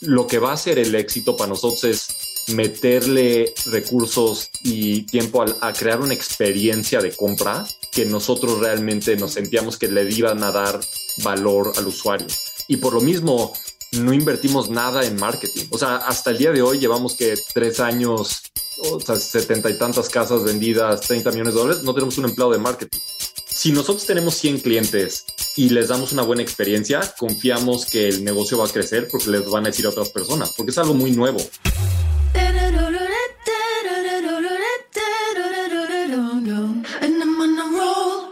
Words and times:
lo 0.00 0.26
que 0.26 0.38
va 0.38 0.52
a 0.52 0.56
ser 0.56 0.78
el 0.78 0.94
éxito 0.94 1.36
para 1.36 1.50
nosotros 1.50 1.84
es 1.84 2.08
meterle 2.48 3.54
recursos 3.66 4.50
y 4.62 5.02
tiempo 5.02 5.44
a, 5.60 5.72
crear 5.72 6.00
una 6.00 6.14
experiencia 6.14 7.00
de 7.00 7.12
compra 7.12 7.66
que 7.92 8.04
nosotros 8.04 8.58
realmente 8.58 9.16
nos 9.16 9.32
sentíamos 9.32 9.76
que 9.78 9.88
le 9.88 10.10
iban 10.10 10.42
a 10.42 10.50
dar 10.50 10.80
valor 11.18 11.72
al 11.76 11.86
usuario. 11.86 12.26
Y 12.66 12.78
por 12.78 12.94
lo 12.94 13.00
mismo, 13.00 13.52
no 13.92 14.12
invertimos 14.12 14.70
nada 14.70 15.04
en 15.04 15.16
marketing. 15.16 15.66
O 15.70 15.78
sea, 15.78 15.96
hasta 15.96 16.30
el 16.30 16.38
día 16.38 16.52
de 16.52 16.62
hoy 16.62 16.78
llevamos 16.78 17.14
que 17.14 17.34
tres 17.52 17.80
años, 17.80 18.42
o 18.90 19.00
sea, 19.00 19.16
setenta 19.16 19.68
y 19.70 19.78
tantas 19.78 20.08
casas 20.08 20.44
vendidas, 20.44 21.00
30 21.02 21.30
millones 21.32 21.54
de 21.54 21.60
dólares, 21.60 21.82
no 21.82 21.94
tenemos 21.94 22.16
un 22.18 22.26
empleado 22.26 22.52
de 22.52 22.58
marketing. 22.58 22.98
Si 23.46 23.72
nosotros 23.72 24.06
tenemos 24.06 24.34
100 24.36 24.60
clientes 24.60 25.24
y 25.56 25.68
les 25.70 25.88
damos 25.88 26.12
una 26.12 26.22
buena 26.22 26.42
experiencia, 26.42 27.00
confiamos 27.18 27.86
que 27.86 28.08
el 28.08 28.24
negocio 28.24 28.58
va 28.58 28.66
a 28.66 28.68
crecer 28.68 29.08
porque 29.10 29.30
les 29.30 29.48
van 29.48 29.64
a 29.64 29.68
decir 29.68 29.86
a 29.86 29.90
otras 29.90 30.10
personas, 30.10 30.52
porque 30.56 30.70
es 30.70 30.78
algo 30.78 30.94
muy 30.94 31.12
nuevo. 31.12 31.38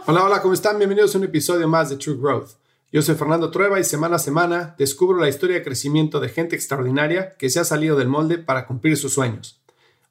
Hola, 0.05 0.25
hola, 0.25 0.41
¿cómo 0.41 0.53
están? 0.53 0.77
Bienvenidos 0.77 1.13
a 1.13 1.17
un 1.19 1.25
episodio 1.25 1.67
más 1.67 1.89
de 1.89 1.97
True 1.97 2.17
Growth. 2.17 2.51
Yo 2.91 3.03
soy 3.03 3.13
Fernando 3.13 3.51
Trueba 3.51 3.79
y 3.79 3.83
semana 3.83 4.15
a 4.15 4.19
semana 4.19 4.73
descubro 4.79 5.19
la 5.19 5.29
historia 5.29 5.57
de 5.57 5.63
crecimiento 5.63 6.19
de 6.19 6.29
gente 6.29 6.55
extraordinaria 6.55 7.35
que 7.37 7.51
se 7.51 7.59
ha 7.59 7.63
salido 7.63 7.95
del 7.95 8.07
molde 8.07 8.39
para 8.39 8.65
cumplir 8.65 8.97
sus 8.97 9.13
sueños. 9.13 9.61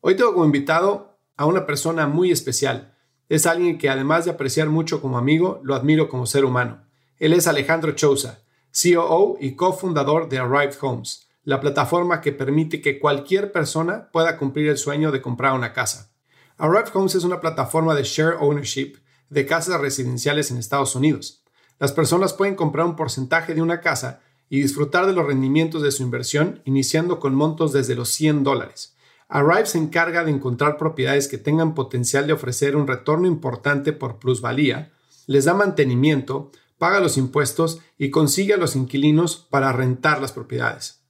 Hoy 0.00 0.14
tengo 0.14 0.32
como 0.32 0.44
invitado 0.44 1.18
a 1.36 1.46
una 1.46 1.66
persona 1.66 2.06
muy 2.06 2.30
especial. 2.30 2.94
Es 3.28 3.46
alguien 3.46 3.78
que 3.78 3.90
además 3.90 4.24
de 4.24 4.30
apreciar 4.30 4.68
mucho 4.68 5.02
como 5.02 5.18
amigo, 5.18 5.60
lo 5.64 5.74
admiro 5.74 6.08
como 6.08 6.26
ser 6.26 6.44
humano. 6.44 6.87
Él 7.18 7.32
es 7.32 7.46
Alejandro 7.46 7.92
Chousa, 7.92 8.42
COO 8.72 9.36
y 9.40 9.54
cofundador 9.54 10.28
de 10.28 10.38
Arrived 10.38 10.76
Homes, 10.80 11.28
la 11.44 11.60
plataforma 11.60 12.20
que 12.20 12.32
permite 12.32 12.80
que 12.80 12.98
cualquier 12.98 13.52
persona 13.52 14.10
pueda 14.12 14.36
cumplir 14.36 14.68
el 14.68 14.78
sueño 14.78 15.10
de 15.10 15.22
comprar 15.22 15.54
una 15.54 15.72
casa. 15.72 16.12
Arrived 16.56 16.90
Homes 16.94 17.14
es 17.14 17.24
una 17.24 17.40
plataforma 17.40 17.94
de 17.94 18.02
share 18.04 18.36
ownership 18.40 18.98
de 19.30 19.46
casas 19.46 19.80
residenciales 19.80 20.50
en 20.50 20.58
Estados 20.58 20.94
Unidos 20.94 21.42
las 21.78 21.92
personas 21.92 22.32
pueden 22.32 22.56
comprar 22.56 22.86
un 22.86 22.96
porcentaje 22.96 23.54
de 23.54 23.62
una 23.62 23.80
casa 23.80 24.20
y 24.50 24.60
disfrutar 24.60 25.06
de 25.06 25.12
los 25.12 25.26
rendimientos 25.26 25.82
de 25.82 25.92
su 25.92 26.02
inversión 26.02 26.60
iniciando 26.64 27.20
con 27.20 27.34
montos 27.34 27.72
desde 27.72 27.94
los 27.94 28.08
100 28.10 28.42
dólares. 28.42 28.96
Arrive 29.28 29.66
se 29.66 29.78
encarga 29.78 30.24
de 30.24 30.30
encontrar 30.30 30.78
propiedades 30.78 31.28
que 31.28 31.38
tengan 31.38 31.74
potencial 31.74 32.26
de 32.26 32.32
ofrecer 32.32 32.76
un 32.76 32.86
retorno 32.86 33.26
importante 33.26 33.92
por 33.92 34.18
plusvalía, 34.18 34.90
les 35.26 35.44
da 35.44 35.54
mantenimiento, 35.54 36.50
paga 36.78 37.00
los 37.00 37.16
impuestos 37.18 37.80
y 37.98 38.10
consigue 38.10 38.54
a 38.54 38.58
los 38.58 38.76
inquilinos 38.76 39.36
para 39.36 39.72
rentar 39.72 40.20
las 40.20 40.32
propiedades. 40.32 41.02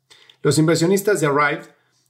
Los 0.43 0.59
inversionistas 0.59 1.21
de 1.21 1.27
Arrive 1.27 1.63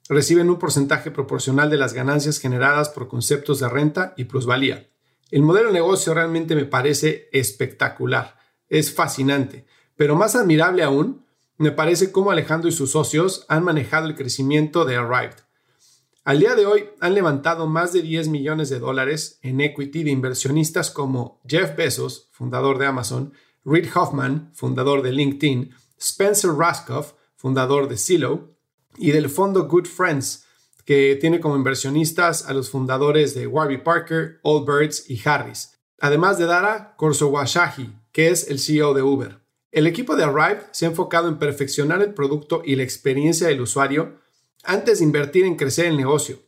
reciben 0.08 0.48
un 0.48 0.58
porcentaje 0.58 1.10
proporcional 1.10 1.68
de 1.68 1.76
las 1.76 1.92
ganancias 1.92 2.38
generadas 2.38 2.88
por 2.88 3.08
conceptos 3.08 3.60
de 3.60 3.68
renta 3.68 4.14
y 4.16 4.24
plusvalía. 4.24 4.88
El 5.30 5.42
modelo 5.42 5.68
de 5.68 5.74
negocio 5.74 6.14
realmente 6.14 6.54
me 6.54 6.64
parece 6.64 7.28
espectacular 7.32 8.38
es 8.68 8.92
fascinante, 8.94 9.66
pero 9.96 10.16
más 10.16 10.36
admirable 10.36 10.82
aún, 10.82 11.24
me 11.56 11.72
parece 11.72 12.12
cómo 12.12 12.30
Alejandro 12.30 12.68
y 12.68 12.72
sus 12.72 12.92
socios 12.92 13.44
han 13.48 13.64
manejado 13.64 14.06
el 14.06 14.14
crecimiento 14.14 14.84
de 14.84 14.96
Arrived. 14.96 15.36
Al 16.24 16.40
día 16.40 16.54
de 16.54 16.66
hoy 16.66 16.84
han 17.00 17.14
levantado 17.14 17.66
más 17.66 17.92
de 17.92 18.02
10 18.02 18.28
millones 18.28 18.68
de 18.68 18.78
dólares 18.78 19.38
en 19.42 19.60
equity 19.60 20.04
de 20.04 20.10
inversionistas 20.10 20.90
como 20.90 21.40
Jeff 21.48 21.74
Bezos, 21.74 22.28
fundador 22.32 22.78
de 22.78 22.86
Amazon, 22.86 23.32
Reid 23.68 23.88
Hoffman, 23.94 24.50
fundador 24.54 25.02
de 25.02 25.12
LinkedIn, 25.12 25.74
Spencer 25.98 26.52
Raskoff, 26.52 27.12
fundador 27.36 27.88
de 27.88 27.98
Zillow, 27.98 28.56
y 28.96 29.10
del 29.10 29.28
fondo 29.28 29.68
Good 29.68 29.86
Friends, 29.86 30.46
que 30.84 31.18
tiene 31.20 31.38
como 31.38 31.56
inversionistas 31.56 32.48
a 32.48 32.54
los 32.54 32.70
fundadores 32.70 33.34
de 33.34 33.46
Warby 33.46 33.78
Parker, 33.78 34.40
Allbirds 34.42 35.10
y 35.10 35.20
Harris, 35.22 35.78
además 36.00 36.38
de 36.38 36.46
Dara 36.46 36.94
Khosrowshahi, 36.96 37.94
que 38.10 38.30
es 38.30 38.48
el 38.48 38.58
CEO 38.58 38.94
de 38.94 39.02
Uber. 39.02 39.38
El 39.70 39.86
equipo 39.86 40.16
de 40.16 40.24
Arrive 40.24 40.62
se 40.70 40.86
ha 40.86 40.88
enfocado 40.88 41.28
en 41.28 41.38
perfeccionar 41.38 42.00
el 42.00 42.14
producto 42.14 42.62
y 42.64 42.74
la 42.74 42.84
experiencia 42.84 43.48
del 43.48 43.60
usuario 43.60 44.16
antes 44.64 44.98
de 44.98 45.04
invertir 45.04 45.44
en 45.44 45.56
crecer 45.56 45.86
el 45.86 45.96
negocio. 45.98 46.38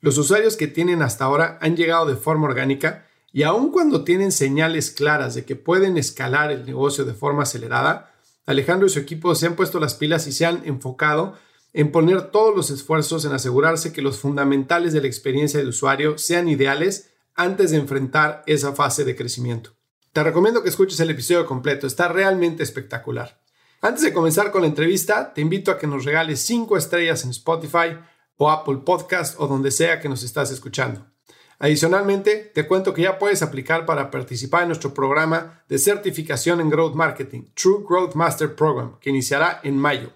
Los 0.00 0.18
usuarios 0.18 0.56
que 0.56 0.66
tienen 0.66 1.00
hasta 1.00 1.24
ahora 1.24 1.58
han 1.62 1.74
llegado 1.74 2.04
de 2.04 2.16
forma 2.16 2.46
orgánica 2.46 3.05
y 3.36 3.42
aun 3.42 3.70
cuando 3.70 4.02
tienen 4.02 4.32
señales 4.32 4.90
claras 4.90 5.34
de 5.34 5.44
que 5.44 5.56
pueden 5.56 5.98
escalar 5.98 6.50
el 6.50 6.64
negocio 6.64 7.04
de 7.04 7.12
forma 7.12 7.42
acelerada, 7.42 8.14
Alejandro 8.46 8.86
y 8.86 8.90
su 8.90 8.98
equipo 8.98 9.34
se 9.34 9.44
han 9.44 9.56
puesto 9.56 9.78
las 9.78 9.94
pilas 9.94 10.26
y 10.26 10.32
se 10.32 10.46
han 10.46 10.62
enfocado 10.64 11.34
en 11.74 11.92
poner 11.92 12.30
todos 12.30 12.56
los 12.56 12.70
esfuerzos 12.70 13.26
en 13.26 13.32
asegurarse 13.32 13.92
que 13.92 14.00
los 14.00 14.20
fundamentales 14.20 14.94
de 14.94 15.02
la 15.02 15.06
experiencia 15.06 15.60
del 15.60 15.68
usuario 15.68 16.16
sean 16.16 16.48
ideales 16.48 17.10
antes 17.34 17.72
de 17.72 17.76
enfrentar 17.76 18.42
esa 18.46 18.72
fase 18.72 19.04
de 19.04 19.14
crecimiento. 19.14 19.76
Te 20.14 20.22
recomiendo 20.22 20.62
que 20.62 20.70
escuches 20.70 20.98
el 21.00 21.10
episodio 21.10 21.44
completo, 21.44 21.86
está 21.86 22.08
realmente 22.08 22.62
espectacular. 22.62 23.42
Antes 23.82 24.02
de 24.02 24.14
comenzar 24.14 24.50
con 24.50 24.62
la 24.62 24.68
entrevista, 24.68 25.34
te 25.34 25.42
invito 25.42 25.70
a 25.70 25.78
que 25.78 25.86
nos 25.86 26.06
regales 26.06 26.40
5 26.40 26.74
estrellas 26.78 27.22
en 27.24 27.32
Spotify 27.32 27.98
o 28.38 28.50
Apple 28.50 28.78
Podcast 28.82 29.38
o 29.38 29.46
donde 29.46 29.70
sea 29.72 30.00
que 30.00 30.08
nos 30.08 30.22
estás 30.22 30.50
escuchando. 30.50 31.15
Adicionalmente, 31.58 32.50
te 32.54 32.66
cuento 32.66 32.92
que 32.92 33.02
ya 33.02 33.18
puedes 33.18 33.42
aplicar 33.42 33.86
para 33.86 34.10
participar 34.10 34.62
en 34.62 34.68
nuestro 34.68 34.92
programa 34.92 35.62
de 35.68 35.78
certificación 35.78 36.60
en 36.60 36.70
Growth 36.70 36.94
Marketing, 36.94 37.44
True 37.54 37.84
Growth 37.88 38.14
Master 38.14 38.54
Program, 38.54 38.98
que 39.00 39.10
iniciará 39.10 39.60
en 39.62 39.78
mayo. 39.78 40.12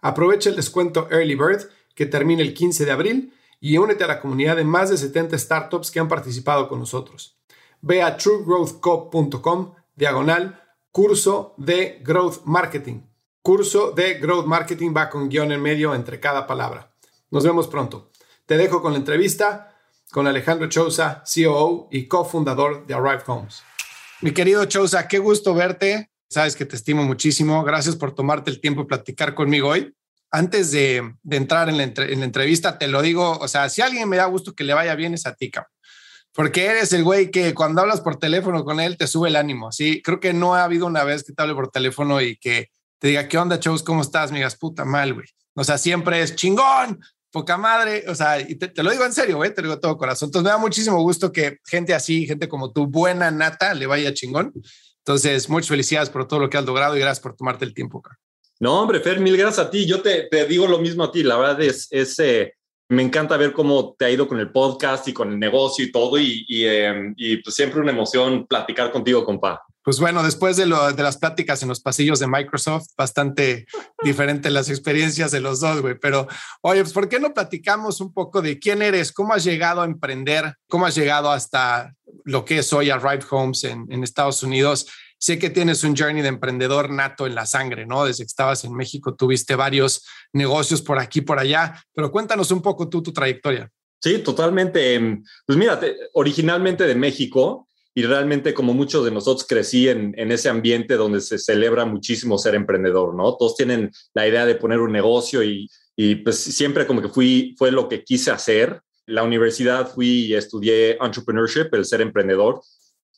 Aprovecha 0.00 0.50
el 0.50 0.56
descuento 0.56 1.08
Early 1.10 1.34
Bird, 1.34 1.68
que 1.94 2.06
termina 2.06 2.42
el 2.42 2.54
15 2.54 2.84
de 2.84 2.90
abril, 2.90 3.34
y 3.60 3.78
únete 3.78 4.04
a 4.04 4.08
la 4.08 4.20
comunidad 4.20 4.56
de 4.56 4.64
más 4.64 4.90
de 4.90 4.96
70 4.96 5.38
startups 5.38 5.90
que 5.90 6.00
han 6.00 6.08
participado 6.08 6.68
con 6.68 6.80
nosotros 6.80 7.38
ve 7.82 8.02
a 8.02 8.16
truegrowthco.com 8.16 9.74
diagonal 9.94 10.60
curso 10.90 11.54
de 11.58 12.00
Growth 12.02 12.44
Marketing. 12.44 13.02
Curso 13.42 13.90
de 13.90 14.14
Growth 14.14 14.46
Marketing 14.46 14.94
va 14.96 15.10
con 15.10 15.28
guion 15.28 15.52
en 15.52 15.60
medio 15.60 15.94
entre 15.94 16.20
cada 16.20 16.46
palabra. 16.46 16.94
Nos 17.30 17.44
vemos 17.44 17.66
pronto. 17.66 18.10
Te 18.46 18.56
dejo 18.56 18.80
con 18.80 18.92
la 18.92 18.98
entrevista 18.98 19.71
con 20.12 20.28
Alejandro 20.28 20.68
Chousa, 20.68 21.24
COO 21.24 21.88
y 21.90 22.06
cofundador 22.06 22.86
de 22.86 22.94
Arrive 22.94 23.22
Homes. 23.26 23.64
Mi 24.20 24.32
querido 24.32 24.64
Chousa, 24.66 25.08
qué 25.08 25.18
gusto 25.18 25.54
verte. 25.54 26.10
Sabes 26.28 26.54
que 26.54 26.66
te 26.66 26.76
estimo 26.76 27.02
muchísimo. 27.02 27.64
Gracias 27.64 27.96
por 27.96 28.14
tomarte 28.14 28.50
el 28.50 28.60
tiempo 28.60 28.82
de 28.82 28.88
platicar 28.88 29.34
conmigo 29.34 29.70
hoy. 29.70 29.92
Antes 30.30 30.70
de, 30.70 31.14
entrar 31.28 31.68
en 31.68 31.78
la, 31.78 31.84
en 31.84 32.20
la, 32.20 32.24
entrevista, 32.24 32.78
te 32.78 32.88
lo 32.88 33.02
digo, 33.02 33.38
o 33.38 33.48
sea, 33.48 33.68
si 33.68 33.82
alguien 33.82 34.08
me 34.08 34.16
da 34.16 34.26
gusto 34.26 34.54
que 34.54 34.64
le 34.64 34.74
vaya 34.74 34.94
bien 34.94 35.14
es 35.14 35.26
a 35.26 35.34
ti, 35.34 35.50
cabrón 35.50 35.72
porque 36.34 36.64
eres 36.64 36.92
el 36.92 37.04
güey 37.04 37.30
que 37.30 37.54
cuando 37.54 37.82
hablas 37.82 38.00
por 38.00 38.16
teléfono 38.16 38.64
con 38.64 38.80
él 38.80 38.96
te 38.96 39.06
sube 39.06 39.28
el 39.28 39.36
ánimo. 39.36 39.70
Sí, 39.70 40.00
creo 40.02 40.18
que 40.18 40.32
no 40.32 40.54
ha 40.54 40.64
habido 40.64 40.86
una 40.86 41.04
vez 41.04 41.24
que 41.24 41.32
te 41.32 41.42
hable 41.42 41.54
por 41.54 41.68
teléfono 41.68 42.20
y 42.20 42.36
que 42.36 42.70
te 42.98 43.08
diga, 43.08 43.28
¿qué 43.28 43.36
onda, 43.36 43.60
chavos? 43.60 43.82
¿Cómo 43.82 44.00
estás? 44.00 44.32
Me 44.32 44.38
digas, 44.38 44.56
puta 44.56 44.84
mal, 44.84 45.12
güey. 45.12 45.26
O 45.54 45.64
sea, 45.64 45.76
siempre 45.76 46.22
es 46.22 46.34
chingón, 46.34 47.00
poca 47.32 47.56
madre. 47.56 48.04
O 48.08 48.14
sea, 48.14 48.38
y 48.40 48.54
te, 48.54 48.82
lo 48.82 48.90
digo 48.90 49.04
en 49.04 49.12
serio, 49.12 49.36
güey, 49.36 49.54
te 49.54 49.62
lo 49.62 49.68
digo 49.68 49.80
todo 49.80 49.96
corazón. 49.96 50.28
Entonces 50.28 50.44
me 50.44 50.50
da 50.50 50.58
muchísimo 50.58 51.02
gusto 51.02 51.32
que 51.32 51.58
gente 51.66 51.94
así, 51.94 52.26
gente 52.26 52.48
como 52.48 52.72
tu 52.72 52.86
buena 52.86 53.30
nata, 53.30 53.74
le 53.74 53.86
vaya 53.86 54.14
chingón. 54.14 54.52
Entonces, 54.98 55.48
muchas 55.48 55.68
felicidades 55.68 56.10
por 56.10 56.28
todo 56.28 56.38
lo 56.38 56.48
que 56.48 56.58
has 56.58 56.64
logrado 56.64 56.96
y 56.96 57.00
gracias 57.00 57.20
por 57.20 57.34
tomarte 57.34 57.64
el 57.64 57.74
tiempo. 57.74 58.02
No, 58.60 58.80
hombre, 58.80 59.00
Fer, 59.00 59.18
mil 59.18 59.36
gracias 59.36 59.66
a 59.66 59.70
ti. 59.70 59.86
Yo 59.86 60.00
te, 60.00 60.28
te 60.30 60.46
digo 60.46 60.68
lo 60.68 60.78
mismo 60.78 61.02
a 61.02 61.10
ti. 61.10 61.24
La 61.24 61.36
verdad 61.36 61.60
es, 61.60 61.88
es 61.90 62.16
eh, 62.20 62.52
me 62.92 63.02
encanta 63.02 63.36
ver 63.36 63.52
cómo 63.52 63.96
te 63.98 64.04
ha 64.04 64.10
ido 64.10 64.28
con 64.28 64.38
el 64.38 64.52
podcast 64.52 65.08
y 65.08 65.14
con 65.14 65.32
el 65.32 65.38
negocio 65.38 65.84
y 65.84 65.90
todo. 65.90 66.18
Y, 66.18 66.44
em, 66.48 67.14
pues 67.42 67.54
siempre 67.54 67.80
una 67.80 67.90
emoción 67.90 68.46
platicar 68.46 68.92
contigo, 68.92 69.24
compa. 69.24 69.62
Pues 69.84 69.98
bueno, 69.98 70.22
después 70.22 70.56
de, 70.56 70.66
lo, 70.66 70.92
de 70.92 71.02
las 71.02 71.16
pláticas 71.16 71.62
en 71.62 71.68
los 71.68 71.80
pasillos 71.80 72.20
de 72.20 72.28
Microsoft, 72.28 72.88
bastante 72.96 73.66
diferente 74.04 74.50
las 74.50 74.68
experiencias 74.70 75.30
de 75.30 75.40
los 75.40 75.60
dos, 75.60 75.80
güey. 75.80 75.98
Pero, 75.98 76.28
oye, 76.60 76.82
pues 76.82 76.92
¿por 76.92 77.08
qué 77.08 77.18
no 77.18 77.34
platicamos 77.34 78.00
un 78.00 78.12
poco 78.12 78.42
de 78.42 78.58
quién 78.58 78.82
eres? 78.82 79.12
¿Cómo 79.12 79.34
has 79.34 79.44
llegado 79.44 79.82
a 79.82 79.84
emprender? 79.84 80.54
¿Cómo 80.68 80.86
has 80.86 80.94
llegado 80.94 81.30
hasta 81.30 81.94
lo 82.24 82.44
que 82.44 82.58
es 82.58 82.72
hoy 82.72 82.90
Arrive 82.90 83.24
Homes 83.30 83.64
en, 83.64 83.86
en 83.90 84.04
Estados 84.04 84.42
Unidos? 84.42 84.86
Sé 85.18 85.38
que 85.38 85.50
tienes 85.50 85.84
un 85.84 85.96
journey 85.96 86.22
de 86.22 86.28
emprendedor 86.28 86.90
nato 86.90 87.26
en 87.26 87.34
la 87.34 87.46
sangre, 87.46 87.86
¿no? 87.86 88.04
Desde 88.04 88.24
que 88.24 88.26
estabas 88.26 88.64
en 88.64 88.74
México 88.74 89.14
tuviste 89.14 89.54
varios 89.54 90.04
negocios 90.32 90.82
por 90.82 90.98
aquí, 90.98 91.20
por 91.20 91.38
allá, 91.38 91.80
pero 91.94 92.10
cuéntanos 92.10 92.50
un 92.50 92.60
poco 92.60 92.88
tú 92.88 93.02
tu 93.02 93.12
trayectoria. 93.12 93.70
Sí, 94.00 94.18
totalmente. 94.18 94.94
Em, 94.94 95.22
pues 95.46 95.56
mira, 95.56 95.80
originalmente 96.14 96.84
de 96.84 96.96
México 96.96 97.68
y 97.94 98.02
realmente 98.04 98.54
como 98.54 98.72
muchos 98.74 99.04
de 99.04 99.10
nosotros 99.10 99.46
crecí 99.46 99.88
en, 99.88 100.14
en, 100.16 100.32
ese 100.32 100.48
ambiente 100.48 100.94
donde 100.94 101.20
se 101.20 101.38
celebra 101.38 101.84
muchísimo 101.84 102.38
ser 102.38 102.54
emprendedor, 102.54 103.14
¿no? 103.14 103.36
Todos 103.36 103.56
tienen 103.56 103.90
la 104.14 104.26
idea 104.26 104.46
de 104.46 104.54
poner 104.54 104.80
un 104.80 104.92
negocio 104.92 105.42
y, 105.42 105.68
y 105.96 106.16
pues 106.16 106.38
siempre 106.38 106.86
como 106.86 107.02
que 107.02 107.08
fui, 107.08 107.54
fue 107.58 107.70
lo 107.70 107.88
que 107.88 108.02
quise 108.02 108.30
hacer. 108.30 108.80
La 109.06 109.22
universidad 109.22 109.92
fui 109.92 110.26
y 110.26 110.34
estudié 110.34 110.96
entrepreneurship, 111.00 111.68
el 111.72 111.84
ser 111.84 112.00
emprendedor, 112.00 112.62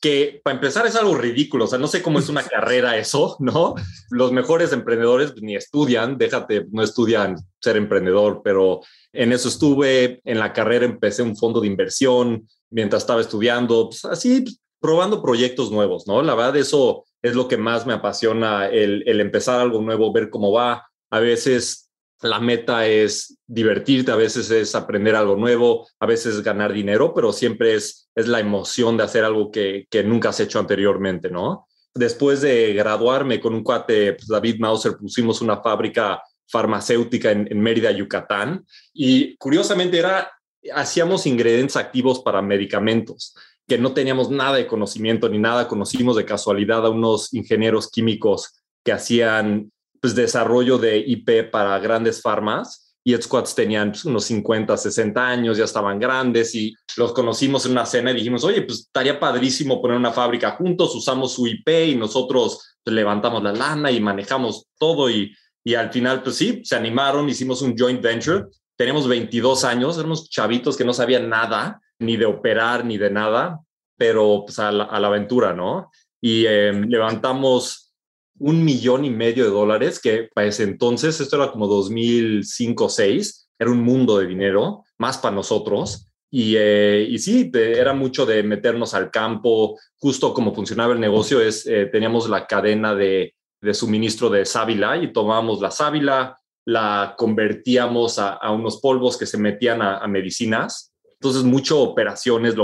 que 0.01 0.41
para 0.43 0.55
empezar 0.55 0.85
es 0.85 0.95
algo 0.95 1.15
ridículo, 1.15 1.65
o 1.65 1.67
sea, 1.67 1.79
no 1.79 1.87
sé 1.87 2.01
cómo 2.01 2.19
es 2.19 2.27
una 2.27 2.43
carrera 2.47 2.97
eso, 2.97 3.37
¿no? 3.39 3.75
Los 4.09 4.31
mejores 4.31 4.73
emprendedores 4.73 5.33
ni 5.41 5.55
estudian, 5.55 6.17
déjate, 6.17 6.67
no 6.71 6.83
estudian 6.83 7.37
ser 7.61 7.77
emprendedor, 7.77 8.41
pero 8.43 8.81
en 9.13 9.31
eso 9.31 9.47
estuve, 9.47 10.19
en 10.25 10.39
la 10.39 10.51
carrera 10.51 10.85
empecé 10.85 11.23
un 11.23 11.37
fondo 11.37 11.61
de 11.61 11.67
inversión 11.67 12.47
mientras 12.69 13.03
estaba 13.03 13.21
estudiando, 13.21 13.89
pues 13.89 14.03
así 14.05 14.43
probando 14.85 15.19
proyectos 15.19 15.71
nuevos, 15.71 16.05
¿no? 16.05 16.21
La 16.21 16.35
verdad 16.35 16.57
eso 16.57 17.05
es 17.23 17.33
lo 17.33 17.47
que 17.47 17.57
más 17.57 17.87
me 17.87 17.93
apasiona, 17.93 18.67
el, 18.67 19.19
empezar 19.19 19.59
algo 19.59 19.81
nuevo, 19.81 20.13
ver 20.13 20.29
cómo 20.29 20.51
va. 20.51 20.85
A 21.09 21.19
veces 21.19 21.89
la 22.21 22.39
meta 22.39 22.85
es 22.85 23.39
divertirte, 23.47 24.11
a 24.11 24.15
veces 24.15 24.51
es 24.51 24.75
aprender 24.75 25.15
algo 25.15 25.37
nuevo, 25.37 25.87
a 25.99 26.05
veces 26.05 26.35
es 26.35 26.43
ganar 26.43 26.71
dinero, 26.71 27.15
pero 27.15 27.33
siempre 27.33 27.73
es, 27.73 28.11
es 28.13 28.27
la 28.27 28.39
emoción 28.39 28.95
de 28.95 29.05
hacer 29.05 29.23
algo 29.23 29.49
que, 29.49 29.87
que 29.89 30.03
nunca 30.03 30.29
has 30.29 30.39
hecho 30.39 30.59
anteriormente, 30.59 31.31
¿no? 31.31 31.67
Después 31.95 32.41
de 32.41 32.75
graduarme 32.75 33.39
con 33.39 33.55
un 33.55 33.63
cuate, 33.63 34.13
pues, 34.13 34.27
David 34.27 34.59
Mauser, 34.59 34.97
pusimos 34.97 35.41
una 35.41 35.63
fábrica 35.63 36.21
farmacéutica 36.47 37.31
en, 37.31 37.47
en 37.49 37.59
Mérida, 37.59 37.89
Yucatán, 37.89 38.63
y 38.93 39.35
curiosamente 39.37 39.97
era, 39.97 40.31
hacíamos 40.75 41.25
ingredientes 41.25 41.75
activos 41.75 42.19
para 42.19 42.43
medicamentos 42.43 43.33
que 43.67 43.77
no 43.77 43.93
teníamos 43.93 44.29
nada 44.29 44.57
de 44.57 44.67
conocimiento 44.67 45.27
ni 45.29 45.39
nada, 45.39 45.67
conocimos 45.67 46.15
de 46.15 46.25
casualidad 46.25 46.85
a 46.85 46.89
unos 46.89 47.33
ingenieros 47.33 47.89
químicos 47.89 48.61
que 48.83 48.91
hacían 48.91 49.71
pues, 49.99 50.15
desarrollo 50.15 50.77
de 50.77 50.99
IP 50.99 51.49
para 51.51 51.77
grandes 51.79 52.21
farmas 52.21 52.95
y 53.03 53.15
Squads 53.15 53.55
tenían 53.55 53.91
pues, 53.91 54.05
unos 54.05 54.25
50, 54.25 54.75
60 54.77 55.27
años, 55.27 55.57
ya 55.57 55.65
estaban 55.65 55.99
grandes 55.99 56.53
y 56.55 56.75
los 56.97 57.13
conocimos 57.13 57.65
en 57.65 57.73
una 57.73 57.85
cena 57.85 58.11
y 58.11 58.15
dijimos, 58.15 58.43
oye, 58.43 58.63
pues 58.63 58.79
estaría 58.79 59.19
padrísimo 59.19 59.81
poner 59.81 59.97
una 59.97 60.11
fábrica 60.11 60.51
juntos, 60.51 60.95
usamos 60.95 61.33
su 61.33 61.47
IP 61.47 61.67
y 61.87 61.95
nosotros 61.95 62.77
pues, 62.83 62.95
levantamos 62.95 63.43
la 63.43 63.51
lana 63.51 63.91
y 63.91 63.99
manejamos 63.99 64.67
todo 64.77 65.09
y, 65.09 65.35
y 65.63 65.75
al 65.75 65.91
final, 65.91 66.21
pues 66.21 66.35
sí, 66.35 66.61
se 66.63 66.75
animaron, 66.75 67.29
hicimos 67.29 67.61
un 67.61 67.75
joint 67.77 68.01
venture, 68.01 68.45
tenemos 68.75 69.07
22 69.07 69.63
años, 69.63 69.97
éramos 69.97 70.29
chavitos 70.29 70.77
que 70.77 70.85
no 70.85 70.93
sabían 70.93 71.29
nada, 71.29 71.81
ni 71.99 72.17
de 72.17 72.25
operar, 72.25 72.85
ni 72.85 72.97
de 72.97 73.09
nada, 73.09 73.61
pero 73.97 74.43
pues 74.45 74.59
a 74.59 74.71
la, 74.71 74.83
aventura, 74.85 75.53
¿no? 75.53 75.89
Y 76.21 76.45
em, 76.45 76.83
levantamos 76.89 77.93
un 78.37 78.63
millón 78.63 79.05
y 79.05 79.09
medio 79.09 79.45
de 79.45 79.51
dólares, 79.51 79.99
que 79.99 80.29
para 80.33 80.47
ese 80.47 80.63
entonces, 80.63 81.19
esto 81.19 81.37
era 81.37 81.51
como 81.51 81.67
2005 81.67 82.89
6 82.89 83.45
era 83.57 83.71
un 83.71 83.81
mundo 83.81 84.17
de 84.17 84.27
dinero, 84.27 84.83
más 84.97 85.17
para 85.17 85.35
nosotros. 85.35 86.11
Y, 86.29 86.55
eh, 86.57 87.15
sí, 87.17 87.49
era 87.53 87.93
mucho 87.93 88.25
de 88.25 88.43
meternos 88.43 88.93
al 88.93 89.09
campo, 89.11 89.79
justo 89.97 90.33
como 90.33 90.53
funcionaba 90.53 90.93
el 90.93 90.99
negocio, 90.99 91.39
es, 91.39 91.65
eh, 91.65 91.85
teníamos 91.85 92.27
la 92.29 92.45
cadena 92.45 92.93
de, 92.93 93.35
de, 93.61 93.73
suministro 93.73 94.29
de 94.29 94.45
sábila 94.45 94.97
y 94.97 95.13
tomábamos 95.13 95.61
la 95.61 95.71
sábila, 95.71 96.37
la 96.65 97.15
convertíamos 97.17 98.19
a, 98.19 98.33
a 98.33 98.51
unos 98.51 98.81
polvos 98.81 99.17
que 99.17 99.25
se 99.25 99.37
metían 99.37 99.81
a, 99.81 99.99
a 99.99 100.07
medicinas 100.07 100.94
entonces, 101.25 101.43
mucho 101.43 101.79
operaciones, 101.79 102.55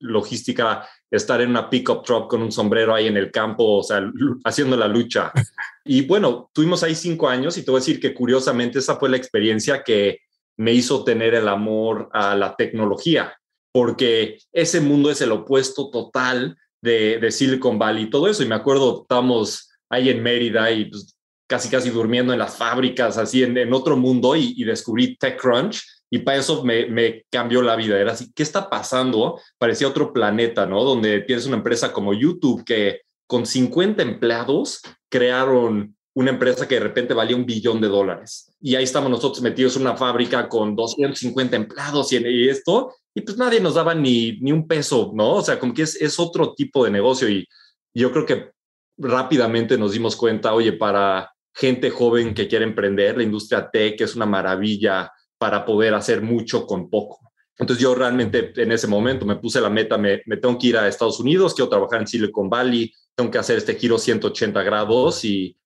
logística, 0.00 0.88
estar 1.10 1.40
en 1.40 1.50
una 1.50 1.70
pickup 1.70 2.04
truck 2.04 2.28
con 2.28 2.42
un 2.42 2.50
sombrero 2.50 2.92
ahí 2.92 3.06
en 3.06 3.16
el 3.16 3.30
campo, 3.30 3.78
o 3.78 3.82
sea, 3.82 4.02
haciendo 4.44 4.76
la 4.76 4.88
lucha. 4.88 5.32
Y 5.90 6.02
bueno, 6.06 6.50
tuvimos 6.52 6.82
ahí 6.82 6.94
cinco 6.94 7.30
años 7.30 7.56
y 7.56 7.64
te 7.64 7.70
voy 7.70 7.78
a 7.78 7.80
decir 7.80 7.98
que 7.98 8.12
curiosamente 8.12 8.78
esa 8.78 8.96
fue 8.96 9.08
la 9.08 9.16
experiencia 9.16 9.82
que 9.82 10.18
me 10.58 10.74
hizo 10.74 11.02
tener 11.02 11.34
el 11.34 11.48
amor 11.48 12.10
a 12.12 12.36
la 12.36 12.54
tecnología, 12.56 13.34
porque 13.72 14.36
ese 14.52 14.82
mundo 14.82 15.10
es 15.10 15.22
el 15.22 15.32
opuesto 15.32 15.88
total 15.90 16.58
de, 16.82 17.18
de 17.18 17.30
Silicon 17.30 17.78
Valley 17.78 18.04
y 18.04 18.10
todo 18.10 18.28
eso. 18.28 18.42
Y 18.42 18.46
me 18.46 18.54
acuerdo, 18.54 19.00
estábamos 19.00 19.70
ahí 19.88 20.10
en 20.10 20.22
Mérida 20.22 20.70
y 20.70 20.84
pues, 20.90 21.16
casi 21.46 21.70
casi 21.70 21.88
durmiendo 21.88 22.34
en 22.34 22.38
las 22.38 22.58
fábricas, 22.58 23.16
así 23.16 23.42
en, 23.42 23.56
en 23.56 23.72
otro 23.72 23.96
mundo 23.96 24.36
y, 24.36 24.52
y 24.58 24.64
descubrí 24.64 25.16
TechCrunch 25.16 25.82
y 26.10 26.20
para 26.20 26.38
eso 26.38 26.64
me, 26.64 27.24
cambió 27.30 27.62
la 27.62 27.76
vida. 27.76 27.98
Era 27.98 28.12
así, 28.12 28.32
¿qué 28.34 28.42
está 28.42 28.70
pasando? 28.70 29.40
Parecía 29.58 29.88
otro 29.88 30.12
planeta, 30.12 30.66
¿no? 30.66 30.84
Donde 30.84 31.20
tienes 31.20 31.46
una 31.46 31.56
empresa 31.56 31.92
como 31.92 32.14
YouTube 32.14 32.64
que 32.64 33.02
con 33.26 33.44
50 33.44 34.02
empleados 34.02 34.80
crearon 35.10 35.94
una 36.14 36.30
empresa 36.30 36.66
que 36.66 36.76
de 36.76 36.80
repente 36.80 37.14
valía 37.14 37.36
un 37.36 37.46
billón 37.46 37.80
de 37.80 37.88
dólares. 37.88 38.50
Y 38.60 38.74
ahí 38.74 38.84
estamos 38.84 39.10
nosotros 39.10 39.42
metidos 39.42 39.76
en 39.76 39.82
una 39.82 39.96
fábrica 39.96 40.48
con 40.48 40.74
250 40.74 41.54
empleados 41.54 42.12
y, 42.12 42.48
esto, 42.48 42.94
y 43.14 43.20
pues 43.20 43.36
nadie 43.36 43.60
nos 43.60 43.74
daba 43.74 43.94
ni, 43.94 44.38
ni 44.40 44.50
un 44.50 44.66
peso, 44.66 45.12
¿no? 45.14 45.34
O 45.34 45.42
sea, 45.42 45.60
como 45.60 45.74
que 45.74 45.82
es, 45.82 45.94
es 46.00 46.18
otro 46.18 46.54
tipo 46.54 46.84
de 46.84 46.90
negocio 46.90 47.28
y 47.28 47.46
yo 47.94 48.10
creo 48.10 48.26
que 48.26 48.50
rápidamente 48.96 49.78
nos 49.78 49.92
dimos 49.92 50.16
cuenta, 50.16 50.54
oye, 50.54 50.72
para 50.72 51.30
gente 51.54 51.90
joven 51.90 52.34
que 52.34 52.48
quiere 52.48 52.64
emprender, 52.64 53.16
la 53.16 53.22
industria 53.22 53.68
tech 53.70 54.00
es 54.00 54.16
una 54.16 54.26
maravilla, 54.26 55.10
para 55.38 55.64
poder 55.64 55.94
hacer 55.94 56.20
mucho 56.20 56.66
con 56.66 56.90
poco. 56.90 57.28
Entonces 57.58 57.82
yo 57.82 57.94
realmente 57.94 58.52
en 58.56 58.72
ese 58.72 58.86
momento 58.86 59.26
me 59.26 59.36
puse 59.36 59.60
la 59.60 59.68
meta, 59.68 59.98
me, 59.98 60.18
tengo 60.40 60.56
que 60.58 60.68
ir 60.68 60.76
a 60.76 60.86
Estados 60.86 61.18
Unidos, 61.18 61.54
quiero 61.54 61.68
trabajar 61.68 62.00
en 62.00 62.06
Silicon 62.06 62.48
Valley, 62.48 62.92
tengo 63.14 63.30
que 63.30 63.38
hacer 63.38 63.58
este 63.58 63.74
giro 63.74 63.98
180 63.98 64.62
grados 64.62 65.24
y, 65.24 65.56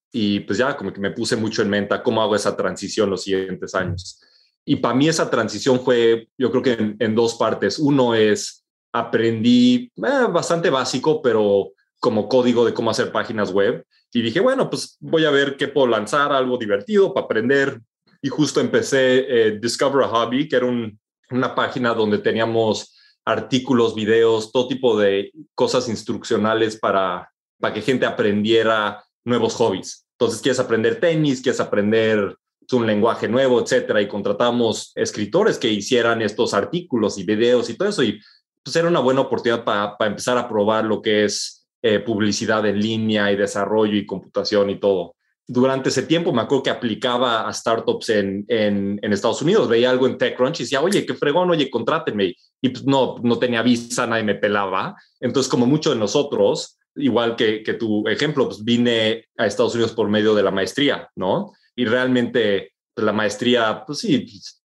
pues 0.47 0.59
ya 0.59 0.77
como 0.77 0.93
que 0.93 1.01
me 1.01 1.11
puse 1.11 1.37
mucho 1.37 1.63
en 1.63 1.71
mente 1.71 1.95
cómo 2.03 2.23
hago 2.23 2.35
esa 2.35 2.57
transición 2.57 3.11
los 3.11 3.25
siguientes 3.25 3.75
años. 3.75 4.21
Y 4.65 4.77
para 4.77 4.95
mí 4.95 5.09
esa 5.09 5.29
transición 5.29 5.81
fue, 5.81 6.29
yo 6.39 6.51
creo 6.51 6.63
que 6.63 6.97
en, 6.99 7.15
dos 7.15 7.35
partes. 7.35 7.79
Uno 7.79 8.15
es, 8.15 8.65
aprendí 8.93 9.91
eh, 9.97 10.27
bastante 10.31 10.71
básico, 10.71 11.21
pero 11.21 11.73
como 11.99 12.29
código 12.29 12.65
de 12.65 12.73
cómo 12.73 12.91
hacer 12.91 13.11
páginas 13.11 13.53
web. 13.53 13.85
Y 14.13 14.23
dije, 14.23 14.41
bueno, 14.41 14.71
pues 14.71 14.97
voy 15.01 15.25
a 15.25 15.31
ver 15.31 15.57
qué 15.57 15.69
puedo 15.69 15.89
lanzar, 15.89 16.33
algo 16.33 16.59
divertido 16.59 17.13
para 17.13 17.25
aprender, 17.25 17.81
y 18.23 18.29
justo 18.29 18.61
empecé 18.61 19.27
eh, 19.29 19.59
Discover 19.61 20.05
a 20.05 20.09
Hobby, 20.09 20.49
que 20.49 20.57
era 20.57 20.67
una 20.67 21.55
página 21.55 21.93
donde 21.93 22.19
teníamos 22.19 22.97
artículos, 23.25 23.95
videos, 23.95 24.53
todo 24.53 24.69
tipo 24.69 24.99
de 24.99 25.33
cosas 25.55 25.89
instruccionales 25.89 26.79
para, 26.79 27.31
para 27.61 27.75
que 27.75 27.83
gente 27.83 28.07
aprendiera 28.07 29.05
nuevos 29.25 29.55
hobbies. 29.55 30.07
Entonces, 30.13 30.41
quieres 30.41 30.61
aprender 30.61 31.01
tenis, 31.01 31.43
quieres 31.43 31.61
aprender 31.61 32.37
un 32.73 32.87
lenguaje 32.87 33.29
nuevo, 33.29 33.61
etcétera, 33.61 34.01
y 34.01 34.09
contratamos 34.09 34.93
escritores 34.95 35.59
que 35.59 35.69
hicieran 35.69 36.23
estos 36.23 36.55
artículos 36.55 37.19
y 37.19 37.25
videos 37.25 37.69
y 37.69 37.75
todo 37.77 37.89
eso, 37.89 38.03
y 38.03 38.19
pues 38.63 38.75
era 38.77 38.89
una 38.89 39.01
buena 39.01 39.21
oportunidad 39.21 39.65
para 39.65 39.95
empezar 40.07 40.39
a 40.39 40.49
probar 40.49 40.85
lo 40.85 41.03
que 41.03 41.25
es 41.25 41.69
eh, 41.83 41.99
publicidad 41.99 42.65
en 42.65 42.81
línea 42.81 43.31
y 43.31 43.37
desarrollo 43.37 43.95
y 43.97 44.07
computación 44.07 44.71
y 44.71 44.81
todo 44.81 45.17
durante 45.47 45.89
ese 45.89 46.05
tiempo 46.05 46.33
me 46.33 46.43
acuerdo 46.43 46.63
que 46.63 46.71
aplicaba 46.71 47.49
a 47.49 47.53
startups 47.53 48.09
en, 48.11 48.45
en, 48.49 49.13
Estados 49.13 49.43
Unidos, 49.43 49.69
veía 49.69 49.91
algo 49.91 50.07
en 50.07 50.17
TechCrunch 50.17 50.61
y 50.61 50.63
decía, 50.65 50.81
oye, 50.81 51.05
qué 51.05 51.15
fregón, 51.15 51.51
oye, 51.51 51.71
contrátenme. 51.71 52.35
Y 52.61 52.69
pues 52.69 52.85
no, 52.85 53.17
no 53.23 53.39
tenía 53.39 53.63
visa, 53.63 54.07
nadie 54.07 54.23
me 54.23 54.37
pelaba. 54.37 54.95
Entonces, 55.21 55.51
como 55.51 55.67
muchos 55.67 55.95
de 55.95 56.01
nosotros, 56.01 56.79
igual 56.97 57.37
que, 57.37 57.63
que 57.63 57.75
tu 57.75 58.07
ejemplo, 58.09 58.47
pues 58.47 58.63
vine 58.65 59.27
a 59.37 59.47
Estados 59.47 59.75
Unidos 59.75 59.93
por 59.93 60.09
medio 60.09 60.35
de 60.35 60.43
la 60.43 60.51
maestría, 60.51 61.11
¿no? 61.17 61.53
Y 61.75 61.85
realmente 61.85 62.73
pues, 62.95 63.05
la 63.05 63.13
maestría, 63.13 63.85
pues 63.87 63.99
sí, 63.99 64.27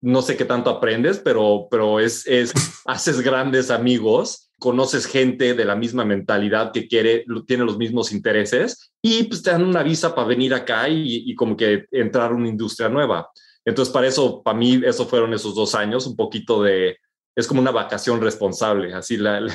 no 0.01 0.21
sé 0.21 0.37
qué 0.37 0.45
tanto 0.45 0.69
aprendes, 0.69 1.19
pero, 1.19 1.67
pero 1.69 1.99
es, 1.99 2.25
es, 2.27 2.53
haces 2.85 3.21
grandes 3.21 3.69
amigos 3.69 4.42
conoces 4.63 5.05
gente 5.07 5.55
de 5.55 5.65
la 5.65 5.75
misma 5.75 6.05
mentalidad 6.05 6.71
que 6.71 6.87
quiere, 6.87 7.25
tiene 7.45 7.65
los 7.65 7.77
mismos 7.77 8.13
intereses 8.13 8.93
y 9.01 9.23
pues 9.23 9.43
te 9.43 9.51
dan 9.51 9.65
una 9.65 9.83
visa 9.83 10.15
para 10.15 10.25
venir 10.25 10.53
acá 10.53 10.87
y, 10.87 11.35
como 11.35 11.57
que 11.57 11.83
entrar 11.91 12.31
a 12.31 12.33
una 12.33 12.47
industria 12.47 12.87
nueva. 12.87 13.29
Entonces, 13.65 13.93
para 13.93 14.07
eso, 14.07 14.41
para 14.41 14.57
mí, 14.57 14.81
eso 14.85 15.05
fueron 15.05 15.33
esos 15.33 15.53
dos 15.53 15.75
años, 15.75 16.07
un 16.07 16.15
poquito 16.15 16.63
de, 16.63 16.95
es 17.35 17.45
como 17.45 17.59
una 17.59 17.71
vacación 17.71 18.21
responsable, 18.21 18.93
así 18.93 19.17
la... 19.17 19.41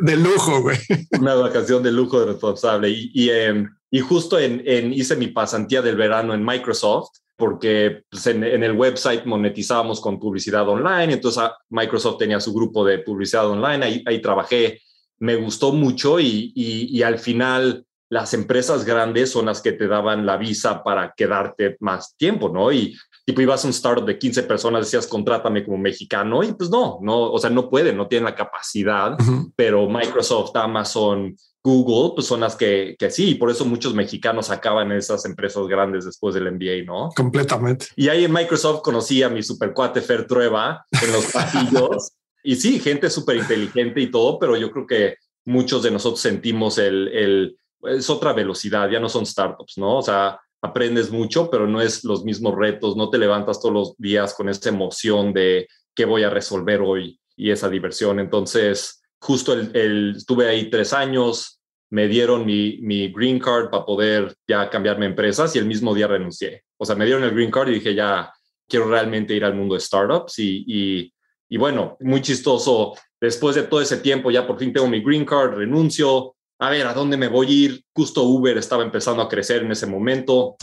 de, 0.00 0.16
lujo, 0.16 0.62
güey. 0.62 0.78
Una 1.20 1.34
vacación 1.34 1.82
de 1.82 1.92
lujo 1.92 2.18
de 2.18 2.32
responsable. 2.32 2.88
Y, 2.88 3.10
y, 3.12 3.28
em, 3.28 3.68
y 3.90 4.00
justo 4.00 4.38
en, 4.38 4.62
en, 4.64 4.90
hice 4.90 5.16
mi 5.16 5.26
pasantía 5.26 5.82
del 5.82 5.96
verano 5.96 6.32
en 6.32 6.42
Microsoft 6.42 7.10
porque 7.42 8.04
pues, 8.08 8.24
en, 8.28 8.44
el 8.44 8.70
website 8.70 9.24
monetizábamos 9.26 10.00
con 10.00 10.20
publicidad 10.20 10.68
online, 10.68 11.14
entonces 11.14 11.42
ah, 11.42 11.58
Microsoft 11.70 12.18
tenía 12.18 12.38
su 12.38 12.54
grupo 12.54 12.84
de 12.84 13.00
publicidad 13.00 13.48
online, 13.48 13.84
ahí, 13.84 14.04
ahí 14.06 14.22
trabajé, 14.22 14.80
me 15.18 15.34
gustó 15.34 15.72
mucho 15.72 16.20
y, 16.20 16.52
y, 16.54 17.02
al 17.02 17.18
final 17.18 17.84
las 18.08 18.32
empresas 18.32 18.84
grandes 18.84 19.32
son 19.32 19.46
las 19.46 19.60
que 19.60 19.72
te 19.72 19.88
daban 19.88 20.24
la 20.24 20.36
visa 20.36 20.84
para 20.84 21.14
quedarte 21.16 21.76
más 21.80 22.16
tiempo, 22.16 22.48
¿no? 22.48 22.70
Y 22.70 22.96
tipo 23.24 23.40
ibas 23.40 23.64
a 23.64 23.68
un 23.68 23.72
startup 23.72 24.04
de 24.04 24.18
15 24.18 24.42
personas, 24.44 24.82
decías, 24.86 25.06
contrátame 25.06 25.64
como 25.64 25.78
mexicano 25.78 26.42
y 26.42 26.52
pues 26.52 26.70
no, 26.70 26.98
no, 27.02 27.30
o 27.30 27.38
sea, 27.38 27.50
no 27.50 27.68
pueden, 27.70 27.96
no 27.96 28.08
tienen 28.08 28.24
la 28.24 28.34
capacidad, 28.34 29.16
pero 29.56 29.88
Microsoft, 29.88 30.56
Amazon, 30.56 31.36
Google, 31.64 32.14
pues 32.16 32.26
son 32.26 32.40
las 32.40 32.56
que, 32.56 32.96
que 32.98 33.10
sí, 33.10 33.30
y 33.30 33.34
por 33.36 33.50
eso 33.50 33.64
muchos 33.64 33.94
mexicanos 33.94 34.50
acaban 34.50 34.90
en 34.90 34.98
esas 34.98 35.24
empresas 35.24 35.66
grandes 35.68 36.04
después 36.04 36.34
del 36.34 36.50
MBA, 36.50 36.84
¿no? 36.84 37.10
Completamente. 37.14 37.86
Y 37.94 38.08
ahí 38.08 38.24
en 38.24 38.32
Microsoft 38.32 38.82
conocí 38.82 39.22
a 39.22 39.28
mi 39.28 39.42
supercuate 39.42 40.00
Fer 40.00 40.26
Trueba 40.26 40.84
en 40.90 41.12
los 41.12 41.26
pasillos 41.26 42.12
Y 42.42 42.56
sí, 42.56 42.80
gente 42.80 43.08
súper 43.08 43.36
inteligente 43.36 44.00
y 44.00 44.10
todo, 44.10 44.38
pero 44.38 44.56
yo 44.56 44.70
creo 44.70 44.86
que 44.86 45.16
muchos 45.44 45.82
de 45.82 45.90
nosotros 45.90 46.20
sentimos 46.20 46.78
el, 46.78 47.08
el, 47.08 47.56
es 47.82 48.10
otra 48.10 48.32
velocidad, 48.32 48.90
ya 48.90 48.98
no 48.98 49.08
son 49.08 49.26
startups, 49.26 49.78
¿no? 49.78 49.98
O 49.98 50.02
sea, 50.02 50.40
aprendes 50.62 51.10
mucho, 51.10 51.50
pero 51.50 51.66
no 51.66 51.80
es 51.80 52.04
los 52.04 52.24
mismos 52.24 52.54
retos, 52.56 52.96
no 52.96 53.10
te 53.10 53.18
levantas 53.18 53.60
todos 53.60 53.74
los 53.74 53.96
días 53.98 54.32
con 54.32 54.48
esa 54.48 54.68
emoción 54.68 55.32
de 55.32 55.66
qué 55.94 56.04
voy 56.04 56.22
a 56.22 56.30
resolver 56.30 56.80
hoy 56.80 57.20
y 57.36 57.50
esa 57.50 57.68
diversión. 57.68 58.20
Entonces, 58.20 59.02
justo 59.20 59.52
el, 59.52 60.14
estuve 60.16 60.48
ahí 60.48 60.70
tres 60.70 60.92
años, 60.92 61.60
me 61.90 62.06
dieron 62.06 62.46
mi, 62.46 62.78
mi, 62.80 63.12
green 63.12 63.38
card 63.38 63.70
para 63.70 63.84
poder 63.84 64.34
ya 64.48 64.70
cambiarme 64.70 65.04
empresas 65.04 65.54
y 65.54 65.58
el 65.58 65.66
mismo 65.66 65.94
día 65.94 66.06
renuncié. 66.06 66.62
O 66.78 66.86
sea, 66.86 66.96
me 66.96 67.04
dieron 67.04 67.24
el 67.24 67.32
green 67.32 67.50
card 67.50 67.68
y 67.68 67.74
dije, 67.74 67.94
ya 67.94 68.32
quiero 68.66 68.88
realmente 68.88 69.34
ir 69.34 69.44
al 69.44 69.54
mundo 69.54 69.74
de 69.74 69.80
startups 69.80 70.38
y, 70.38 70.64
y, 70.66 71.14
y 71.50 71.56
bueno, 71.58 71.98
muy 72.00 72.22
chistoso. 72.22 72.94
Después 73.20 73.56
de 73.56 73.64
todo 73.64 73.80
ese 73.82 73.98
tiempo, 73.98 74.30
ya 74.30 74.46
por 74.46 74.58
fin 74.58 74.72
tengo 74.72 74.88
mi 74.88 75.02
green 75.02 75.26
card, 75.26 75.54
renuncio, 75.54 76.34
a 76.62 76.70
ver, 76.70 76.86
¿a 76.86 76.94
dónde 76.94 77.16
me 77.16 77.26
voy 77.26 77.46
a 77.48 77.50
ir? 77.50 77.84
Justo 77.92 78.22
Uber 78.22 78.56
estaba 78.56 78.84
empezando 78.84 79.20
a 79.20 79.28
crecer 79.28 79.64
en 79.64 79.72
ese 79.72 79.84
momento. 79.84 80.54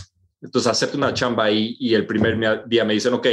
Entonces 0.42 0.72
acepto 0.72 0.96
una 0.96 1.14
chamba 1.14 1.44
ahí 1.44 1.76
y 1.78 1.94
el 1.94 2.08
primer 2.08 2.64
día 2.70 2.86
me 2.86 2.94
dicen, 2.94 3.16
ok, 3.16 3.28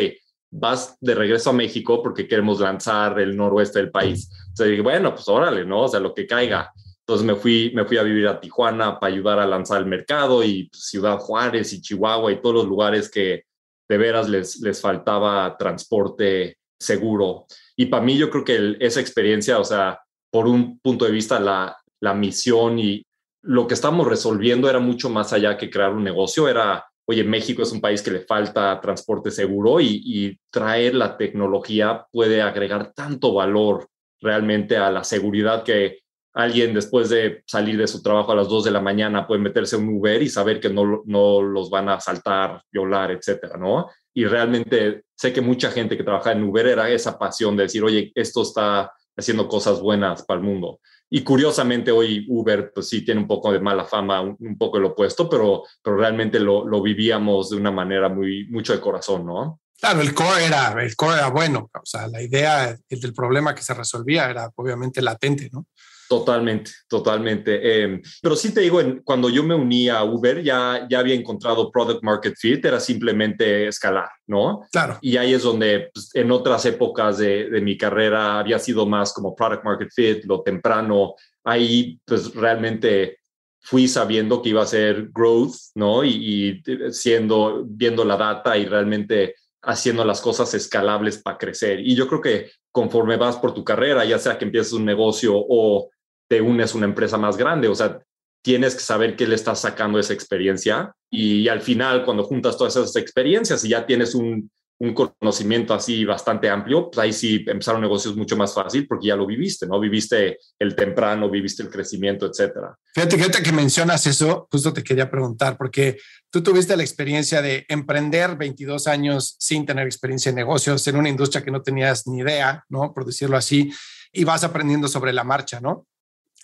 vas 0.51 0.97
de 1.01 1.15
regreso 1.15 1.51
a 1.51 1.53
México 1.53 2.03
porque 2.03 2.27
queremos 2.27 2.59
lanzar 2.59 3.21
el 3.21 3.37
noroeste 3.37 3.79
del 3.79 3.93
país. 3.93 4.29
Entonces 4.49 4.71
dije, 4.71 4.83
bueno, 4.83 5.15
pues 5.15 5.29
órale, 5.29 5.65
¿no? 5.65 5.83
O 5.83 5.89
sea, 5.89 6.01
lo 6.01 6.13
que 6.13 6.27
caiga. 6.27 6.73
Entonces 6.99 7.25
me 7.25 7.37
fui, 7.37 7.71
me 7.73 7.85
fui 7.85 7.99
a 7.99 8.03
vivir 8.03 8.27
a 8.27 8.41
Tijuana 8.41 8.99
para 8.99 9.15
ayudar 9.15 9.39
a 9.39 9.47
lanzar 9.47 9.79
el 9.79 9.87
mercado 9.87 10.43
y 10.43 10.69
pues, 10.69 10.87
Ciudad 10.87 11.19
Juárez 11.19 11.73
y 11.73 11.81
Chihuahua 11.81 12.33
y 12.33 12.43
todos 12.43 12.57
los 12.57 12.67
lugares 12.67 13.09
que 13.09 13.45
de 13.89 13.97
veras 13.97 14.29
les, 14.29 14.59
les 14.61 14.81
faltaba 14.81 15.57
transporte 15.57 16.59
seguro. 16.81 17.47
Y 17.77 17.87
para 17.87 18.03
mí 18.03 18.19
yo 18.19 18.29
creo 18.29 18.43
que 18.43 18.77
esa 18.81 19.01
experiencia, 19.01 19.61
o 19.61 19.65
sea, 19.65 20.01
por 20.33 20.49
un 20.49 20.81
punto 20.81 21.05
de 21.05 21.13
vista, 21.13 21.39
la, 21.39 21.77
la 22.01 22.15
misión 22.15 22.79
y 22.79 23.05
lo 23.43 23.67
que 23.67 23.75
estamos 23.75 24.07
resolviendo 24.07 24.69
era 24.69 24.81
mucho 24.81 25.09
más 25.09 25.33
allá 25.33 25.57
que 25.57 25.71
crear 25.71 25.93
un 25.93 26.03
negocio, 26.03 26.49
era, 26.49 26.85
oye, 27.07 27.23
México 27.23 27.63
es 27.63 27.73
un 27.73 27.81
país 27.81 28.03
que 28.03 28.11
le 28.11 28.21
falta 28.21 28.81
transporte 28.81 29.31
seguro 29.31 29.81
y, 29.81 30.39
traer 30.51 30.95
la 30.95 31.17
tecnología 31.17 32.07
puede 32.11 32.41
agregar 32.41 32.93
tanto 32.95 33.35
valor 33.35 33.89
realmente 34.21 34.79
a 34.79 34.91
la 34.91 35.05
seguridad 35.05 35.63
que 35.63 35.99
alguien 36.33 36.73
después 36.73 37.11
de 37.11 37.43
salir 37.47 37.77
de 37.77 37.87
su 37.87 38.03
trabajo 38.03 38.33
a 38.33 38.35
las 38.35 38.49
2 38.49 38.65
de 38.65 38.71
la 38.71 38.81
mañana 38.81 39.27
puede 39.27 39.41
meterse 39.41 39.77
en 39.77 39.89
un 39.89 39.99
Uber 39.99 40.23
y 40.23 40.31
saber 40.31 40.61
que 40.61 40.71
no, 40.71 41.03
no 41.05 41.43
los 41.43 41.69
van 41.69 41.91
a 41.91 41.95
asaltar, 41.95 42.63
violar, 42.73 43.11
etcétera, 43.11 43.59
¿no? 43.59 43.91
Y 44.15 44.25
realmente 44.25 45.05
sé 45.15 45.33
que 45.33 45.43
mucha 45.43 45.71
gente 45.71 45.97
que 45.97 46.05
trabaja 46.05 46.33
en 46.33 46.43
Uber 46.43 46.67
era 46.67 46.89
esa 46.89 47.19
pasión 47.19 47.57
de 47.57 47.65
decir, 47.65 47.85
oye, 47.85 48.13
esto 48.15 48.43
está 48.43 48.91
haciendo 49.17 49.49
cosas 49.49 49.81
buenas 49.81 50.25
para 50.25 50.41
el 50.41 50.47
mundo. 50.47 50.81
Y 51.09 51.23
curiosamente 51.23 51.93
hoy 51.93 52.27
Uber, 52.29 52.73
pues 52.75 52.89
sí, 52.89 53.05
tiene 53.05 53.21
un 53.21 53.29
poco 53.29 53.53
de 53.53 53.61
mala 53.61 53.85
fama, 53.85 54.21
un, 54.21 54.59
poco 54.59 54.79
el 54.79 54.87
opuesto, 54.87 55.29
pero, 55.29 55.63
pero 55.83 55.97
realmente 55.97 56.41
lo, 56.41 56.67
lo, 56.67 56.83
vivíamos 56.83 57.51
de 57.51 57.57
una 57.57 57.71
manera 57.71 58.09
muy, 58.09 58.49
mucho 58.49 58.73
de 58.73 58.81
corazón, 58.81 59.25
¿no? 59.25 59.61
Claro, 59.79 60.01
el 60.01 60.15
core 60.15 60.47
era, 60.47 60.75
el 60.83 60.97
core 60.97 61.19
era 61.19 61.29
bueno, 61.29 61.71
o 61.73 61.87
sea, 61.87 62.09
la 62.09 62.23
idea 62.23 62.77
del 62.89 63.15
problema 63.15 63.55
que 63.55 63.63
se 63.63 63.75
resolvía 63.75 64.29
era 64.29 64.51
obviamente 64.57 65.03
latente, 65.03 65.49
¿no? 65.53 65.67
Totalmente, 66.09 66.71
totalmente. 66.89 67.83
Em, 67.83 68.03
pero 68.23 68.37
sí 68.37 68.55
te 68.55 68.61
digo, 68.61 68.81
cuando 69.05 69.29
yo 69.29 69.43
me 69.43 69.55
uní 69.55 69.89
a 69.89 70.05
Uber 70.05 70.43
ya, 70.43 70.87
ya 70.89 71.01
había 71.01 71.15
encontrado 71.15 71.71
product 71.71 72.03
market 72.03 72.35
fit, 72.39 72.65
era 72.65 72.79
simplemente 72.79 73.67
escalar, 73.67 74.09
¿no? 74.27 74.63
Claro. 74.71 74.99
Y 75.01 75.17
ahí 75.17 75.35
es 75.35 75.43
donde 75.43 75.91
pues, 75.93 76.15
en 76.15 76.31
otras 76.31 76.65
épocas 76.67 77.19
de, 77.19 77.51
de, 77.51 77.61
mi 77.61 77.77
carrera 77.77 78.39
había 78.39 78.59
sido 78.59 78.87
más 78.87 79.13
como 79.13 79.35
product 79.35 79.65
market 79.65 79.91
fit, 79.93 80.25
lo 80.25 80.43
temprano. 80.43 81.15
Ahí 81.45 81.99
pues 82.05 82.35
realmente 82.35 83.19
fui 83.61 83.89
sabiendo 83.89 84.43
que 84.43 84.51
iba 84.51 84.63
a 84.63 84.67
ser 84.67 85.09
growth, 85.13 85.57
¿no? 85.75 86.05
Y, 86.05 86.63
y 86.69 86.93
siendo, 86.93 87.65
viendo 87.67 88.05
la 88.05 88.17
data 88.17 88.57
y 88.57 88.67
realmente 88.67 89.35
haciendo 89.63 90.05
las 90.05 90.21
cosas 90.21 90.55
escalables 90.55 91.19
para 91.19 91.39
crecer. 91.39 91.81
Y 91.81 91.97
yo 91.97 92.07
creo 92.07 92.21
que 92.21 92.51
conforme 92.71 93.17
vas 93.17 93.37
por 93.37 93.53
tu 93.53 93.65
carrera, 93.65 94.05
ya 94.05 94.19
sea 94.19 94.39
que 94.39 94.45
empieces 94.45 94.73
un 94.73 94.85
negocio 94.85 95.33
o 95.35 95.91
te 96.29 96.41
unes 96.41 96.75
a 96.75 96.79
una 96.79 96.87
empresa 96.87 97.19
más 97.19 97.37
grande. 97.37 97.69
O 97.69 97.75
sea, 97.75 98.01
tienes 98.43 98.75
que 98.75 98.81
saber 98.81 99.17
qué 99.17 99.27
le 99.27 99.35
estás 99.35 99.61
sacando 99.61 99.99
esa 99.99 100.13
experiencia 100.13 100.95
y 101.11 101.49
al 101.49 101.61
final, 101.61 102.05
cuando 102.05 102.25
juntas 102.25 102.57
todas 102.57 102.77
esas 102.77 102.97
experiencias 102.97 103.65
y 103.65 103.71
ya 103.71 103.87
tienes 103.87 104.15
un, 104.15 104.51
un 104.79 104.93
conocimiento 104.93 105.73
así 105.73 106.05
bastante 106.05 106.51
amplio, 106.51 106.91
pues 106.91 106.99
ahí 106.99 107.13
sí 107.13 107.45
empezar 107.47 107.77
un 107.77 107.81
negocio 107.81 108.11
es 108.11 108.17
mucho 108.17 108.37
más 108.37 108.53
fácil 108.53 108.87
porque 108.87 109.09
ya 109.09 109.17
lo 109.17 109.27
viviste, 109.27 109.67
¿no? 109.67 109.81
Viviste 109.81 110.39
el 110.59 110.77
temprano, 110.77 111.31
viviste 111.31 111.63
el 111.63 111.71
crecimiento, 111.71 112.27
etcétera. 112.27 112.77
Fíjate, 112.95 113.17
fíjate 113.17 113.43
que 113.43 113.53
mencionas 113.53 114.07
eso, 114.07 114.47
justo 114.51 114.73
te 114.73 114.85
quería 114.85 115.11
preguntar, 115.11 115.57
porque 115.57 115.97
tú 116.31 116.43
tuviste 116.43 116.77
la 116.77 116.83
experiencia 116.83 117.41
de 117.41 117.65
emprender 117.69 118.37
22 118.37 118.87
años 118.87 119.37
sin 119.39 119.65
tener 119.65 119.87
experiencia 119.87 120.29
en 120.29 120.37
negocios, 120.37 120.87
en 120.87 120.97
una 120.97 121.09
industria 121.09 121.43
que 121.43 121.51
no 121.51 121.63
tenías 121.63 122.07
ni 122.07 122.19
idea, 122.19 122.65
¿no? 122.69 122.93
Por 122.93 123.07
decirlo 123.07 123.39
así, 123.39 123.73
y 124.13 124.25
vas 124.25 124.45
aprendiendo 124.45 124.89
sobre 124.89 125.13
la 125.13 125.25
marcha, 125.25 125.61
¿no? 125.61 125.87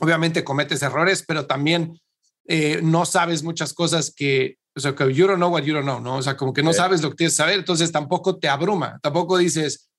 Obviamente 0.01 0.45
cometes 0.45 0.83
errores, 0.83 1.25
pero 1.27 1.47
también 1.47 2.01
eh, 2.47 2.81
no 2.83 3.05
sabes 3.05 3.43
muchas 3.43 3.73
cosas 3.73 4.13
que, 4.15 4.57
o 4.75 4.81
sea, 4.81 4.95
que 4.95 5.13
you 5.13 5.27
don't 5.27 5.39
know 5.39 5.53
what 5.53 5.63
you 5.63 5.75
don't 5.75 5.85
know, 5.85 6.01
¿no? 6.01 6.17
O 6.17 6.23
sea, 6.23 6.37
como 6.37 6.53
que 6.53 6.63
no 6.63 6.73
sabes 6.73 7.03
lo 7.03 7.11
que 7.11 7.17
tienes 7.17 7.35
que 7.35 7.43
saber, 7.43 7.59
entonces 7.59 7.93
tampoco 7.93 8.39
te 8.39 8.49
abruma, 8.49 8.99
tampoco 9.03 9.39
dices, 9.39 9.91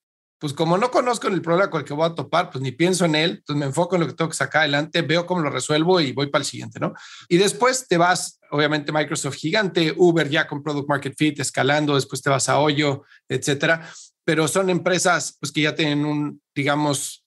pues 0.44 0.52
como 0.52 0.78
no 0.78 0.92
conozco 0.92 1.30
el 1.30 1.42
problema 1.42 1.70
con 1.70 1.80
el 1.80 1.88
que 1.88 1.94
voy 1.94 2.06
a 2.06 2.16
topar, 2.16 2.50
pues 2.52 2.62
ni 2.62 2.74
pienso 2.74 3.06
en 3.06 3.16
él, 3.16 3.32
entonces 3.38 3.60
me 3.60 3.66
enfoco 3.66 3.96
en 3.96 4.02
lo 4.02 4.08
que 4.08 4.14
tengo 4.14 4.30
que 4.30 4.36
sacar 4.36 4.64
adelante, 4.64 5.02
veo 5.02 5.26
cómo 5.26 5.40
lo 5.40 5.50
resuelvo 5.50 6.02
y 6.02 6.12
voy 6.12 6.28
para 6.28 6.42
el 6.42 6.46
siguiente, 6.46 6.82
¿no? 6.82 6.94
Y 7.30 7.38
después 7.38 7.88
te 7.88 7.98
vas, 7.98 8.42
obviamente 8.52 8.92
Microsoft 8.92 9.36
gigante, 9.36 9.94
Uber 9.96 10.30
ya 10.30 10.46
con 10.46 10.62
Product 10.62 10.90
Market 10.90 11.14
Fit 11.18 11.40
escalando, 11.40 11.96
después 11.96 12.22
te 12.22 12.30
vas 12.30 12.50
a 12.50 12.60
Hoyo, 12.60 13.04
etcétera, 13.30 13.90
pero 14.26 14.50
son 14.50 14.70
empresas 14.70 15.38
pues 15.40 15.52
que 15.54 15.62
ya 15.62 15.76
tienen 15.76 16.04
un, 16.04 16.42
digamos, 16.54 17.23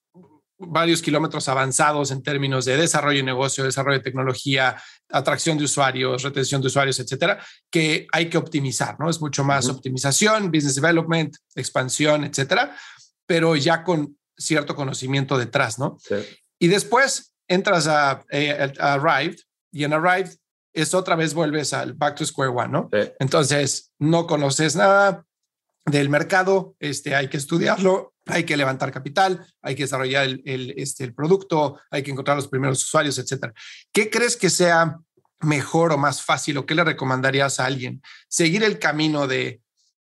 varios 0.58 1.02
kilómetros 1.02 1.48
avanzados 1.48 2.10
en 2.10 2.22
términos 2.22 2.64
de 2.64 2.76
desarrollo 2.76 3.18
de 3.18 3.24
negocio, 3.24 3.64
desarrollo 3.64 3.98
de 3.98 4.04
tecnología, 4.04 4.80
atracción 5.10 5.58
de 5.58 5.64
usuarios, 5.64 6.22
retención 6.22 6.60
de 6.60 6.68
usuarios, 6.68 6.98
etcétera, 6.98 7.44
que 7.70 8.06
hay 8.12 8.28
que 8.30 8.38
optimizar, 8.38 8.98
¿no? 8.98 9.10
Es 9.10 9.20
mucho 9.20 9.44
más 9.44 9.68
optimización, 9.68 10.50
business 10.50 10.76
development, 10.76 11.36
expansión, 11.54 12.24
etcétera, 12.24 12.76
pero 13.26 13.56
ya 13.56 13.84
con 13.84 14.16
cierto 14.36 14.74
conocimiento 14.74 15.38
detrás, 15.38 15.78
¿no? 15.78 15.98
Y 16.58 16.68
después 16.68 17.34
entras 17.48 17.86
a, 17.86 18.24
eh, 18.30 18.72
Arrived 18.78 19.36
y 19.72 19.84
en 19.84 19.92
Arrived 19.92 20.36
es 20.72 20.94
otra 20.94 21.16
vez 21.16 21.32
vuelves 21.32 21.72
al 21.72 21.94
back 21.94 22.16
to 22.16 22.26
square 22.26 22.50
one, 22.50 22.68
¿no? 22.68 22.88
Entonces, 23.18 23.92
no 23.98 24.26
conoces 24.26 24.76
nada 24.76 25.24
del 25.86 26.08
mercado, 26.08 26.74
este, 26.80 27.14
hay 27.14 27.28
que 27.28 27.36
estudiarlo, 27.36 28.14
hay 28.26 28.44
que 28.44 28.56
levantar 28.56 28.92
capital, 28.92 29.46
hay 29.62 29.74
que 29.74 29.84
desarrollar 29.84 30.24
el, 30.24 30.74
este, 30.76 31.04
el 31.04 31.14
producto, 31.14 31.80
hay 31.90 32.02
que 32.02 32.10
encontrar 32.10 32.36
los 32.36 32.48
primeros 32.48 32.82
usuarios, 32.82 33.18
etcétera. 33.18 33.54
¿Qué 33.92 34.10
crees 34.10 34.36
que 34.36 34.50
sea 34.50 34.98
mejor 35.40 35.92
o 35.92 35.98
más 35.98 36.22
fácil 36.22 36.58
o 36.58 36.66
qué 36.66 36.74
le 36.74 36.84
recomendarías 36.84 37.60
a 37.60 37.66
alguien? 37.66 38.02
¿Seguir 38.28 38.64
el 38.64 38.78
camino 38.78 39.26
de 39.26 39.60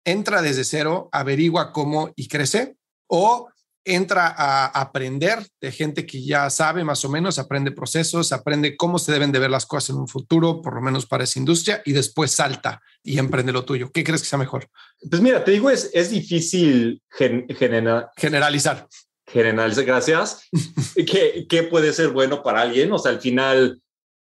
entra 0.05 0.41
desde 0.41 0.63
cero, 0.63 1.09
averigua 1.11 1.71
cómo 1.71 2.11
y 2.15 2.27
crece? 2.27 2.75
¿O 3.07 3.49
entra 3.86 4.27
a 4.27 4.65
aprender 4.67 5.45
de 5.62 5.71
gente 5.71 6.05
que 6.05 6.24
ya 6.24 6.50
sabe 6.50 6.83
más 6.83 7.03
o 7.05 7.09
menos, 7.09 7.39
aprende 7.39 7.71
procesos, 7.71 8.31
aprende 8.31 8.77
cómo 8.77 9.00
se 9.00 9.12
deben 9.12 9.31
de 9.31 9.39
ver 9.39 9.50
las 9.50 9.65
cosas 9.65 9.91
en 9.91 9.98
un 9.98 10.07
futuro, 10.07 10.62
por 10.62 10.75
lo 10.75 10.81
menos 10.81 11.05
para 11.05 11.24
esa 11.24 11.39
industria, 11.39 11.81
y 11.86 11.93
después 11.93 12.31
salta 12.31 12.81
y 13.03 13.17
emprende 13.17 13.51
lo 13.51 13.65
tuyo. 13.65 13.91
¿Qué 13.91 14.03
crees 14.03 14.21
que 14.21 14.27
sea 14.27 14.39
mejor? 14.39 14.69
Pues 15.09 15.21
mira, 15.21 15.43
te 15.43 15.51
digo, 15.51 15.69
es, 15.69 15.89
es 15.93 16.12
difícil 16.12 17.01
generalizar. 17.09 18.88
Generalizar, 19.27 19.86
gracias. 19.86 20.41
¿Qué, 20.95 21.45
¿Qué 21.48 21.63
puede 21.63 21.93
ser 21.93 22.09
bueno 22.09 22.43
para 22.43 22.62
alguien? 22.62 22.91
O 22.91 23.00
sea, 23.00 23.12
al 23.12 23.21
final, 23.21 23.81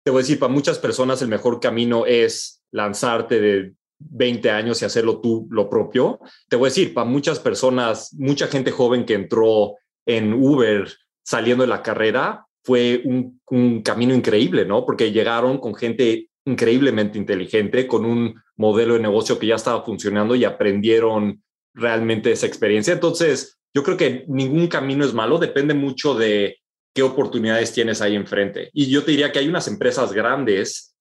te 0.05 0.11
voy 0.11 0.21
a 0.21 0.23
decir, 0.23 0.39
para 0.39 0.53
muchas 0.53 0.79
personas 0.79 1.23
el 1.23 1.29
mejor 1.29 1.61
camino 1.61 2.07
es 2.07 2.63
lanzarte 2.71 3.41
de 3.41 3.75
20 4.11 4.51
años 4.51 4.83
y 4.83 4.85
hacerlo 4.85 5.21
tú 5.21 5.49
lo 5.51 5.69
propio. 5.69 6.21
Te 6.49 6.57
voy 6.57 6.67
a 6.67 6.71
decir, 6.71 6.95
para 6.95 7.09
muchas 7.09 7.39
personas, 7.39 8.15
mucha 8.19 8.47
gente 8.47 8.71
joven 8.71 9.05
que 9.05 9.15
entró 9.15 9.77
en 10.07 10.33
Uber 10.33 10.89
saliendo 11.23 11.63
de 11.63 11.69
la 11.69 11.83
carrera, 11.83 12.47
fue 12.65 13.03
un, 13.05 13.83
camino 13.83 14.15
increíble, 14.15 14.65
¿no? 14.65 14.87
Porque 14.87 15.13
llegaron 15.13 15.59
con 15.59 15.75
gente 15.75 16.29
increíblemente 16.47 17.19
inteligente, 17.19 17.87
con 17.87 18.05
un 18.05 18.35
modelo 18.57 18.95
de 18.95 19.01
negocio 19.01 19.39
que 19.39 19.49
ya 19.49 19.57
estaba 19.57 19.85
funcionando 19.85 20.35
y 20.35 20.45
aprendieron 20.45 21.43
realmente 21.75 22.33
esa 22.33 22.47
experiencia. 22.47 22.95
Entonces, 22.95 23.59
yo 23.75 23.83
creo 23.83 23.97
que 23.97 24.25
ningún 24.29 24.69
camino 24.69 25.05
es 25.05 25.13
malo, 25.13 25.39
depende 25.39 25.75
mucho 25.75 26.15
de 26.15 26.59
qué 26.95 27.03
oportunidades 27.03 27.73
tienes 27.73 28.01
ahí 28.01 28.15
enfrente. 28.15 28.71
Y 28.73 28.91
yo 28.91 29.05
te 29.05 29.11
diría 29.13 29.33
que 29.33 29.39
hay 29.39 29.49
unas 29.49 29.69
empresas 29.69 30.13
grandes 30.13 30.95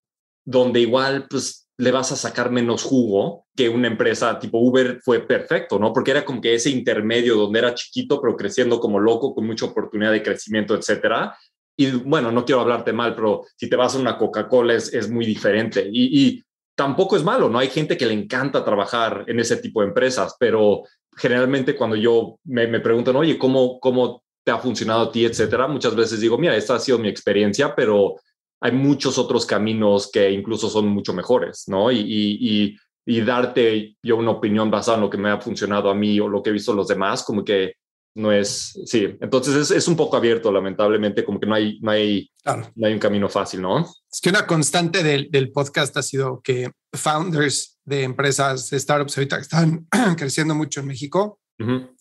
donde 0.46 0.80
igual, 0.80 1.28
pues 1.30 1.70
le 1.82 1.92
vas 1.92 2.12
a 2.12 2.16
sacar 2.16 2.52
menos 2.52 2.84
jugo 2.84 3.48
que 3.56 3.68
una 3.68 3.88
empresa 3.88 4.38
tipo 4.38 4.60
Uber 4.60 5.00
fue 5.04 5.22
perfecto, 5.22 5.80
¿no? 5.80 5.92
Porque 5.92 6.12
era 6.12 6.24
como 6.24 6.40
que 6.40 6.54
ese 6.54 6.70
intermedio 6.70 7.36
donde 7.36 7.58
era 7.58 7.74
chiquito, 7.74 8.22
pero 8.22 8.38
creciendo 8.38 8.80
como 8.80 9.00
loco, 9.00 9.34
con 9.34 9.48
mucha 9.48 9.66
oportunidad 9.66 10.12
de 10.12 10.22
crecimiento, 10.22 10.76
etcétera. 10.76 11.36
Y 11.76 11.90
bueno, 11.90 12.32
no 12.32 12.46
quiero 12.46 12.62
hablarte 12.62 12.94
mal, 12.94 13.16
pero 13.16 13.46
si 13.56 13.68
te 13.68 13.76
vas 13.76 13.96
a 13.96 14.00
una 14.00 14.16
Coca-Cola 14.16 14.76
es, 14.76 14.94
es, 14.94 15.10
muy 15.10 15.26
diferente. 15.26 15.90
Y, 15.92 16.22
y, 16.24 16.44
tampoco 16.76 17.16
es 17.16 17.24
malo, 17.24 17.50
¿no? 17.50 17.58
Hay 17.58 17.70
gente 17.70 17.98
que 17.98 18.06
le 18.06 18.14
encanta 18.14 18.64
trabajar 18.64 19.26
en 19.26 19.40
ese 19.40 19.58
tipo 19.58 19.82
de 19.82 19.88
empresas, 19.88 20.36
pero 20.40 20.84
generalmente 21.18 21.76
cuando 21.76 21.96
yo 21.96 22.38
me, 22.44 22.68
me 22.68 22.80
preguntan, 22.80 23.16
oye, 23.16 23.40
¿cómo, 23.40 23.80
¿cómo 23.80 24.22
te 24.44 24.52
ha 24.52 24.60
funcionado 24.60 25.02
a 25.02 25.12
ti, 25.12 25.26
etcétera? 25.26 25.68
Muchas 25.68 25.96
veces 25.96 26.20
digo, 26.20 26.38
mira, 26.38 26.56
esta 26.56 26.76
ha 26.76 26.80
sido 26.80 27.00
mi 27.00 27.10
experiencia, 27.10 27.74
pero 27.76 28.18
hay 28.62 28.72
muchos 28.72 29.18
otros 29.18 29.46
caminos 29.46 30.10
que 30.12 30.32
incluso 30.32 30.70
son 30.70 30.88
mucho 30.88 31.14
mejores, 31.14 31.64
¿no? 31.68 31.92
Y, 31.92 32.00
y, 32.00 32.78
y, 33.06 33.22
darte 33.22 33.98
yo 34.04 34.18
una 34.18 34.32
opinión 34.32 34.70
basada 34.70 34.98
en 34.98 35.02
lo 35.02 35.10
que 35.10 35.18
me 35.18 35.30
ha 35.30 35.42
funcionado 35.42 35.90
a 35.90 35.96
mí 35.96 36.20
o 36.20 36.28
lo 36.28 36.44
que 36.44 36.52
he 36.52 36.54
visto 36.54 36.74
los 36.74 36.88
demás, 36.88 37.24
como 37.24 37.44
que 37.44 37.74
no 38.14 38.32
es, 38.32 38.80
sí, 38.86 39.18
entonces 39.20 39.56
es, 39.56 39.72
es 39.72 39.88
un 39.88 39.96
poco 39.96 40.16
abierto, 40.16 40.52
lamentablemente, 40.52 41.24
como 41.24 41.40
que 41.40 41.48
no 41.48 41.56
hay, 41.56 41.80
no 41.82 41.92
hay, 41.92 42.30
no 42.76 42.88
hay 42.88 42.94
un 42.94 43.00
camino 43.00 43.30
fácil, 43.30 43.62
¿no? 43.62 43.80
Es 44.12 44.20
que 44.22 44.30
una 44.30 44.46
constante 44.46 45.02
del, 45.02 45.32
del 45.32 45.52
podcast 45.52 45.96
ha 45.98 46.04
sido 46.04 46.42
que 46.42 46.70
founders 46.94 47.80
de 47.84 48.04
empresas, 48.04 48.70
de 48.70 48.80
startups 48.80 49.18
ahorita 49.18 49.38
que 49.38 49.42
están 49.42 49.88
creciendo 50.18 50.54
mucho 50.54 50.82
en 50.82 50.88
México, 50.88 51.40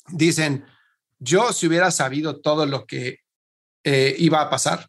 dicen, 0.08 0.64
yo 1.18 1.52
si 1.52 1.66
hubiera 1.66 1.90
sabido 1.90 2.40
todo 2.40 2.64
lo 2.66 2.86
que 2.86 3.18
eh, 3.84 4.14
iba 4.18 4.40
a 4.40 4.50
pasar, 4.50 4.86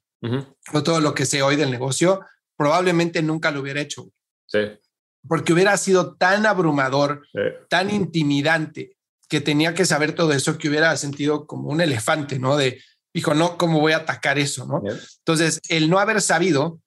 o 0.74 0.84
todo 0.84 1.00
lo 1.00 1.14
que 1.14 1.26
sé 1.26 1.42
hoy 1.42 1.56
del 1.56 1.72
negocio, 1.72 2.22
probablemente 2.56 3.22
nunca 3.22 3.52
lo 3.52 3.62
hubiera 3.62 3.82
hecho. 3.82 4.10
Sí. 4.48 4.60
Porque 5.28 5.54
hubiera 5.54 5.78
sido 5.78 6.16
tan 6.16 6.46
abrumador, 6.46 7.28
tan 7.70 7.90
intimidante, 7.90 8.98
que 9.28 9.40
tenía 9.40 9.74
que 9.74 9.86
saber 9.86 10.14
todo 10.14 10.34
eso, 10.34 10.58
que 10.58 10.68
hubiera 10.68 10.96
sentido 10.98 11.48
como 11.48 11.70
un 11.70 11.80
elefante, 11.80 12.38
¿no? 12.38 12.58
De, 12.58 12.82
hijo, 13.14 13.34
no, 13.34 13.58
¿cómo 13.58 13.80
voy 13.80 13.94
a 13.94 13.98
atacar 13.98 14.38
eso, 14.38 14.66
no? 14.66 14.82
Entonces, 15.20 15.62
el 15.70 15.90
no 15.90 16.00
haber 16.00 16.22
sabido, 16.22 16.82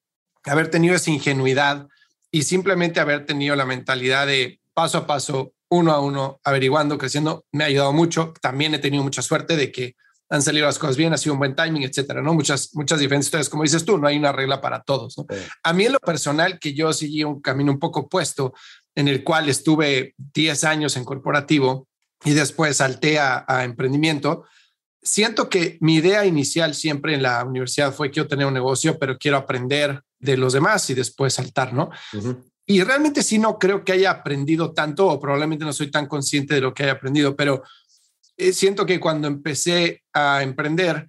haber 0.44 0.68
tenido 0.68 0.94
esa 0.94 1.10
ingenuidad 1.10 1.88
y 2.30 2.42
simplemente 2.42 3.00
haber 3.00 3.24
tenido 3.24 3.56
la 3.56 3.64
mentalidad 3.64 4.26
de 4.26 4.60
paso 4.74 4.98
a 4.98 5.06
paso, 5.06 5.54
uno 5.70 5.92
a 5.92 6.00
uno, 6.00 6.40
averiguando, 6.44 6.98
creciendo, 6.98 7.46
me 7.50 7.64
ha 7.64 7.68
ayudado 7.68 7.92
mucho. 7.92 8.34
También 8.42 8.74
he 8.74 8.78
tenido 8.78 9.02
mucha 9.02 9.22
suerte 9.22 9.56
de 9.56 9.72
que 9.72 9.96
han 10.34 10.42
salido 10.42 10.66
las 10.66 10.78
cosas 10.78 10.96
bien, 10.96 11.12
ha 11.12 11.16
sido 11.16 11.34
un 11.34 11.38
buen 11.38 11.54
timing, 11.54 11.84
etcétera, 11.84 12.20
¿no? 12.20 12.34
Muchas, 12.34 12.74
muchas 12.74 12.98
diferentes 12.98 13.26
historias, 13.26 13.48
como 13.48 13.62
dices 13.62 13.84
tú, 13.84 13.98
no 13.98 14.08
hay 14.08 14.16
una 14.16 14.32
regla 14.32 14.60
para 14.60 14.82
todos, 14.82 15.16
¿no? 15.16 15.26
A 15.62 15.72
mí 15.72 15.84
en 15.84 15.92
lo 15.92 16.00
personal, 16.00 16.58
que 16.58 16.74
yo 16.74 16.92
seguí 16.92 17.22
un 17.22 17.40
camino 17.40 17.70
un 17.70 17.78
poco 17.78 18.00
opuesto, 18.00 18.52
en 18.94 19.08
el 19.08 19.22
cual 19.22 19.48
estuve 19.48 20.14
10 20.34 20.64
años 20.64 20.96
en 20.96 21.04
corporativo 21.04 21.88
y 22.24 22.32
después 22.32 22.78
salté 22.78 23.18
a, 23.18 23.44
emprendimiento, 23.64 24.44
siento 25.02 25.48
que 25.48 25.78
mi 25.80 25.96
idea 25.96 26.24
inicial 26.24 26.74
siempre 26.74 27.14
en 27.14 27.22
la 27.22 27.44
universidad 27.44 27.92
fue 27.92 28.10
que 28.10 28.16
yo 28.16 28.26
tenía 28.26 28.46
un 28.46 28.54
negocio, 28.54 28.98
pero 28.98 29.18
quiero 29.18 29.36
aprender 29.36 30.02
de 30.18 30.36
los 30.36 30.52
demás 30.52 30.88
y 30.90 30.94
después 30.94 31.34
saltar, 31.34 31.72
¿no? 31.72 31.90
Y 32.66 32.82
realmente 32.82 33.22
sí 33.22 33.38
no 33.38 33.58
creo 33.58 33.84
que 33.84 33.92
haya 33.92 34.10
aprendido 34.10 34.72
tanto 34.72 35.06
o 35.06 35.20
probablemente 35.20 35.66
no 35.66 35.72
soy 35.72 35.90
tan 35.90 36.06
consciente 36.06 36.54
de 36.54 36.62
lo 36.62 36.72
que 36.72 36.84
haya 36.84 36.92
aprendido, 36.92 37.36
pero 37.36 37.62
siento 38.36 38.86
que 38.86 39.00
cuando 39.00 39.28
empecé 39.28 40.02
a 40.12 40.42
emprender, 40.42 41.06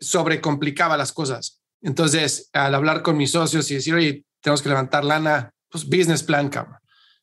sobrecomplicaba 0.00 0.96
las 0.96 1.12
cosas. 1.12 1.60
Entonces, 1.82 2.50
al 2.52 2.74
hablar 2.74 3.02
con 3.02 3.16
mis 3.16 3.32
socios 3.32 3.70
y 3.70 3.74
decir, 3.74 3.94
oye, 3.94 4.24
tenemos 4.40 4.62
que 4.62 4.68
levantar 4.68 5.04
lana, 5.04 5.52
pues 5.70 5.84
business 5.84 6.22
plan, 6.22 6.48
cabrón. 6.48 6.78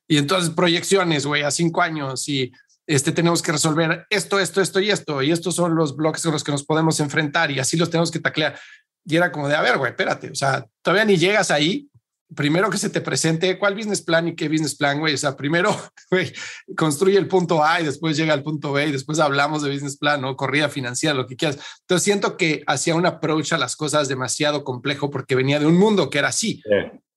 Y 0.07 0.17
entonces 0.17 0.51
proyecciones, 0.51 1.25
güey, 1.25 1.43
a 1.43 1.51
cinco 1.51 1.81
años 1.81 2.27
y 2.29 2.51
este, 2.87 3.11
tenemos 3.11 3.41
que 3.41 3.51
resolver 3.51 4.05
esto, 4.09 4.39
esto, 4.39 4.61
esto 4.61 4.79
y 4.79 4.91
esto. 4.91 5.21
Y 5.21 5.31
estos 5.31 5.55
son 5.55 5.75
los 5.75 5.95
bloques 5.95 6.21
con 6.23 6.31
los 6.31 6.43
que 6.43 6.51
nos 6.51 6.63
podemos 6.63 6.99
enfrentar 6.99 7.51
y 7.51 7.59
así 7.59 7.77
los 7.77 7.89
tenemos 7.89 8.11
que 8.11 8.19
taclear. 8.19 8.59
Y 9.03 9.15
era 9.15 9.31
como 9.31 9.47
de, 9.47 9.55
a 9.55 9.61
ver, 9.61 9.77
güey, 9.77 9.91
espérate, 9.91 10.29
o 10.29 10.35
sea, 10.35 10.65
todavía 10.81 11.05
ni 11.05 11.17
llegas 11.17 11.51
ahí 11.51 11.89
primero 12.35 12.69
que 12.69 12.77
se 12.77 12.89
te 12.89 13.01
presente 13.01 13.57
cuál 13.57 13.75
business 13.75 14.01
plan 14.01 14.27
y 14.27 14.35
qué 14.35 14.49
business 14.49 14.75
plan, 14.75 14.99
güey. 14.99 15.13
O 15.13 15.17
sea, 15.17 15.35
primero, 15.35 15.75
güey, 16.11 16.31
construye 16.75 17.17
el 17.17 17.27
punto 17.27 17.63
A 17.63 17.81
y 17.81 17.85
después 17.85 18.17
llega 18.17 18.33
al 18.33 18.43
punto 18.43 18.73
B 18.73 18.87
y 18.87 18.91
después 18.91 19.19
hablamos 19.19 19.63
de 19.63 19.71
business 19.71 19.97
plan 19.97 20.23
o 20.25 20.35
corrida 20.35 20.69
financiera, 20.69 21.15
lo 21.15 21.25
que 21.25 21.35
quieras. 21.35 21.57
Entonces 21.81 22.03
siento 22.03 22.37
que 22.37 22.63
hacía 22.67 22.95
un 22.95 23.05
approach 23.05 23.53
a 23.53 23.57
las 23.57 23.75
cosas 23.75 24.07
demasiado 24.07 24.63
complejo 24.63 25.09
porque 25.09 25.35
venía 25.35 25.59
de 25.59 25.65
un 25.65 25.77
mundo 25.77 26.09
que 26.09 26.19
era 26.19 26.29
así. 26.29 26.61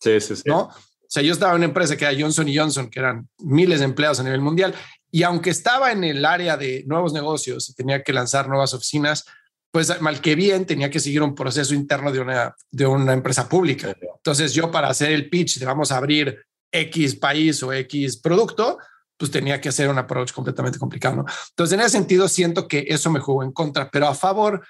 Sí, 0.00 0.20
sí, 0.20 0.36
sí. 0.36 0.42
¿No? 0.46 0.70
O 1.08 1.10
sea, 1.10 1.22
yo 1.22 1.32
estaba 1.32 1.52
en 1.52 1.58
una 1.58 1.64
empresa 1.64 1.96
que 1.96 2.04
era 2.04 2.14
Johnson 2.18 2.46
Johnson, 2.54 2.90
que 2.90 3.00
eran 3.00 3.28
miles 3.38 3.78
de 3.78 3.86
empleados 3.86 4.20
a 4.20 4.24
nivel 4.24 4.42
mundial. 4.42 4.74
Y 5.10 5.22
aunque 5.22 5.48
estaba 5.48 5.90
en 5.90 6.04
el 6.04 6.24
área 6.24 6.58
de 6.58 6.84
nuevos 6.86 7.14
negocios 7.14 7.70
y 7.70 7.74
tenía 7.74 8.02
que 8.02 8.12
lanzar 8.12 8.46
nuevas 8.46 8.74
oficinas, 8.74 9.24
pues 9.70 10.00
mal 10.00 10.20
que 10.20 10.34
bien 10.34 10.66
tenía 10.66 10.90
que 10.90 11.00
seguir 11.00 11.22
un 11.22 11.34
proceso 11.34 11.74
interno 11.74 12.10
de 12.10 12.20
una, 12.20 12.54
de 12.70 12.86
una 12.86 13.12
empresa 13.12 13.48
pública. 13.48 13.94
Entonces 14.16 14.52
yo 14.54 14.70
para 14.70 14.88
hacer 14.88 15.12
el 15.12 15.28
pitch 15.28 15.58
de 15.58 15.66
vamos 15.66 15.92
a 15.92 15.98
abrir 15.98 16.44
X 16.72 17.16
país 17.16 17.62
o 17.62 17.72
X 17.72 18.16
producto, 18.18 18.78
pues 19.16 19.30
tenía 19.30 19.60
que 19.60 19.68
hacer 19.68 19.88
un 19.88 19.98
approach 19.98 20.32
completamente 20.32 20.78
complicado. 20.78 21.16
¿no? 21.16 21.24
Entonces 21.50 21.74
en 21.74 21.80
ese 21.80 21.90
sentido 21.90 22.28
siento 22.28 22.68
que 22.68 22.86
eso 22.88 23.10
me 23.10 23.20
jugó 23.20 23.42
en 23.42 23.52
contra, 23.52 23.90
pero 23.90 24.08
a 24.08 24.14
favor 24.14 24.66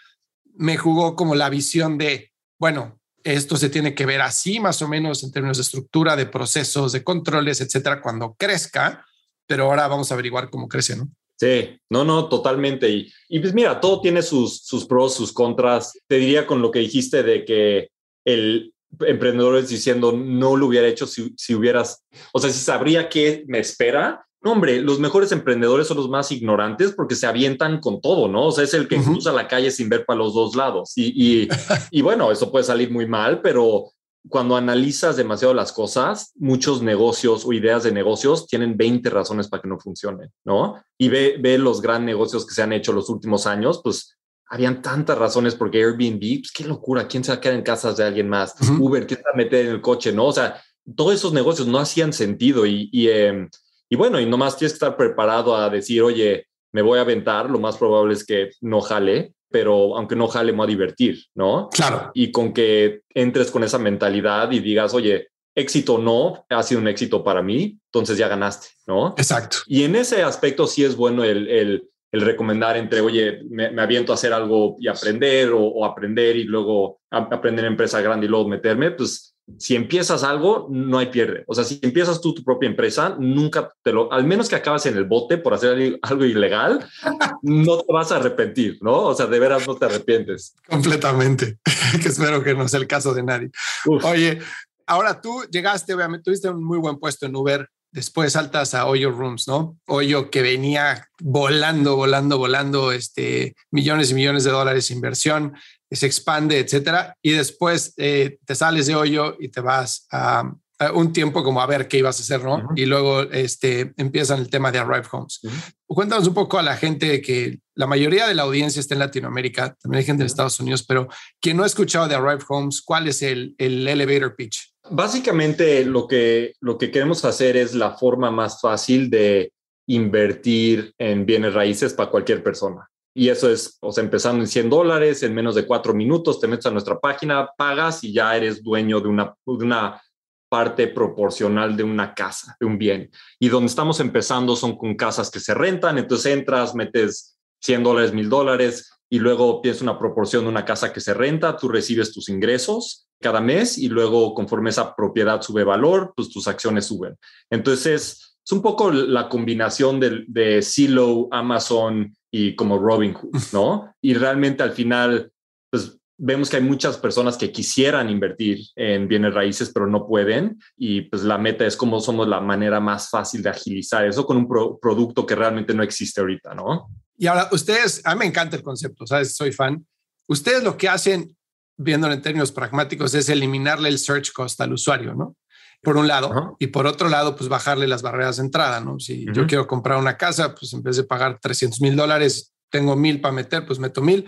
me 0.54 0.76
jugó 0.76 1.14
como 1.14 1.34
la 1.34 1.50
visión 1.50 1.98
de, 1.98 2.32
bueno, 2.58 2.98
esto 3.22 3.56
se 3.56 3.68
tiene 3.68 3.94
que 3.94 4.06
ver 4.06 4.22
así 4.22 4.58
más 4.58 4.80
o 4.82 4.88
menos 4.88 5.22
en 5.22 5.30
términos 5.30 5.58
de 5.58 5.62
estructura, 5.62 6.16
de 6.16 6.26
procesos, 6.26 6.92
de 6.92 7.04
controles, 7.04 7.60
etcétera, 7.60 8.00
cuando 8.00 8.34
crezca, 8.34 9.04
pero 9.46 9.64
ahora 9.64 9.86
vamos 9.86 10.10
a 10.10 10.14
averiguar 10.14 10.50
cómo 10.50 10.68
crece, 10.68 10.96
¿no? 10.96 11.08
Sí, 11.38 11.78
no, 11.88 12.04
no, 12.04 12.28
totalmente. 12.28 12.90
Y, 12.90 13.12
y 13.28 13.38
pues 13.38 13.54
mira, 13.54 13.80
todo 13.80 14.00
tiene 14.00 14.22
sus, 14.22 14.60
sus 14.64 14.84
pros, 14.86 15.14
sus 15.14 15.32
contras. 15.32 15.96
Te 16.08 16.16
diría 16.16 16.46
con 16.46 16.60
lo 16.60 16.72
que 16.72 16.80
dijiste 16.80 17.22
de 17.22 17.44
que 17.44 17.90
el 18.24 18.74
emprendedor 19.00 19.56
es 19.56 19.68
diciendo 19.68 20.12
no 20.12 20.56
lo 20.56 20.66
hubiera 20.66 20.88
hecho 20.88 21.06
si, 21.06 21.32
si 21.36 21.54
hubieras, 21.54 22.04
o 22.32 22.40
sea, 22.40 22.50
si 22.50 22.58
sabría 22.58 23.08
qué 23.08 23.44
me 23.46 23.60
espera. 23.60 24.24
No, 24.40 24.52
hombre, 24.52 24.80
los 24.80 24.98
mejores 24.98 25.32
emprendedores 25.32 25.86
son 25.86 25.96
los 25.96 26.08
más 26.08 26.30
ignorantes 26.32 26.92
porque 26.92 27.14
se 27.16 27.26
avientan 27.26 27.80
con 27.80 28.00
todo, 28.00 28.28
¿no? 28.28 28.46
O 28.46 28.52
sea, 28.52 28.64
es 28.64 28.74
el 28.74 28.86
que 28.86 29.02
cruza 29.02 29.32
la 29.32 29.48
calle 29.48 29.70
sin 29.70 29.88
ver 29.88 30.04
para 30.04 30.18
los 30.18 30.32
dos 30.32 30.54
lados. 30.54 30.92
Y, 30.96 31.42
y, 31.42 31.48
y 31.90 32.02
bueno, 32.02 32.30
eso 32.30 32.50
puede 32.50 32.64
salir 32.64 32.90
muy 32.90 33.06
mal, 33.06 33.40
pero 33.42 33.90
cuando 34.28 34.56
analizas 34.56 35.16
demasiado 35.16 35.54
las 35.54 35.72
cosas, 35.72 36.32
muchos 36.36 36.82
negocios 36.82 37.44
o 37.44 37.52
ideas 37.52 37.84
de 37.84 37.92
negocios 37.92 38.46
tienen 38.46 38.76
20 38.76 39.08
razones 39.10 39.48
para 39.48 39.62
que 39.62 39.68
no 39.68 39.78
funcionen, 39.78 40.30
¿no? 40.44 40.82
Y 40.98 41.08
ve, 41.08 41.36
ve 41.40 41.58
los 41.58 41.80
grandes 41.80 42.14
negocios 42.14 42.46
que 42.46 42.54
se 42.54 42.62
han 42.62 42.72
hecho 42.72 42.92
los 42.92 43.08
últimos 43.08 43.46
años, 43.46 43.80
pues 43.82 44.16
habían 44.50 44.82
tantas 44.82 45.18
razones 45.18 45.54
porque 45.54 45.78
Airbnb, 45.78 46.40
pues 46.40 46.52
qué 46.52 46.64
locura, 46.64 47.06
¿quién 47.06 47.22
se 47.22 47.32
va 47.32 47.38
a 47.38 47.40
quedar 47.40 47.56
en 47.56 47.62
casas 47.62 47.96
de 47.96 48.04
alguien 48.04 48.28
más? 48.28 48.54
Uber, 48.78 49.06
¿quién 49.06 49.18
se 49.18 49.24
va 49.24 49.32
a 49.34 49.36
meter 49.36 49.66
en 49.66 49.72
el 49.72 49.80
coche? 49.80 50.12
¿No? 50.12 50.26
O 50.26 50.32
sea, 50.32 50.60
todos 50.96 51.14
esos 51.14 51.32
negocios 51.32 51.68
no 51.68 51.78
hacían 51.78 52.12
sentido 52.12 52.66
y, 52.66 52.88
y, 52.92 53.08
eh, 53.08 53.48
y 53.88 53.96
bueno, 53.96 54.20
y 54.20 54.26
nomás 54.26 54.56
tienes 54.56 54.72
que 54.72 54.76
estar 54.76 54.96
preparado 54.96 55.54
a 55.54 55.68
decir, 55.68 56.02
oye, 56.02 56.46
me 56.72 56.82
voy 56.82 56.98
a 56.98 57.02
aventar, 57.02 57.50
lo 57.50 57.58
más 57.58 57.76
probable 57.76 58.14
es 58.14 58.24
que 58.24 58.50
no 58.60 58.80
jale, 58.80 59.34
pero 59.50 59.96
aunque 59.96 60.16
no 60.16 60.28
jale, 60.28 60.52
me 60.52 60.58
va 60.58 60.64
a 60.64 60.68
divertir, 60.68 61.24
¿no? 61.34 61.68
Claro. 61.70 62.10
Y 62.14 62.30
con 62.30 62.52
que 62.52 63.02
entres 63.14 63.50
con 63.50 63.64
esa 63.64 63.78
mentalidad 63.78 64.50
y 64.50 64.60
digas, 64.60 64.94
oye, 64.94 65.28
éxito 65.54 65.98
no, 65.98 66.46
ha 66.48 66.62
sido 66.62 66.80
un 66.80 66.88
éxito 66.88 67.24
para 67.24 67.42
mí, 67.42 67.78
entonces 67.86 68.16
ya 68.16 68.28
ganaste, 68.28 68.68
¿no? 68.86 69.14
Exacto. 69.16 69.58
Y 69.66 69.82
en 69.84 69.96
ese 69.96 70.22
aspecto 70.22 70.66
sí 70.66 70.84
es 70.84 70.96
bueno 70.96 71.24
el, 71.24 71.48
el, 71.48 71.88
el 72.10 72.20
recomendar 72.22 72.76
entre, 72.76 73.00
oye, 73.00 73.42
me, 73.50 73.70
me, 73.70 73.82
aviento 73.82 74.12
a 74.12 74.14
hacer 74.14 74.32
algo 74.32 74.76
y 74.78 74.88
aprender 74.88 75.50
o, 75.50 75.60
o 75.60 75.84
aprender 75.84 76.36
y 76.36 76.44
luego 76.44 77.00
a, 77.10 77.18
aprender 77.18 77.64
en 77.64 77.72
empresa 77.72 78.00
grande 78.00 78.26
y 78.26 78.28
luego 78.28 78.48
meterme, 78.48 78.90
pues 78.92 79.34
si 79.56 79.74
empiezas 79.74 80.24
algo, 80.24 80.68
no 80.70 80.98
hay 80.98 81.06
pierde. 81.06 81.44
O 81.46 81.54
sea, 81.54 81.64
si 81.64 81.78
empiezas 81.82 82.20
tú 82.20 82.34
tu 82.34 82.44
propia 82.44 82.68
empresa, 82.68 83.16
nunca 83.18 83.72
te 83.82 83.92
lo, 83.92 84.12
al 84.12 84.24
menos 84.24 84.48
que 84.48 84.56
acabas 84.56 84.84
en 84.86 84.96
el 84.96 85.04
bote 85.04 85.38
por 85.38 85.54
hacer 85.54 85.98
algo 86.02 86.24
ilegal, 86.24 86.86
no 87.42 87.78
te 87.78 87.92
vas 87.92 88.12
a 88.12 88.16
arrepentir, 88.16 88.78
¿no? 88.82 89.04
O 89.04 89.14
sea, 89.14 89.26
de 89.26 89.38
veras 89.38 89.66
no 89.66 89.74
te 89.76 89.86
arrepientes. 89.86 90.54
Completamente, 90.68 91.58
que 92.02 92.08
espero 92.08 92.42
que 92.42 92.54
no 92.54 92.68
sea 92.68 92.80
el 92.80 92.86
caso 92.86 93.14
de 93.14 93.22
nadie. 93.22 93.50
Uf. 93.86 94.04
Oye, 94.04 94.38
ahora 94.86 95.20
tú 95.20 95.44
llegaste, 95.50 95.94
obviamente, 95.94 96.24
tuviste 96.24 96.50
un 96.50 96.62
muy 96.62 96.78
buen 96.78 96.98
puesto 96.98 97.26
en 97.26 97.34
Uber, 97.34 97.68
después 97.90 98.32
saltas 98.32 98.74
a 98.74 98.86
Oyo 98.86 99.10
Rooms, 99.10 99.48
¿no? 99.48 99.78
Oyo 99.86 100.30
que 100.30 100.42
venía 100.42 101.08
volando, 101.20 101.96
volando, 101.96 102.38
volando, 102.38 102.92
este, 102.92 103.54
millones 103.70 104.10
y 104.10 104.14
millones 104.14 104.44
de 104.44 104.50
dólares 104.50 104.88
de 104.88 104.94
inversión, 104.94 105.54
se 105.90 106.06
expande, 106.06 106.58
etcétera, 106.58 107.16
y 107.22 107.32
después 107.32 107.94
eh, 107.96 108.38
te 108.44 108.54
sales 108.54 108.86
de 108.86 108.94
hoyo 108.94 109.36
y 109.40 109.48
te 109.48 109.60
vas 109.60 110.06
a, 110.10 110.52
a, 110.78 110.92
un 110.92 111.12
tiempo 111.12 111.42
como 111.42 111.62
a 111.62 111.66
ver 111.66 111.88
qué 111.88 111.98
ibas 111.98 112.18
a 112.18 112.22
hacer, 112.22 112.44
¿no? 112.44 112.56
Uh 112.56 112.58
-huh. 112.58 112.72
Y 112.76 112.84
luego 112.84 113.22
este, 113.22 113.94
empiezan 113.96 114.40
el 114.40 114.50
tema 114.50 114.70
de 114.70 114.78
Arrive 114.78 115.06
Homes. 115.10 115.40
Uh 115.42 115.48
-huh. 115.48 115.74
Cuéntanos 115.86 116.28
un 116.28 116.34
poco 116.34 116.58
a 116.58 116.62
la 116.62 116.76
gente 116.76 117.22
que 117.22 117.58
la 117.74 117.86
mayoría 117.86 118.26
de 118.26 118.34
la 118.34 118.42
audiencia 118.42 118.80
está 118.80 118.94
en 118.94 119.00
Latinoamérica, 119.00 119.74
también 119.80 120.00
hay 120.00 120.04
gente 120.04 120.24
de 120.24 120.26
Estados 120.26 120.60
Unidos, 120.60 120.84
pero 120.86 121.08
quien 121.40 121.56
no 121.56 121.62
ha 121.62 121.66
escuchado 121.66 122.06
de 122.06 122.14
Arrive 122.14 122.44
Homes, 122.48 122.82
¿cuál 122.82 123.08
es 123.08 123.22
el, 123.22 123.54
el 123.56 123.88
elevator 123.88 124.36
pitch? 124.36 124.74
Básicamente 124.90 125.84
lo 125.84 126.06
que, 126.06 126.54
lo 126.60 126.78
que 126.78 126.90
queremos 126.90 127.24
hacer 127.24 127.56
es 127.56 127.74
la 127.74 127.92
forma 127.96 128.30
más 128.30 128.60
fácil 128.60 129.10
de 129.10 129.52
invertir 129.86 130.92
en 130.98 131.24
bienes 131.24 131.54
raíces 131.54 131.94
para 131.94 132.10
cualquier 132.10 132.42
persona. 132.42 132.88
Y 133.14 133.30
eso 133.30 133.50
es, 133.50 133.78
o 133.80 133.90
sea, 133.90 134.04
empezando 134.04 134.42
en 134.42 134.48
100 134.48 134.70
dólares, 134.70 135.22
en 135.22 135.34
menos 135.34 135.54
de 135.54 135.66
cuatro 135.66 135.92
minutos, 135.94 136.40
te 136.40 136.46
metes 136.46 136.66
a 136.66 136.70
nuestra 136.70 136.98
página, 137.00 137.48
pagas 137.56 138.04
y 138.04 138.12
ya 138.12 138.36
eres 138.36 138.62
dueño 138.62 139.00
de 139.00 139.08
una, 139.08 139.34
de 139.44 139.64
una 139.64 140.00
parte 140.48 140.86
proporcional 140.88 141.76
de 141.76 141.82
una 141.82 142.14
casa, 142.14 142.56
de 142.60 142.66
un 142.66 142.78
bien. 142.78 143.10
Y 143.40 143.48
donde 143.48 143.66
estamos 143.66 144.00
empezando 144.00 144.54
son 144.56 144.76
con 144.76 144.94
casas 144.94 145.30
que 145.30 145.40
se 145.40 145.54
rentan, 145.54 145.98
entonces 145.98 146.32
entras, 146.32 146.74
metes 146.74 147.38
100 147.60 147.82
dólares, 147.82 148.12
1000 148.12 148.28
dólares 148.28 148.90
y 149.10 149.18
luego 149.18 149.60
tienes 149.62 149.82
una 149.82 149.98
proporción 149.98 150.44
de 150.44 150.50
una 150.50 150.64
casa 150.64 150.92
que 150.92 151.00
se 151.00 151.14
renta, 151.14 151.56
tú 151.56 151.68
recibes 151.68 152.12
tus 152.12 152.28
ingresos 152.28 153.07
cada 153.20 153.40
mes 153.40 153.78
y 153.78 153.88
luego 153.88 154.34
conforme 154.34 154.70
esa 154.70 154.94
propiedad 154.94 155.42
sube 155.42 155.64
valor, 155.64 156.12
pues 156.16 156.28
tus 156.28 156.48
acciones 156.48 156.86
suben. 156.86 157.16
Entonces 157.50 158.36
es 158.44 158.52
un 158.52 158.62
poco 158.62 158.90
la 158.90 159.28
combinación 159.28 160.00
de, 160.00 160.24
de 160.26 160.62
Silo, 160.62 161.28
Amazon 161.30 162.16
y 162.30 162.54
como 162.54 162.78
Robinhood, 162.78 163.30
¿no? 163.52 163.94
Y 164.00 164.14
realmente 164.14 164.62
al 164.62 164.72
final, 164.72 165.32
pues 165.70 165.98
vemos 166.18 166.50
que 166.50 166.56
hay 166.56 166.62
muchas 166.62 166.98
personas 166.98 167.36
que 167.36 167.52
quisieran 167.52 168.10
invertir 168.10 168.58
en 168.74 169.06
bienes 169.06 169.32
raíces, 169.32 169.70
pero 169.72 169.86
no 169.86 170.06
pueden. 170.06 170.58
Y 170.76 171.02
pues 171.02 171.22
la 171.22 171.38
meta 171.38 171.64
es 171.64 171.76
cómo 171.76 172.00
somos 172.00 172.26
la 172.26 172.40
manera 172.40 172.80
más 172.80 173.08
fácil 173.08 173.42
de 173.42 173.50
agilizar 173.50 174.04
eso 174.04 174.26
con 174.26 174.36
un 174.36 174.48
producto 174.80 175.24
que 175.24 175.36
realmente 175.36 175.72
no 175.74 175.82
existe 175.82 176.20
ahorita, 176.20 176.54
¿no? 176.54 176.88
Y 177.16 177.26
ahora, 177.26 177.48
ustedes, 177.52 178.04
a 178.04 178.14
mí 178.14 178.20
me 178.20 178.26
encanta 178.26 178.56
el 178.56 178.62
concepto, 178.62 179.06
¿sabes? 179.06 179.34
Soy 179.34 179.52
fan. 179.52 179.84
Ustedes 180.28 180.62
lo 180.62 180.76
que 180.76 180.88
hacen, 180.88 181.36
viéndolo 181.78 182.12
en 182.12 182.20
términos 182.20 182.52
pragmáticos, 182.52 183.14
es 183.14 183.28
eliminarle 183.28 183.88
el 183.88 183.98
search 183.98 184.32
cost 184.32 184.60
al 184.60 184.72
usuario, 184.72 185.14
¿no? 185.14 185.36
Por 185.80 185.96
un 185.96 186.08
lado, 186.08 186.56
y 186.58 186.66
por 186.66 186.88
otro 186.88 187.08
lado, 187.08 187.36
pues 187.36 187.48
bajarle 187.48 187.86
las 187.86 188.02
barreras 188.02 188.38
de 188.38 188.42
entrada, 188.42 188.80
¿no? 188.80 188.98
Si 188.98 189.26
yo 189.32 189.46
quiero 189.46 189.68
comprar 189.68 189.96
una 189.96 190.16
casa, 190.16 190.54
pues 190.54 190.72
en 190.72 190.82
vez 190.82 190.96
de 190.96 191.04
pagar 191.04 191.38
300 191.40 191.80
mil 191.80 191.94
dólares, 191.94 192.52
tengo 192.68 192.96
mil 192.96 193.20
para 193.20 193.32
meter, 193.32 193.64
pues 193.64 193.78
meto 193.78 194.02
mil. 194.02 194.26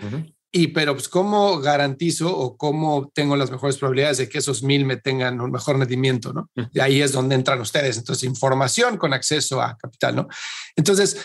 Y 0.53 0.67
pero 0.67 0.93
pues 0.93 1.07
cómo 1.07 1.59
garantizo 1.59 2.35
o 2.35 2.57
cómo 2.57 3.09
tengo 3.13 3.35
las 3.35 3.51
mejores 3.51 3.77
probabilidades 3.77 4.17
de 4.17 4.29
que 4.29 4.37
esos 4.37 4.63
mil 4.63 4.85
me 4.85 4.97
tengan 4.97 5.39
un 5.39 5.51
mejor 5.51 5.77
rendimiento, 5.77 6.31
¿no? 6.31 6.49
Y 6.73 6.79
ahí 6.79 7.01
es 7.01 7.11
donde 7.11 7.35
entran 7.35 7.59
ustedes. 7.59 7.97
Entonces, 7.97 8.23
información 8.23 8.97
con 8.97 9.13
acceso 9.13 9.61
a 9.61 9.77
capital, 9.77 10.15
¿no? 10.15 10.27
Entonces, 10.75 11.17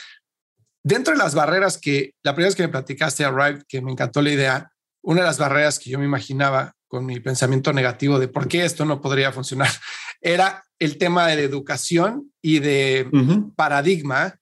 dentro 0.83 1.13
de 1.13 1.19
las 1.19 1.35
barreras 1.35 1.79
que 1.79 2.15
la 2.23 2.35
primera 2.35 2.49
vez 2.49 2.57
que 2.57 2.63
me 2.63 2.69
platicaste 2.69 3.25
a 3.25 3.59
que 3.69 3.81
me 3.81 3.93
encantó 3.93 4.23
la 4.23 4.31
idea, 4.31 4.73
una 5.07 5.21
de 5.21 5.27
las 5.29 5.39
barreras 5.39 5.79
que 5.79 5.91
yo 5.91 5.99
me 6.01 6.05
imaginaba 6.05 6.75
con 6.89 7.07
mi 7.07 7.21
pensamiento 7.21 7.73
negativo 7.73 8.19
de 8.19 8.27
por 8.27 8.49
qué 8.49 8.65
esto 8.65 8.85
no 8.85 9.01
podría 9.01 9.33
funcionar 9.33 9.71
era 10.21 10.65
el 10.79 10.99
tema 10.99 11.29
de 11.29 11.45
educación 11.45 12.33
y 12.43 12.59
de 12.59 13.09
paradigma 13.55 14.39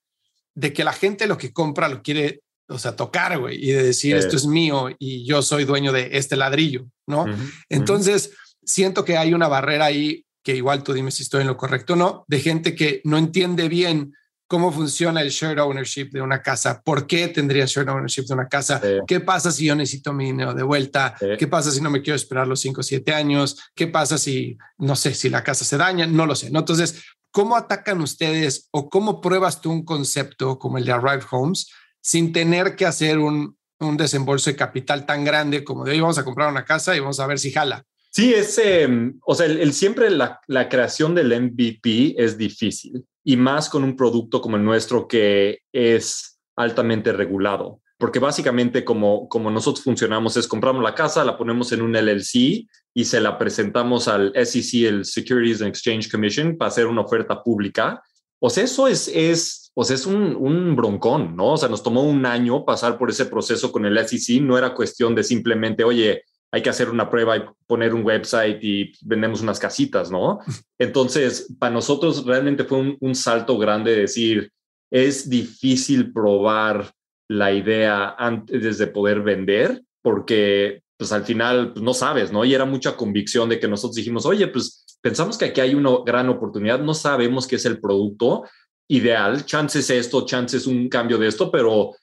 de 0.55 0.73
que 0.73 0.85
la 0.85 0.93
gente 0.93 1.27
lo 1.27 1.37
que 1.37 1.53
compra 1.53 1.89
lo 1.89 2.03
quiere 2.03 2.41
o 2.67 2.79
sea, 2.79 2.97
tocar, 2.97 3.39
güey, 3.39 3.63
y 3.63 3.73
de 3.73 3.83
decir, 3.83 4.17
esto 4.17 4.37
es 4.37 4.47
mío 4.47 4.89
y 4.99 5.27
yo 5.27 5.43
soy 5.43 5.67
dueño 5.67 5.93
de 5.93 6.09
este 6.13 6.35
ladrillo, 6.35 6.87
¿no? 7.07 7.27
Entonces, 7.69 8.31
siento 8.65 9.05
que 9.05 9.19
hay 9.19 9.35
una 9.35 9.49
barrera 9.49 9.85
ahí, 9.85 10.25
que 10.43 10.57
igual 10.57 10.83
tú 10.83 10.95
dime 10.95 11.11
si 11.11 11.25
estoy 11.25 11.43
en 11.43 11.49
lo 11.49 11.59
correcto 11.59 11.93
o 11.93 11.97
no, 11.97 12.25
de 12.27 12.41
gente 12.41 12.75
que 12.75 13.03
no 13.05 13.19
entiende 13.19 13.69
bien 13.69 14.15
cómo 14.47 14.73
funciona 14.73 15.21
el 15.23 15.31
shared 15.31 15.59
ownership 15.61 16.11
de 16.11 16.21
una 16.21 16.43
casa, 16.43 16.83
por 16.85 17.07
qué 17.07 17.29
tendría 17.29 17.65
shared 17.67 17.89
ownership 17.89 18.25
de 18.27 18.35
una 18.35 18.49
casa, 18.49 18.81
qué 19.07 19.21
pasa 19.21 19.51
si 19.51 19.67
yo 19.67 19.75
necesito 19.75 20.13
mi 20.13 20.27
dinero 20.27 20.55
de 20.55 20.63
vuelta, 20.63 21.17
qué 21.39 21.47
pasa 21.47 21.71
si 21.71 21.81
no 21.81 21.91
me 21.91 22.03
quiero 22.03 22.17
esperar 22.17 22.47
los 22.47 22.61
5 22.61 22.81
o 22.81 22.85
7 22.85 23.15
años, 23.15 23.59
qué 23.75 23.87
pasa 23.87 24.19
si, 24.19 24.57
no 24.79 24.97
sé, 24.97 25.15
si 25.15 25.29
la 25.29 25.43
casa 25.43 25.65
se 25.65 25.77
daña, 25.77 26.07
no 26.07 26.27
lo 26.27 26.35
sé, 26.35 26.51
¿no? 26.51 26.61
Entonces, 26.61 27.03
¿cómo 27.31 27.57
atacan 27.57 28.01
ustedes 28.01 28.69
o 28.71 28.89
cómo 28.89 29.21
pruebas 29.21 29.61
tú 29.61 29.71
un 29.73 29.85
concepto 29.85 30.59
como 30.59 30.79
el 30.79 30.85
de 30.85 30.93
Arrive 30.93 31.25
Homes? 31.31 31.69
sin 32.05 32.33
tener 32.33 32.77
que 32.77 32.85
hacer 32.85 33.19
un, 33.19 33.57
desembolso 33.97 34.49
de 34.49 34.57
capital 34.57 35.05
tan 35.05 35.25
grande 35.25 35.63
como 35.63 35.85
de 35.85 35.93
hoy 35.93 36.01
vamos 36.01 36.17
a 36.17 36.25
comprar 36.25 36.51
una 36.51 36.65
casa 36.65 36.97
y 36.97 37.01
vamos 37.01 37.21
a 37.21 37.27
ver 37.27 37.39
si 37.39 37.51
jala. 37.51 37.85
Sí, 38.11 38.33
es, 38.33 38.57
em, 38.57 39.19
o 39.27 39.35
sea, 39.35 39.45
el, 39.45 39.75
siempre 39.75 40.09
la, 40.09 40.41
creación 40.71 41.15
del 41.15 41.39
MVP 41.39 42.15
es 42.17 42.39
difícil 42.39 43.05
y 43.25 43.37
más 43.37 43.69
con 43.69 43.83
un 43.83 43.97
producto 43.97 44.41
como 44.41 44.57
el 44.57 44.65
nuestro 44.65 45.09
que 45.09 45.61
es 45.73 46.39
altamente 46.57 47.13
regulado. 47.13 47.81
Porque 47.99 48.19
básicamente 48.19 48.85
como, 48.85 49.29
como 49.29 49.51
nosotros 49.51 49.83
funcionamos 49.83 50.37
es 50.37 50.47
compramos 50.47 50.83
la 50.83 50.95
casa, 50.95 51.25
la 51.25 51.39
ponemos 51.39 51.73
en 51.73 51.81
un 51.81 51.93
LLC 51.93 52.67
y 52.93 53.05
se 53.05 53.21
la 53.21 53.39
presentamos 53.39 54.09
al 54.09 54.33
SEC, 54.35 54.85
el 54.85 55.05
Securities 55.05 55.63
and 55.63 55.71
Exchange 55.71 56.11
Commission, 56.11 56.57
para 56.57 56.69
hacer 56.69 56.87
una 56.87 57.01
oferta 57.01 57.43
pública. 57.43 58.03
O 58.41 58.51
sea, 58.51 58.65
eso 58.65 58.89
es, 58.89 59.09
es 59.09 59.71
pues 59.75 59.91
es 59.91 60.07
un, 60.07 60.37
un, 60.37 60.77
broncón, 60.77 61.35
¿no? 61.35 61.53
O 61.53 61.57
sea, 61.57 61.69
nos 61.69 61.83
tomó 61.83 62.03
un 62.03 62.27
año 62.27 62.65
pasar 62.65 62.99
por 62.99 63.11
ese 63.11 63.27
proceso 63.27 63.73
con 63.73 63.87
el 63.87 63.99
SEC, 64.07 64.41
no 64.43 64.59
era 64.59 64.75
cuestión 64.75 65.15
de 65.15 65.25
simplemente, 65.25 65.83
oye, 65.83 66.23
hay 66.55 66.63
que 66.63 66.71
hacer 66.71 66.89
una 66.89 67.11
prueba 67.11 67.37
y 67.37 67.43
poner 67.67 67.93
un 67.93 68.05
website 68.05 68.63
y 68.63 68.93
vendemos 69.03 69.43
unas 69.43 69.59
casitas, 69.59 70.09
¿no? 70.09 70.39
Entonces, 70.79 71.53
para 71.59 71.75
nosotros 71.75 72.25
realmente 72.25 72.63
fue 72.63 72.79
un, 72.79 72.97
un 73.01 73.17
salto 73.17 73.59
grande 73.59 73.97
decir, 73.97 74.53
es 74.89 75.29
difícil 75.29 76.13
probar 76.13 76.93
la 77.29 77.51
idea 77.53 78.15
antes 78.17 78.79
de 78.79 78.87
poder 78.87 79.23
vender, 79.23 79.83
porque 80.01 80.83
pues 80.97 81.11
al 81.11 81.25
final 81.25 81.73
pues, 81.73 81.83
no 81.83 81.93
sabes, 81.93 82.31
¿no? 82.31 82.45
Y 82.45 82.55
era 82.55 82.65
mucha 82.65 82.95
convicción 82.95 83.49
de 83.49 83.59
que 83.59 83.67
nosotros 83.67 83.97
dijimos, 83.97 84.25
oye, 84.25 84.47
pues 84.47 84.87
pensamos 85.01 85.37
que 85.37 85.47
aquí 85.47 85.61
hay 85.61 85.75
una 85.75 85.91
gran 86.07 86.29
oportunidad, 86.29 86.79
no 86.79 86.95
sabemos 86.95 87.49
qué 87.49 87.57
es 87.57 87.65
el 87.65 87.81
producto, 87.81 88.45
ideal, 88.89 89.45
chances 89.45 89.91
esto, 89.91 90.25
chances 90.25 90.69
un 90.69 90.89
cambio 90.89 91.19
de 91.19 91.27
esto, 91.27 91.51
pero 91.51 91.97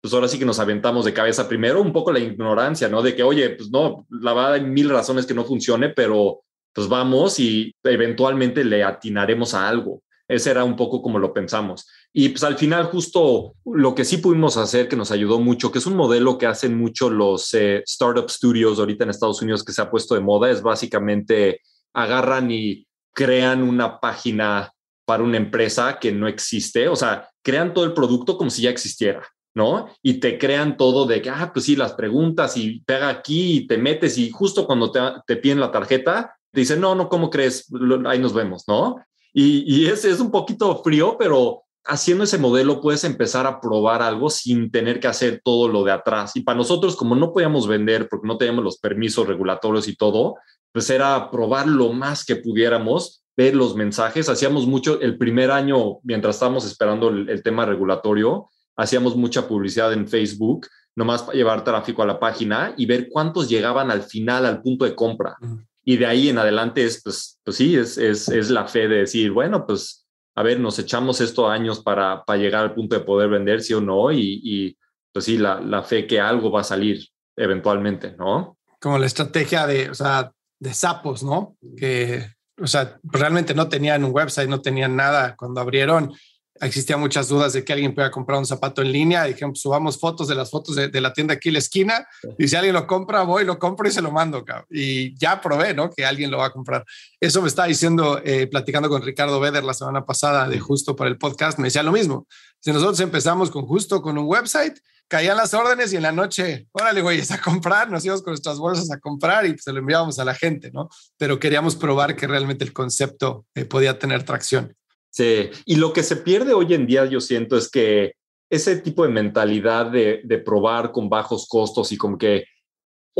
pues 0.00 0.14
ahora 0.14 0.28
sí 0.28 0.38
que 0.38 0.44
nos 0.44 0.58
aventamos 0.58 1.04
de 1.04 1.12
cabeza 1.12 1.48
primero 1.48 1.80
un 1.82 1.92
poco 1.92 2.12
la 2.12 2.20
ignorancia, 2.20 2.88
¿no? 2.88 3.02
De 3.02 3.14
que, 3.16 3.22
oye, 3.22 3.50
pues 3.50 3.70
no, 3.70 4.06
la 4.10 4.32
verdad 4.32 4.54
hay 4.54 4.64
mil 4.64 4.88
razones 4.88 5.26
que 5.26 5.34
no 5.34 5.44
funcione, 5.44 5.90
pero 5.90 6.42
pues 6.72 6.88
vamos 6.88 7.40
y 7.40 7.74
eventualmente 7.82 8.64
le 8.64 8.84
atinaremos 8.84 9.54
a 9.54 9.68
algo. 9.68 10.02
Ese 10.28 10.50
era 10.50 10.62
un 10.62 10.76
poco 10.76 11.00
como 11.00 11.18
lo 11.18 11.32
pensamos. 11.32 11.88
Y 12.12 12.28
pues 12.28 12.44
al 12.44 12.56
final 12.56 12.84
justo 12.84 13.54
lo 13.64 13.94
que 13.94 14.04
sí 14.04 14.18
pudimos 14.18 14.56
hacer 14.56 14.86
que 14.88 14.96
nos 14.96 15.10
ayudó 15.10 15.40
mucho, 15.40 15.72
que 15.72 15.78
es 15.78 15.86
un 15.86 15.96
modelo 15.96 16.36
que 16.36 16.46
hacen 16.46 16.76
mucho 16.76 17.10
los 17.10 17.52
eh, 17.54 17.82
startup 17.86 18.28
studios 18.28 18.78
ahorita 18.78 19.04
en 19.04 19.10
Estados 19.10 19.40
Unidos 19.42 19.64
que 19.64 19.72
se 19.72 19.80
ha 19.80 19.90
puesto 19.90 20.14
de 20.14 20.20
moda, 20.20 20.50
es 20.50 20.62
básicamente 20.62 21.62
agarran 21.94 22.50
y 22.50 22.86
crean 23.14 23.62
una 23.62 23.98
página 23.98 24.72
para 25.04 25.22
una 25.22 25.38
empresa 25.38 25.98
que 25.98 26.12
no 26.12 26.28
existe, 26.28 26.86
o 26.86 26.94
sea, 26.94 27.28
crean 27.42 27.72
todo 27.72 27.86
el 27.86 27.94
producto 27.94 28.36
como 28.36 28.50
si 28.50 28.62
ya 28.62 28.70
existiera, 28.70 29.26
¿no? 29.58 29.88
Y 30.02 30.14
te 30.14 30.38
crean 30.38 30.78
todo 30.78 31.04
de 31.04 31.20
que, 31.20 31.28
ah, 31.28 31.50
pues 31.52 31.66
sí, 31.66 31.76
las 31.76 31.92
preguntas 31.92 32.56
y 32.56 32.80
pega 32.80 33.10
aquí 33.10 33.58
y 33.58 33.66
te 33.66 33.76
metes 33.76 34.16
y 34.16 34.30
justo 34.30 34.66
cuando 34.66 34.90
te, 34.90 35.36
piden 35.36 35.60
la 35.60 35.70
tarjeta, 35.70 36.34
te 36.50 36.60
dicen, 36.60 36.80
no, 36.80 36.94
no, 36.94 37.10
¿cómo 37.10 37.28
crees? 37.28 37.70
Ahí 38.06 38.18
nos 38.18 38.32
vemos, 38.32 38.64
¿no? 38.66 38.96
Y, 39.34 39.64
y 39.66 39.86
es, 39.86 40.06
es 40.06 40.20
un 40.20 40.30
poquito 40.30 40.82
frío, 40.82 41.16
pero 41.18 41.64
haciendo 41.84 42.24
ese 42.24 42.38
modelo 42.38 42.80
puedes 42.80 43.04
empezar 43.04 43.46
a 43.46 43.60
probar 43.60 44.02
algo 44.02 44.30
sin 44.30 44.70
tener 44.70 45.00
que 45.00 45.08
hacer 45.08 45.40
todo 45.44 45.68
lo 45.68 45.84
de 45.84 45.92
atrás. 45.92 46.36
Y 46.36 46.40
para 46.40 46.56
nosotros, 46.56 46.96
como 46.96 47.14
no 47.14 47.32
podíamos 47.32 47.66
vender 47.66 48.08
porque 48.08 48.26
no 48.26 48.38
teníamos 48.38 48.64
los 48.64 48.78
permisos 48.78 49.26
regulatorios 49.26 49.88
y 49.88 49.96
todo, 49.96 50.36
pues 50.72 50.88
era 50.90 51.30
probar 51.30 51.66
lo 51.66 51.92
más 51.92 52.24
que 52.24 52.36
pudiéramos 52.36 53.24
ver 53.36 53.54
los 53.54 53.74
mensajes. 53.76 54.28
Hacíamos 54.28 54.66
mucho, 54.66 55.00
el 55.00 55.16
primer 55.16 55.50
año, 55.50 55.98
mientras 56.02 56.36
estábamos 56.36 56.66
esperando 56.66 57.08
el, 57.08 57.42
tema 57.42 57.64
regulatorio, 57.64 58.50
hacíamos 58.78 59.16
mucha 59.16 59.46
publicidad 59.46 59.92
en 59.92 60.08
Facebook, 60.08 60.66
nomás 60.96 61.22
para 61.22 61.36
llevar 61.36 61.64
tráfico 61.64 62.02
a 62.02 62.06
la 62.06 62.18
página 62.18 62.74
y 62.76 62.86
ver 62.86 63.08
cuántos 63.10 63.48
llegaban 63.48 63.90
al 63.90 64.02
final, 64.02 64.46
al 64.46 64.62
punto 64.62 64.84
de 64.84 64.94
compra. 64.94 65.36
Y 65.84 65.96
de 65.96 66.06
ahí 66.06 66.28
en 66.28 66.38
adelante 66.38 66.84
es, 66.84 67.02
pues, 67.02 67.38
pues 67.44 67.56
sí, 67.56 67.76
es, 67.76 67.98
es, 67.98 68.28
es, 68.28 68.50
la 68.50 68.66
fe 68.66 68.88
de 68.88 69.00
decir, 69.00 69.30
bueno, 69.30 69.66
pues, 69.66 70.06
a 70.34 70.42
ver, 70.42 70.60
nos 70.60 70.78
echamos 70.78 71.20
estos 71.20 71.50
años 71.50 71.82
para, 71.82 72.24
para 72.24 72.38
llegar 72.38 72.62
al 72.62 72.74
punto 72.74 72.96
de 72.96 73.04
poder 73.04 73.28
vender, 73.28 73.62
sí 73.62 73.74
o 73.74 73.80
no, 73.80 74.12
y, 74.12 74.40
y 74.42 74.78
pues 75.12 75.24
sí, 75.24 75.38
la, 75.38 75.60
la 75.60 75.82
fe 75.82 76.06
que 76.06 76.20
algo 76.20 76.50
va 76.50 76.60
a 76.60 76.64
salir 76.64 77.06
eventualmente, 77.36 78.14
¿no? 78.16 78.56
Como 78.80 78.98
la 78.98 79.06
estrategia 79.06 79.66
de, 79.66 79.90
o 79.90 79.94
sea, 79.94 80.30
de 80.60 80.74
sapos, 80.74 81.22
¿no? 81.22 81.56
Que 81.76 82.38
o 82.60 82.66
sea, 82.66 82.98
realmente 83.02 83.54
no 83.54 83.68
tenían 83.68 84.04
un 84.04 84.12
website, 84.12 84.48
no 84.48 84.60
tenían 84.60 84.96
nada. 84.96 85.36
Cuando 85.36 85.60
abrieron, 85.60 86.12
existían 86.60 87.00
muchas 87.00 87.28
dudas 87.28 87.52
de 87.52 87.64
que 87.64 87.72
alguien 87.72 87.94
pueda 87.94 88.10
comprar 88.10 88.38
un 88.38 88.46
zapato 88.46 88.82
en 88.82 88.92
línea. 88.92 89.24
Dijeron, 89.24 89.52
pues, 89.52 89.60
subamos 89.60 89.98
fotos 89.98 90.28
de 90.28 90.34
las 90.34 90.50
fotos 90.50 90.76
de, 90.76 91.00
la 91.00 91.12
tienda 91.12 91.34
aquí 91.34 91.48
en 91.48 91.54
la 91.54 91.58
esquina 91.58 92.06
y 92.38 92.48
si 92.48 92.56
alguien 92.56 92.74
lo 92.74 92.86
compra, 92.86 93.22
voy, 93.22 93.44
lo 93.44 93.58
compro 93.58 93.88
y 93.88 93.92
se 93.92 94.02
lo 94.02 94.10
mando. 94.10 94.44
Y 94.70 95.16
ya 95.18 95.40
probé, 95.40 95.74
¿no? 95.74 95.90
Que 95.90 96.04
alguien 96.04 96.30
lo 96.30 96.38
va 96.38 96.46
a 96.46 96.52
comprar. 96.52 96.84
Eso 97.20 97.42
me 97.42 97.48
estaba 97.48 97.68
diciendo, 97.68 98.20
eh, 98.24 98.46
platicando 98.46 98.88
con 98.88 99.02
Ricardo 99.02 99.40
Beder 99.40 99.64
la 99.64 99.74
semana 99.74 100.04
pasada 100.04 100.48
de 100.48 100.58
Justo 100.58 100.96
para 100.96 101.10
el 101.10 101.18
podcast, 101.18 101.58
me 101.58 101.68
decía 101.68 101.82
lo 101.82 101.92
mismo. 101.92 102.26
Si 102.60 102.72
nosotros 102.72 103.00
empezamos 103.00 103.50
con 103.50 103.66
Justo 103.66 104.02
con 104.02 104.18
un 104.18 104.26
website 104.26 104.78
caían 105.08 105.38
las 105.38 105.54
órdenes 105.54 105.92
y 105.92 105.96
en 105.96 106.02
la 106.02 106.12
noche, 106.12 106.68
órale, 106.72 107.00
güey, 107.00 107.22
a 107.30 107.40
comprar, 107.40 107.90
nos 107.90 108.04
íbamos 108.04 108.22
con 108.22 108.32
nuestras 108.32 108.58
bolsas 108.58 108.90
a 108.90 109.00
comprar 109.00 109.46
y 109.46 109.56
se 109.58 109.72
lo 109.72 109.80
enviábamos 109.80 110.18
a 110.18 110.24
la 110.24 110.34
gente, 110.34 110.70
¿no? 110.70 110.88
Pero 111.16 111.40
queríamos 111.40 111.74
probar 111.76 112.14
que 112.14 112.26
realmente 112.26 112.64
el 112.64 112.72
concepto 112.72 113.46
eh, 113.54 113.64
podía 113.64 113.98
tener 113.98 114.22
tracción. 114.24 114.76
Sí, 115.10 115.50
y 115.64 115.76
lo 115.76 115.92
que 115.92 116.02
se 116.02 116.16
pierde 116.16 116.52
hoy 116.52 116.74
en 116.74 116.86
día, 116.86 117.06
yo 117.06 117.20
siento, 117.20 117.56
es 117.56 117.70
que 117.70 118.12
ese 118.50 118.76
tipo 118.76 119.02
de 119.04 119.10
mentalidad 119.10 119.86
de, 119.86 120.20
de 120.24 120.38
probar 120.38 120.92
con 120.92 121.08
bajos 121.08 121.46
costos 121.48 121.92
y 121.92 121.96
como 121.96 122.16
que 122.16 122.44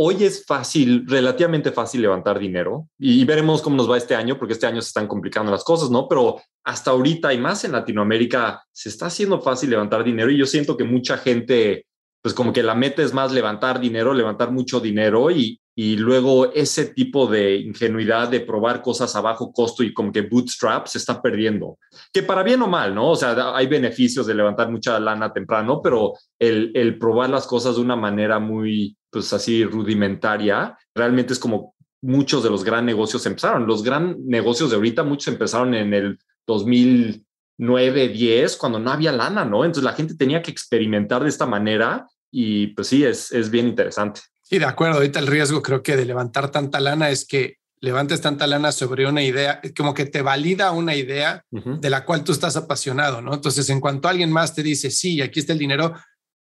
hoy 0.00 0.22
es 0.22 0.46
fácil, 0.46 1.04
relativamente 1.08 1.72
fácil 1.72 2.02
levantar 2.02 2.38
dinero 2.38 2.88
y, 2.96 3.24
veremos 3.24 3.60
cómo 3.60 3.74
nos 3.74 3.90
va 3.90 3.96
este 3.96 4.14
año, 4.14 4.38
porque 4.38 4.52
este 4.52 4.66
año 4.68 4.80
se 4.80 4.88
están 4.88 5.08
complicando 5.08 5.50
las 5.50 5.64
cosas, 5.64 5.90
¿no? 5.90 6.06
Pero 6.06 6.40
hasta 6.62 6.92
ahorita 6.92 7.34
y 7.34 7.38
más 7.38 7.64
en 7.64 7.72
Latinoamérica 7.72 8.62
se 8.70 8.90
está 8.90 9.06
haciendo 9.06 9.40
fácil 9.40 9.70
levantar 9.70 10.04
dinero 10.04 10.30
y 10.30 10.38
yo 10.38 10.46
siento 10.46 10.76
que 10.76 10.84
mucha 10.84 11.18
gente, 11.18 11.84
pues 12.22 12.32
como 12.32 12.52
que 12.52 12.62
la 12.62 12.76
meta 12.76 13.02
es 13.02 13.12
más 13.12 13.32
levantar 13.32 13.80
dinero, 13.80 14.14
levantar 14.14 14.52
mucho 14.52 14.78
dinero 14.78 15.32
y, 15.32 15.60
y 15.80 15.96
luego 15.96 16.52
ese 16.54 16.86
tipo 16.86 17.28
de 17.28 17.54
ingenuidad 17.54 18.26
de 18.26 18.40
probar 18.40 18.82
cosas 18.82 19.14
a 19.14 19.20
bajo 19.20 19.52
costo 19.52 19.84
y 19.84 19.94
como 19.94 20.10
que 20.10 20.22
bootstrap 20.22 20.88
se 20.88 20.98
está 20.98 21.22
perdiendo. 21.22 21.78
Que 22.12 22.24
para 22.24 22.42
bien 22.42 22.60
o 22.62 22.66
mal, 22.66 22.92
¿no? 22.92 23.12
O 23.12 23.14
sea, 23.14 23.56
hay 23.56 23.68
beneficios 23.68 24.26
de 24.26 24.34
levantar 24.34 24.72
mucha 24.72 24.98
lana 24.98 25.32
temprano, 25.32 25.80
pero 25.80 26.14
el, 26.36 26.98
probar 26.98 27.30
las 27.30 27.46
cosas 27.46 27.76
de 27.76 27.82
una 27.82 27.94
manera 27.94 28.40
muy, 28.40 28.96
pues 29.08 29.32
así, 29.32 29.62
rudimentaria, 29.64 30.76
realmente 30.96 31.32
es 31.32 31.38
como 31.38 31.76
muchos 32.02 32.42
de 32.42 32.50
los 32.50 32.64
gran 32.64 32.84
negocios 32.84 33.24
empezaron. 33.26 33.64
Los 33.64 33.84
gran 33.84 34.16
negocios 34.26 34.70
de 34.70 34.76
ahorita, 34.76 35.04
muchos 35.04 35.28
empezaron 35.28 35.74
en 35.74 35.94
el 35.94 36.18
2009, 36.48 38.08
10, 38.08 38.56
cuando 38.56 38.80
no 38.80 38.90
había 38.90 39.12
lana, 39.12 39.44
¿no? 39.44 39.64
Entonces 39.64 39.84
la 39.84 39.92
gente 39.92 40.16
tenía 40.16 40.42
que 40.42 40.50
experimentar 40.50 41.22
de 41.22 41.28
esta 41.28 41.46
manera 41.46 42.08
y 42.32 42.66
pues 42.74 42.88
sí, 42.88 43.04
es, 43.04 43.30
es 43.30 43.48
bien 43.48 43.68
interesante. 43.68 44.22
Sí, 44.48 44.58
de 44.58 44.64
acuerdo. 44.64 44.96
Ahorita 44.96 45.18
el 45.18 45.26
riesgo 45.26 45.62
creo 45.62 45.82
que 45.82 45.96
de 45.96 46.06
levantar 46.06 46.50
tanta 46.50 46.80
lana 46.80 47.10
es 47.10 47.26
que 47.26 47.58
levantes 47.80 48.20
tanta 48.22 48.46
lana 48.46 48.72
sobre 48.72 49.06
una 49.06 49.22
idea, 49.22 49.60
como 49.76 49.92
que 49.92 50.06
te 50.06 50.22
valida 50.22 50.72
una 50.72 50.94
idea 50.94 51.44
de 51.50 51.90
la 51.90 52.04
cual 52.04 52.24
tú 52.24 52.32
estás 52.32 52.56
apasionado, 52.56 53.20
¿no? 53.20 53.34
Entonces, 53.34 53.68
en 53.68 53.80
cuanto 53.80 54.08
alguien 54.08 54.32
más 54.32 54.54
te 54.54 54.62
dice, 54.62 54.90
sí, 54.90 55.20
aquí 55.20 55.40
está 55.40 55.52
el 55.52 55.58
dinero, 55.58 55.94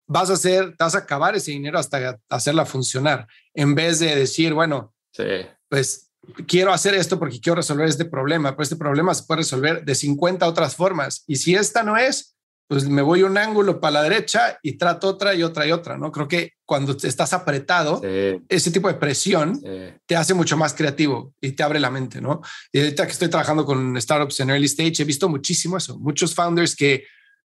vas 0.08 0.30
a 0.30 0.34
hacer, 0.34 0.76
vas 0.78 0.96
a 0.96 1.00
acabar 1.00 1.36
ese 1.36 1.52
dinero 1.52 1.80
hasta 1.80 2.20
hacerla 2.30 2.66
funcionar, 2.66 3.28
en 3.54 3.76
vez 3.76 4.00
de 4.00 4.16
decir, 4.16 4.54
bueno, 4.54 4.94
pues 5.68 6.12
quiero 6.48 6.72
hacer 6.72 6.94
esto 6.94 7.20
porque 7.20 7.42
quiero 7.42 7.56
resolver 7.58 7.88
este 7.88 8.06
problema, 8.06 8.52
pero 8.52 8.64
este 8.64 8.76
problema 8.76 9.14
se 9.14 9.24
puede 9.24 9.40
resolver 9.40 9.84
de 9.84 9.96
50 9.96 10.48
otras 10.48 10.76
formas. 10.76 11.24
Y 11.28 11.38
si 11.38 11.56
esta 11.56 11.84
no 11.84 11.98
es, 11.98 12.35
pues 12.68 12.88
me 12.88 13.02
voy 13.02 13.24
un 13.24 13.38
ángulo 13.38 13.80
para 13.80 13.92
la 13.92 14.04
derecha 14.04 14.58
y 14.64 14.78
trato 14.78 15.08
otra 15.08 15.36
y 15.36 15.44
otra 15.44 15.68
y 15.68 15.72
otra, 15.72 15.98
¿no? 15.98 16.12
Creo 16.12 16.28
que 16.28 16.54
cuando 16.66 16.98
estás 17.04 17.34
apretado, 17.34 18.02
ese 18.04 18.72
tipo 18.72 18.88
de 18.88 18.96
presión 18.96 19.62
te 20.06 20.16
hace 20.16 20.34
mucho 20.34 20.58
más 20.58 20.74
creativo 20.74 21.34
y 21.40 21.52
te 21.52 21.64
abre 21.64 21.80
la 21.80 21.92
mente, 21.92 22.22
¿no? 22.22 22.42
Y 22.72 22.80
ahorita 22.80 23.06
que 23.06 23.12
estoy 23.12 23.30
trabajando 23.30 23.66
con 23.66 24.00
startups 24.02 24.40
en 24.40 24.50
early 24.50 24.66
stage, 24.66 25.02
he 25.02 25.06
visto 25.06 25.30
muchísimo 25.30 25.78
eso, 25.78 26.00
muchos 26.00 26.34
founders 26.34 26.76
que, 26.76 27.04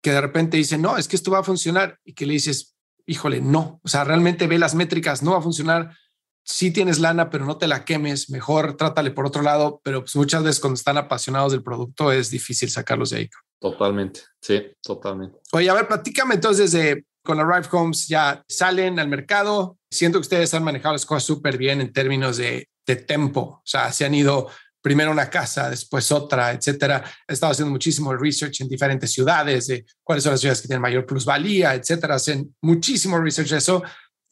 que 0.02 0.12
de 0.12 0.22
repente 0.22 0.56
dicen, 0.56 0.82
no, 0.82 0.98
es 0.98 1.08
que 1.08 1.18
esto 1.18 1.32
va 1.32 1.40
a 1.40 1.44
funcionar 1.44 2.00
y 2.06 2.14
que 2.14 2.26
le 2.26 2.34
dices, 2.34 2.76
híjole, 3.06 3.42
no, 3.42 3.82
o 3.84 3.88
sea, 3.88 4.06
realmente 4.06 4.48
ve 4.48 4.58
las 4.58 4.76
métricas, 4.76 5.24
no 5.24 5.32
va 5.32 5.40
a 5.40 5.42
funcionar. 5.42 5.96
Si 6.44 6.72
tienes 6.72 7.00
lana, 7.00 7.30
pero 7.30 7.46
no 7.46 7.58
te 7.58 7.68
la 7.68 7.86
quemes, 7.86 8.30
mejor 8.30 8.76
trátale 8.76 9.12
por 9.12 9.26
otro 9.26 9.42
lado, 9.42 9.80
pero 9.84 10.02
pues 10.02 10.16
muchas 10.16 10.44
veces 10.44 10.60
cuando 10.60 10.76
están 10.76 10.98
apasionados 10.98 11.52
del 11.52 11.64
producto 11.64 12.12
es 12.12 12.30
difícil 12.30 12.70
sacarlos 12.70 13.12
de 13.12 13.18
ahí. 13.18 13.30
Totalmente, 13.60 14.22
sí, 14.42 14.62
totalmente. 14.82 15.40
Oye, 15.52 15.70
a 15.70 15.74
ver, 15.74 15.88
platícame 15.88 16.36
entonces 16.36 16.72
de 16.72 17.06
con 17.24 17.40
Arrive 17.40 17.68
Homes 17.72 18.08
ya 18.08 18.44
salen 18.48 19.00
al 19.00 19.08
mercado. 19.08 19.78
Siento 19.90 20.18
que 20.18 20.22
ustedes 20.22 20.54
han 20.54 20.64
manejado 20.64 20.94
las 20.94 21.06
cosas 21.06 21.24
súper 21.24 21.58
bien 21.58 21.82
en 21.82 21.94
términos 21.94 22.38
de, 22.38 22.68
de 22.86 22.96
tempo. 22.96 23.42
O 23.42 23.62
sea, 23.64 23.92
se 23.92 24.06
han 24.06 24.16
ido 24.16 24.50
primero 24.82 25.12
una 25.12 25.30
casa, 25.30 25.70
después 25.70 26.12
otra, 26.12 26.52
etcétera. 26.52 27.04
He 27.28 27.34
estado 27.34 27.52
haciendo 27.52 27.72
muchísimo 27.72 28.16
research 28.16 28.62
en 28.62 28.68
diferentes 28.68 29.12
ciudades 29.12 29.68
de 29.68 29.86
cuáles 30.04 30.24
son 30.24 30.32
las 30.32 30.42
ciudades 30.42 30.62
que 30.62 30.68
tienen 30.68 30.82
mayor 30.82 31.06
plusvalía, 31.06 31.76
etcétera. 31.76 32.16
Hacen 32.16 32.56
muchísimo 32.62 33.20
research 33.20 33.50
de 33.50 33.58
eso 33.58 33.84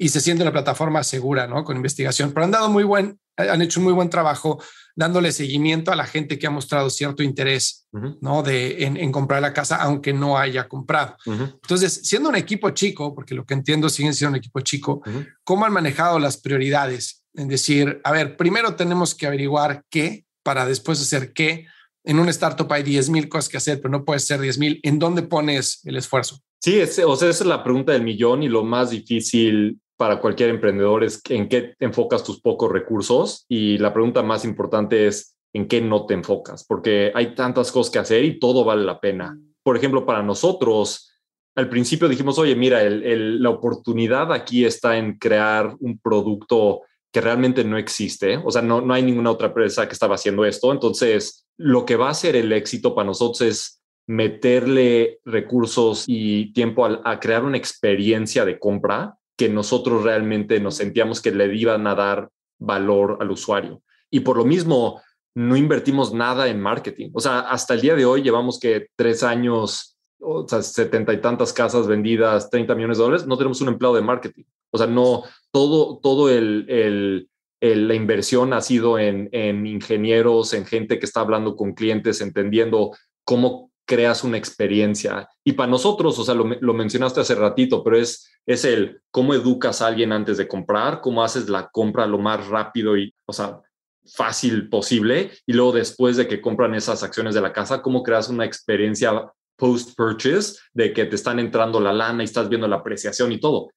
y 0.01 0.09
se 0.09 0.21
siente 0.21 0.43
una 0.43 0.53
plataforma 0.53 1.03
segura, 1.03 1.45
¿no? 1.45 1.65
Con 1.65 1.75
investigación. 1.75 2.31
Pero 2.31 2.45
han 2.45 2.51
dado 2.51 2.69
muy 2.69 2.85
buen, 2.85 3.19
han 3.35 3.61
hecho 3.61 3.81
un 3.81 3.83
muy 3.83 3.93
buen 3.93 4.09
trabajo 4.09 4.63
dándole 4.95 5.33
seguimiento 5.33 5.91
a 5.91 5.95
la 5.95 6.05
gente 6.05 6.39
que 6.39 6.47
ha 6.47 6.49
mostrado 6.49 6.89
cierto 6.89 7.21
interés, 7.21 7.85
¿no? 8.21 8.41
De, 8.41 8.85
en, 8.85 9.11
comprar 9.11 9.41
la 9.41 9.53
casa, 9.53 9.75
aunque 9.75 10.13
no 10.13 10.37
haya 10.37 10.69
comprado. 10.69 11.17
Entonces, 11.25 11.99
siendo 12.03 12.29
un 12.29 12.37
equipo 12.37 12.69
chico, 12.69 13.13
porque 13.13 13.35
lo 13.35 13.45
que 13.45 13.53
entiendo 13.53 13.89
siguen 13.89 14.13
siendo 14.13 14.31
un 14.31 14.37
equipo 14.37 14.61
chico, 14.61 15.01
¿cómo 15.43 15.65
han 15.65 15.73
manejado 15.73 16.17
las 16.17 16.37
prioridades? 16.37 17.25
En 17.33 17.49
decir, 17.49 17.99
a 18.05 18.13
ver, 18.13 18.37
primero 18.37 18.75
tenemos 18.75 19.13
que 19.13 19.27
averiguar 19.27 19.83
qué 19.89 20.25
para 20.43 20.65
después 20.65 21.01
hacer 21.01 21.33
qué. 21.33 21.67
En 22.05 22.19
un 22.19 22.29
startup 22.29 22.71
hay 22.71 22.83
10 22.83 23.09
mil 23.09 23.27
cosas 23.27 23.49
que 23.49 23.57
hacer, 23.57 23.81
pero 23.81 23.91
no 23.91 24.05
puedes 24.05 24.23
hacer 24.23 24.39
10 24.39 24.57
mil. 24.59 24.79
¿En 24.81 24.97
dónde 24.97 25.23
pones 25.23 25.81
el 25.83 25.97
esfuerzo? 25.97 26.39
Sí, 26.61 26.81
o 26.81 26.87
sea, 26.87 27.29
esa 27.29 27.43
es 27.43 27.45
la 27.45 27.63
pregunta 27.63 27.91
del 27.91 28.03
millón 28.03 28.43
y 28.43 28.49
lo 28.49 28.63
más 28.63 28.89
difícil 28.89 29.79
para 29.99 30.21
cualquier 30.21 30.49
emprendedor 30.49 31.03
es 31.03 31.21
en 31.27 31.49
qué 31.49 31.75
enfocas 31.77 32.23
tus 32.23 32.39
pocos 32.39 32.71
recursos 32.71 33.45
y 33.49 33.77
la 33.79 33.91
pregunta 33.91 34.23
más 34.23 34.45
importante 34.45 35.07
es 35.07 35.35
en 35.51 35.67
qué 35.67 35.81
no 35.81 36.05
te 36.05 36.13
enfocas, 36.13 36.63
porque 36.63 37.11
hay 37.13 37.35
tantas 37.35 37.69
cosas 37.69 37.91
que 37.91 37.99
hacer 37.99 38.23
y 38.23 38.39
todo 38.39 38.63
vale 38.63 38.85
la 38.85 39.01
pena. 39.01 39.37
Por 39.61 39.75
ejemplo, 39.75 40.05
para 40.05 40.23
nosotros, 40.23 41.11
al 41.53 41.67
principio 41.67 42.07
dijimos, 42.07 42.39
oye, 42.39 42.55
mira, 42.55 42.81
la 42.81 43.49
oportunidad 43.49 44.31
aquí 44.31 44.63
está 44.63 44.97
en 44.97 45.17
crear 45.17 45.75
un 45.81 45.99
producto 45.99 46.83
que 47.11 47.19
realmente 47.19 47.65
no 47.65 47.77
existe, 47.77 48.37
o 48.37 48.51
sea, 48.51 48.61
no, 48.61 48.79
no 48.79 48.93
hay 48.93 49.03
ninguna 49.03 49.31
otra 49.31 49.47
empresa 49.47 49.85
que 49.85 49.93
estaba 49.93 50.15
haciendo 50.15 50.45
esto, 50.45 50.71
entonces 50.71 51.45
lo 51.57 51.85
que 51.85 51.97
va 51.97 52.09
a 52.09 52.13
ser 52.13 52.37
el 52.37 52.53
éxito 52.53 52.95
para 52.95 53.07
nosotros 53.07 53.41
es 53.41 53.83
meterle 54.07 55.19
recursos 55.25 56.05
y 56.07 56.53
tiempo 56.53 56.85
a 56.85 57.19
crear 57.19 57.43
una 57.43 57.57
experiencia 57.57 58.45
de 58.45 58.57
compra 58.57 59.18
que 59.39 59.47
nosotros 59.47 60.03
realmente 60.03 60.59
nos 60.59 60.75
sentíamos 60.75 61.21
que 61.21 61.31
le 61.31 61.55
iban 61.55 61.87
a 61.87 61.95
dar 61.95 62.29
valor 62.59 63.19
al 63.21 63.31
usuario. 63.31 63.81
Y 64.11 64.19
por 64.19 64.35
lo 64.35 64.43
mismo, 64.43 65.01
no 65.33 65.55
invertimos 65.55 66.13
nada 66.13 66.49
en 66.49 66.59
marketing. 66.59 67.11
O 67.13 67.21
sea, 67.21 67.39
hasta 67.39 67.73
el 67.73 67.79
día 67.79 67.95
de 67.95 68.03
hoy 68.03 68.21
llevamos 68.21 68.59
que 68.59 68.87
tres 68.97 69.23
años, 69.23 69.97
o 70.19 70.45
sea, 70.45 70.61
setenta 70.61 71.13
y 71.13 71.21
tantas 71.21 71.53
casas 71.53 71.87
vendidas, 71.87 72.49
30 72.49 72.75
millones 72.75 72.97
de 72.97 73.03
dólares, 73.05 73.27
no 73.27 73.37
tenemos 73.37 73.61
un 73.61 73.69
empleado 73.69 73.95
de 73.95 74.01
marketing. 74.01 74.43
O 74.71 74.77
sea, 74.77 74.87
no, 74.87 75.23
todo, 75.51 75.99
todo 75.99 76.29
el, 76.29 77.29
la 77.61 77.95
inversión 77.95 78.51
ha 78.51 78.59
sido 78.59 78.99
en, 78.99 79.29
en 79.31 79.65
ingenieros, 79.65 80.53
en 80.53 80.65
gente 80.65 80.99
que 80.99 81.05
está 81.05 81.21
hablando 81.21 81.55
con 81.55 81.71
clientes, 81.75 82.19
entendiendo 82.19 82.91
cómo 83.23 83.68
creas 83.89 84.23
una 84.23 84.37
experiencia. 84.37 85.27
Y 85.43 85.53
para 85.53 85.71
nosotros, 85.71 86.19
o 86.19 86.23
sea, 86.23 86.35
lo, 86.35 86.45
lo, 86.45 86.73
mencionaste 86.75 87.21
hace 87.21 87.33
ratito, 87.33 87.83
pero 87.83 87.97
es, 87.97 88.29
es 88.45 88.63
el 88.63 89.01
cómo 89.09 89.33
educas 89.33 89.81
a 89.81 89.87
alguien 89.87 90.11
antes 90.11 90.37
de 90.37 90.47
comprar, 90.47 91.01
cómo 91.01 91.23
haces 91.23 91.49
la 91.49 91.69
compra 91.69 92.05
lo 92.05 92.19
más 92.19 92.45
rápido 92.49 92.95
y, 92.95 93.11
o 93.25 93.33
sea, 93.33 93.59
fácil 94.05 94.69
posible. 94.69 95.31
Y 95.47 95.53
luego 95.53 95.71
después 95.71 96.17
de 96.17 96.27
que 96.27 96.39
compran 96.39 96.75
esas 96.75 97.01
acciones 97.01 97.33
de 97.33 97.41
la 97.41 97.51
casa, 97.51 97.81
cómo 97.81 98.03
creas 98.03 98.29
una 98.29 98.45
experiencia 98.45 99.11
post-purchase 99.57 100.59
de 100.71 100.93
que 100.93 101.05
te 101.05 101.15
están 101.15 101.39
entrando 101.39 101.79
la 101.79 101.91
lana 101.91 102.21
y 102.21 102.25
estás 102.25 102.47
viendo 102.47 102.67
la 102.67 102.75
apreciación 102.75 103.31
y 103.31 103.39
todo. 103.39 103.71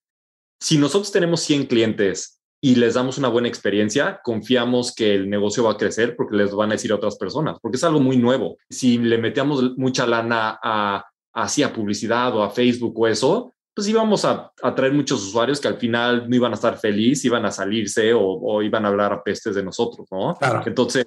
Si 0.61 0.77
nosotros 0.77 1.11
tenemos 1.11 1.40
100 1.40 1.64
clientes 1.64 2.42
y 2.64 2.77
les 2.77 2.94
damos 2.94 3.18
una 3.18 3.29
buena 3.29 3.48
experiencia, 3.48 4.20
confiamos 4.22 4.94
que 4.94 5.16
el 5.16 5.29
negocio 5.29 5.64
va 5.64 5.72
a 5.72 5.77
crecer 5.77 6.14
porque 6.14 6.37
les 6.37 6.55
van 6.55 6.70
a 6.70 6.75
decir 6.75 6.92
a 6.92 6.94
otras 6.94 7.16
personas, 7.16 7.59
porque 7.61 7.77
es 7.77 7.83
algo 7.83 7.98
muy 7.98 8.16
nuevo. 8.16 8.57
Si 8.70 8.98
le 8.98 9.18
metemos 9.18 9.77
mucha 9.77 10.07
lana 10.07 10.61
a, 10.62 11.05
hacia 11.35 11.72
publicidad 11.72 12.37
o 12.37 12.44
a 12.44 12.51
Facebook 12.51 12.96
o 12.96 13.09
eso, 13.09 13.53
pues 13.75 13.88
íbamos 13.88 14.25
a 14.25 14.53
atraer 14.62 14.92
muchos 14.92 15.27
usuarios 15.27 15.61
que 15.61 15.66
al 15.66 15.79
final 15.79 16.31
no 16.31 16.37
iban 16.37 16.53
a 16.53 16.55
estar 16.55 16.79
felices, 16.79 17.25
iban 17.25 17.44
a 17.44 17.51
salirse 17.51 18.12
o, 18.14 18.62
iban 18.62 18.85
a 18.85 18.88
hablar 18.88 19.12
a 19.12 19.25
pestes 19.25 19.57
de 19.57 19.64
nosotros, 19.64 20.07
¿no? 20.12 20.38
Entonces, 20.64 21.07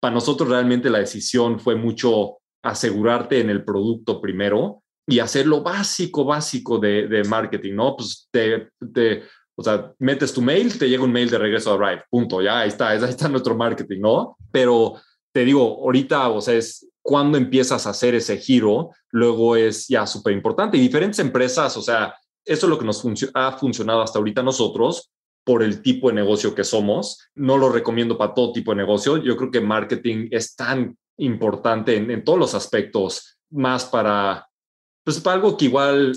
para 0.00 0.14
nosotros 0.14 0.48
realmente 0.48 0.90
la 0.90 0.98
decisión 0.98 1.60
fue 1.60 1.76
mucho 1.76 2.38
asegurarte 2.64 3.38
en 3.38 3.50
el 3.50 3.64
producto 3.64 4.20
primero 4.20 4.82
y 5.06 5.20
hacer 5.20 5.46
lo 5.46 5.62
básico, 5.62 6.24
básico 6.24 6.78
de, 6.78 7.06
de 7.06 7.22
marketing, 7.22 7.74
¿no? 7.74 7.94
Pues 7.94 8.28
te, 8.32 8.70
te 8.92 9.22
o 9.56 9.62
sea, 9.62 9.92
metes 9.98 10.32
tu 10.32 10.42
mail, 10.42 10.78
te 10.78 10.88
llega 10.88 11.02
un 11.02 11.12
mail 11.12 11.30
de 11.30 11.38
regreso 11.38 11.72
a 11.72 11.76
Drive, 11.76 12.04
punto, 12.10 12.42
ya 12.42 12.60
ahí 12.60 12.68
está, 12.68 12.88
ahí 12.90 12.98
está 13.02 13.28
nuestro 13.28 13.56
marketing, 13.56 14.00
¿no? 14.00 14.36
Pero 14.52 14.94
te 15.32 15.44
digo, 15.44 15.80
ahorita, 15.82 16.28
o 16.28 16.40
sea, 16.40 16.54
es 16.54 16.88
cuando 17.02 17.38
empiezas 17.38 17.86
a 17.86 17.90
hacer 17.90 18.14
ese 18.14 18.36
giro, 18.36 18.90
luego 19.10 19.56
es 19.56 19.86
ya 19.88 20.06
súper 20.06 20.32
importante. 20.32 20.76
Y 20.76 20.80
diferentes 20.80 21.20
empresas, 21.20 21.76
o 21.76 21.82
sea, 21.82 22.14
eso 22.44 22.66
es 22.66 22.70
lo 22.70 22.78
que 22.78 22.84
nos 22.84 23.04
ha 23.34 23.52
funcionado 23.52 24.02
hasta 24.02 24.18
ahorita 24.18 24.42
nosotros 24.42 25.12
por 25.44 25.62
el 25.62 25.82
tipo 25.82 26.08
de 26.08 26.14
negocio 26.14 26.54
que 26.54 26.64
somos. 26.64 27.20
No 27.34 27.56
lo 27.58 27.68
recomiendo 27.68 28.18
para 28.18 28.34
todo 28.34 28.52
tipo 28.52 28.72
de 28.72 28.78
negocio. 28.78 29.18
Yo 29.18 29.36
creo 29.36 29.50
que 29.52 29.60
marketing 29.60 30.28
es 30.32 30.56
tan 30.56 30.96
importante 31.18 31.96
en, 31.96 32.10
en 32.10 32.24
todos 32.24 32.38
los 32.38 32.54
aspectos, 32.54 33.38
más 33.50 33.84
para, 33.84 34.48
pues 35.04 35.20
para 35.20 35.36
algo 35.36 35.56
que 35.56 35.66
igual 35.66 36.16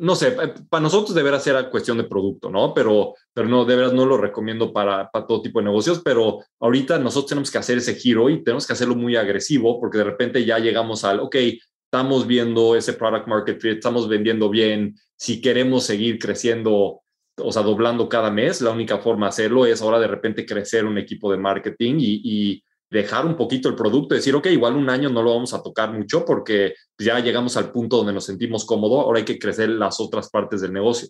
no 0.00 0.14
sé, 0.14 0.32
para 0.70 0.82
nosotros 0.82 1.14
deberá 1.14 1.38
ser 1.38 1.68
cuestión 1.68 1.98
de 1.98 2.04
producto, 2.04 2.48
¿no? 2.50 2.72
Pero, 2.72 3.14
pero 3.34 3.46
no, 3.48 3.66
de 3.66 3.76
verdad 3.76 3.92
no 3.92 4.06
lo 4.06 4.16
recomiendo 4.16 4.72
para, 4.72 5.10
para 5.10 5.26
todo 5.26 5.42
tipo 5.42 5.58
de 5.58 5.66
negocios, 5.66 6.00
pero 6.02 6.38
ahorita 6.58 6.98
nosotros 6.98 7.28
tenemos 7.28 7.50
que 7.50 7.58
hacer 7.58 7.76
ese 7.76 7.94
giro 7.94 8.30
y 8.30 8.42
tenemos 8.42 8.66
que 8.66 8.72
hacerlo 8.72 8.96
muy 8.96 9.16
agresivo 9.16 9.78
porque 9.78 9.98
de 9.98 10.04
repente 10.04 10.42
ya 10.46 10.58
llegamos 10.58 11.04
al, 11.04 11.20
ok, 11.20 11.36
estamos 11.84 12.26
viendo 12.26 12.76
ese 12.76 12.94
product 12.94 13.26
market 13.28 13.60
fit, 13.60 13.72
estamos 13.72 14.08
vendiendo 14.08 14.48
bien, 14.48 14.96
si 15.16 15.42
queremos 15.42 15.84
seguir 15.84 16.18
creciendo, 16.18 17.02
o 17.36 17.52
sea, 17.52 17.62
doblando 17.62 18.08
cada 18.08 18.30
mes, 18.30 18.62
la 18.62 18.70
única 18.70 18.98
forma 18.98 19.26
de 19.26 19.30
hacerlo 19.30 19.66
es 19.66 19.82
ahora 19.82 20.00
de 20.00 20.08
repente 20.08 20.46
crecer 20.46 20.86
un 20.86 20.96
equipo 20.96 21.30
de 21.30 21.36
marketing 21.36 21.96
y 21.98 22.64
dejar 22.90 23.24
un 23.24 23.36
poquito 23.36 23.68
el 23.68 23.76
producto, 23.76 24.14
decir, 24.14 24.34
ok, 24.34 24.46
igual 24.46 24.74
un 24.74 24.90
año 24.90 25.08
no 25.08 25.22
lo 25.22 25.34
vamos 25.34 25.54
a 25.54 25.62
tocar 25.62 25.92
mucho 25.92 26.24
porque 26.24 26.74
ya 26.98 27.20
llegamos 27.20 27.56
al 27.56 27.70
punto 27.70 27.98
donde 27.98 28.12
nos 28.12 28.24
sentimos 28.24 28.64
cómodos, 28.64 29.04
ahora 29.04 29.20
hay 29.20 29.24
que 29.24 29.38
crecer 29.38 29.68
las 29.68 30.00
otras 30.00 30.28
partes 30.28 30.60
del 30.60 30.72
negocio. 30.72 31.08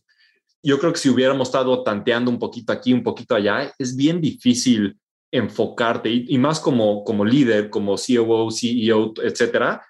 Yo 0.62 0.78
creo 0.78 0.92
que 0.92 0.98
si 0.98 1.08
hubiéramos 1.08 1.48
estado 1.48 1.82
tanteando 1.82 2.30
un 2.30 2.38
poquito 2.38 2.72
aquí, 2.72 2.92
un 2.92 3.02
poquito 3.02 3.34
allá, 3.34 3.72
es 3.78 3.96
bien 3.96 4.20
difícil 4.20 4.98
enfocarte 5.32 6.10
y, 6.10 6.36
más 6.36 6.60
como, 6.60 7.02
como 7.02 7.24
líder, 7.24 7.70
como 7.70 7.96
COO, 7.96 8.50
CEO, 8.50 9.14
etcétera, 9.22 9.82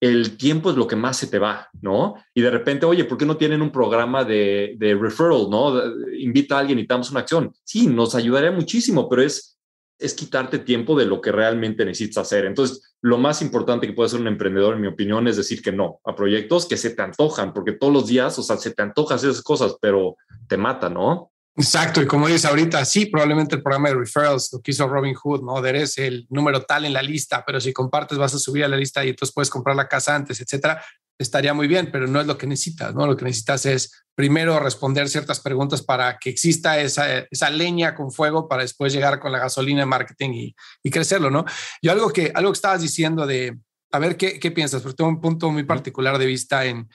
el 0.00 0.36
tiempo 0.36 0.70
es 0.70 0.76
lo 0.76 0.86
que 0.86 0.96
más 0.96 1.16
se 1.16 1.28
te 1.28 1.38
va, 1.38 1.68
¿no? 1.80 2.14
Y 2.34 2.42
de 2.42 2.50
repente, 2.50 2.84
oye, 2.84 3.04
¿por 3.04 3.16
qué 3.16 3.24
no 3.24 3.36
tienen 3.36 3.62
un 3.62 3.72
programa 3.72 4.22
de, 4.22 4.74
de 4.76 4.94
referral, 4.94 5.48
¿no? 5.50 5.74
Invita 6.18 6.56
a 6.56 6.60
alguien 6.60 6.78
y 6.78 6.86
damos 6.86 7.10
una 7.10 7.20
acción. 7.20 7.52
Sí, 7.64 7.86
nos 7.86 8.14
ayudaría 8.14 8.52
muchísimo, 8.52 9.08
pero 9.08 9.22
es 9.22 9.57
es 9.98 10.14
quitarte 10.14 10.58
tiempo 10.58 10.96
de 10.96 11.06
lo 11.06 11.20
que 11.20 11.32
realmente 11.32 11.84
necesitas 11.84 12.26
hacer. 12.26 12.44
Entonces, 12.44 12.94
lo 13.02 13.18
más 13.18 13.42
importante 13.42 13.86
que 13.86 13.92
puede 13.92 14.06
hacer 14.06 14.20
un 14.20 14.28
emprendedor, 14.28 14.74
en 14.74 14.80
mi 14.80 14.88
opinión, 14.88 15.26
es 15.28 15.36
decir 15.36 15.62
que 15.62 15.72
no 15.72 16.00
a 16.04 16.14
proyectos 16.14 16.66
que 16.66 16.76
se 16.76 16.90
te 16.90 17.02
antojan, 17.02 17.52
porque 17.52 17.72
todos 17.72 17.92
los 17.92 18.06
días, 18.06 18.38
o 18.38 18.42
sea, 18.42 18.56
se 18.56 18.72
te 18.72 18.82
antojan 18.82 19.18
esas 19.18 19.42
cosas, 19.42 19.76
pero 19.80 20.16
te 20.48 20.56
mata, 20.56 20.88
¿no? 20.88 21.32
Exacto, 21.56 22.00
y 22.00 22.06
como 22.06 22.28
dices 22.28 22.44
ahorita, 22.44 22.84
sí, 22.84 23.06
probablemente 23.06 23.56
el 23.56 23.62
programa 23.62 23.88
de 23.88 23.96
referrals, 23.96 24.52
lo 24.52 24.60
que 24.60 24.70
hizo 24.70 24.86
Robin 24.86 25.14
Hood, 25.14 25.42
¿no? 25.42 25.64
Eres 25.66 25.98
el 25.98 26.24
número 26.30 26.62
tal 26.62 26.84
en 26.84 26.92
la 26.92 27.02
lista, 27.02 27.42
pero 27.44 27.60
si 27.60 27.72
compartes 27.72 28.16
vas 28.16 28.32
a 28.32 28.38
subir 28.38 28.62
a 28.62 28.68
la 28.68 28.76
lista 28.76 29.04
y 29.04 29.08
entonces 29.08 29.34
puedes 29.34 29.50
comprar 29.50 29.74
la 29.74 29.88
casa 29.88 30.14
antes, 30.14 30.40
etcétera 30.40 30.80
estaría 31.18 31.52
muy 31.52 31.66
bien, 31.66 31.90
pero 31.90 32.06
no 32.06 32.20
es 32.20 32.26
lo 32.26 32.38
que 32.38 32.46
necesitas, 32.46 32.94
¿no? 32.94 33.06
Lo 33.06 33.16
que 33.16 33.24
necesitas 33.24 33.66
es 33.66 34.04
primero 34.14 34.58
responder 34.58 35.08
ciertas 35.08 35.40
preguntas 35.40 35.82
para 35.82 36.18
que 36.18 36.30
exista 36.30 36.78
esa, 36.78 37.20
esa 37.30 37.50
leña 37.50 37.94
con 37.94 38.10
fuego 38.10 38.48
para 38.48 38.62
después 38.62 38.92
llegar 38.92 39.18
con 39.20 39.32
la 39.32 39.38
gasolina 39.38 39.80
de 39.80 39.86
marketing 39.86 40.30
y, 40.30 40.56
y 40.82 40.90
crecerlo, 40.90 41.30
¿no? 41.30 41.44
Y 41.80 41.88
algo 41.88 42.10
que, 42.10 42.32
algo 42.34 42.52
que 42.52 42.56
estabas 42.56 42.82
diciendo 42.82 43.26
de, 43.26 43.58
a 43.92 43.98
ver, 43.98 44.16
¿qué, 44.16 44.38
qué 44.38 44.50
piensas? 44.50 44.82
Porque 44.82 44.96
tengo 44.96 45.10
un 45.10 45.20
punto 45.20 45.50
muy 45.50 45.64
particular 45.64 46.18
de 46.18 46.26
vista 46.26 46.64
en, 46.64 46.88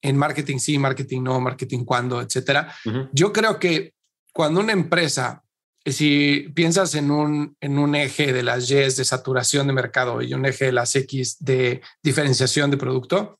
en 0.00 0.16
marketing 0.16 0.58
sí, 0.58 0.78
marketing 0.78 1.22
no, 1.22 1.40
marketing 1.40 1.84
cuándo, 1.84 2.20
etcétera. 2.20 2.74
Yo 3.12 3.32
creo 3.32 3.58
que 3.58 3.94
cuando 4.32 4.60
una 4.60 4.72
empresa 4.72 5.42
si 5.84 6.50
piensas 6.54 6.94
en 6.94 7.10
un, 7.10 7.56
en 7.60 7.78
un 7.78 7.94
eje 7.94 8.32
de 8.32 8.42
las 8.42 8.70
Y 8.70 8.74
de 8.74 8.90
saturación 8.90 9.66
de 9.66 9.72
mercado 9.72 10.22
y 10.22 10.32
un 10.32 10.46
eje 10.46 10.66
de 10.66 10.72
las 10.72 10.94
X 10.94 11.36
de 11.40 11.82
diferenciación 12.02 12.70
de 12.70 12.76
producto, 12.76 13.38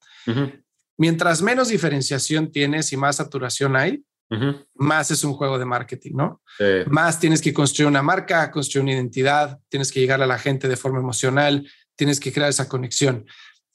Mientras 0.99 1.43
menos 1.43 1.69
diferenciación 1.69 2.53
tienes 2.53 2.93
y 2.93 2.97
más 2.97 3.17
saturación 3.17 3.77
hay, 3.77 4.05
más 4.75 5.11
es 5.11 5.25
un 5.25 5.35
juego 5.35 5.59
de 5.59 5.65
marketing, 5.65 6.13
¿no? 6.15 6.43
Más 6.87 7.21
tienes 7.21 7.41
que 7.41 7.53
construir 7.53 7.89
una 7.89 8.03
marca, 8.03 8.51
construir 8.51 8.85
una 8.85 8.93
identidad, 8.93 9.59
tienes 9.69 9.93
que 9.93 10.01
llegar 10.01 10.23
a 10.23 10.27
la 10.27 10.39
gente 10.39 10.69
de 10.69 10.77
forma 10.77 11.01
emocional, 11.01 11.69
tienes 11.97 12.19
que 12.21 12.33
crear 12.33 12.49
esa 12.49 12.69
conexión. 12.69 13.27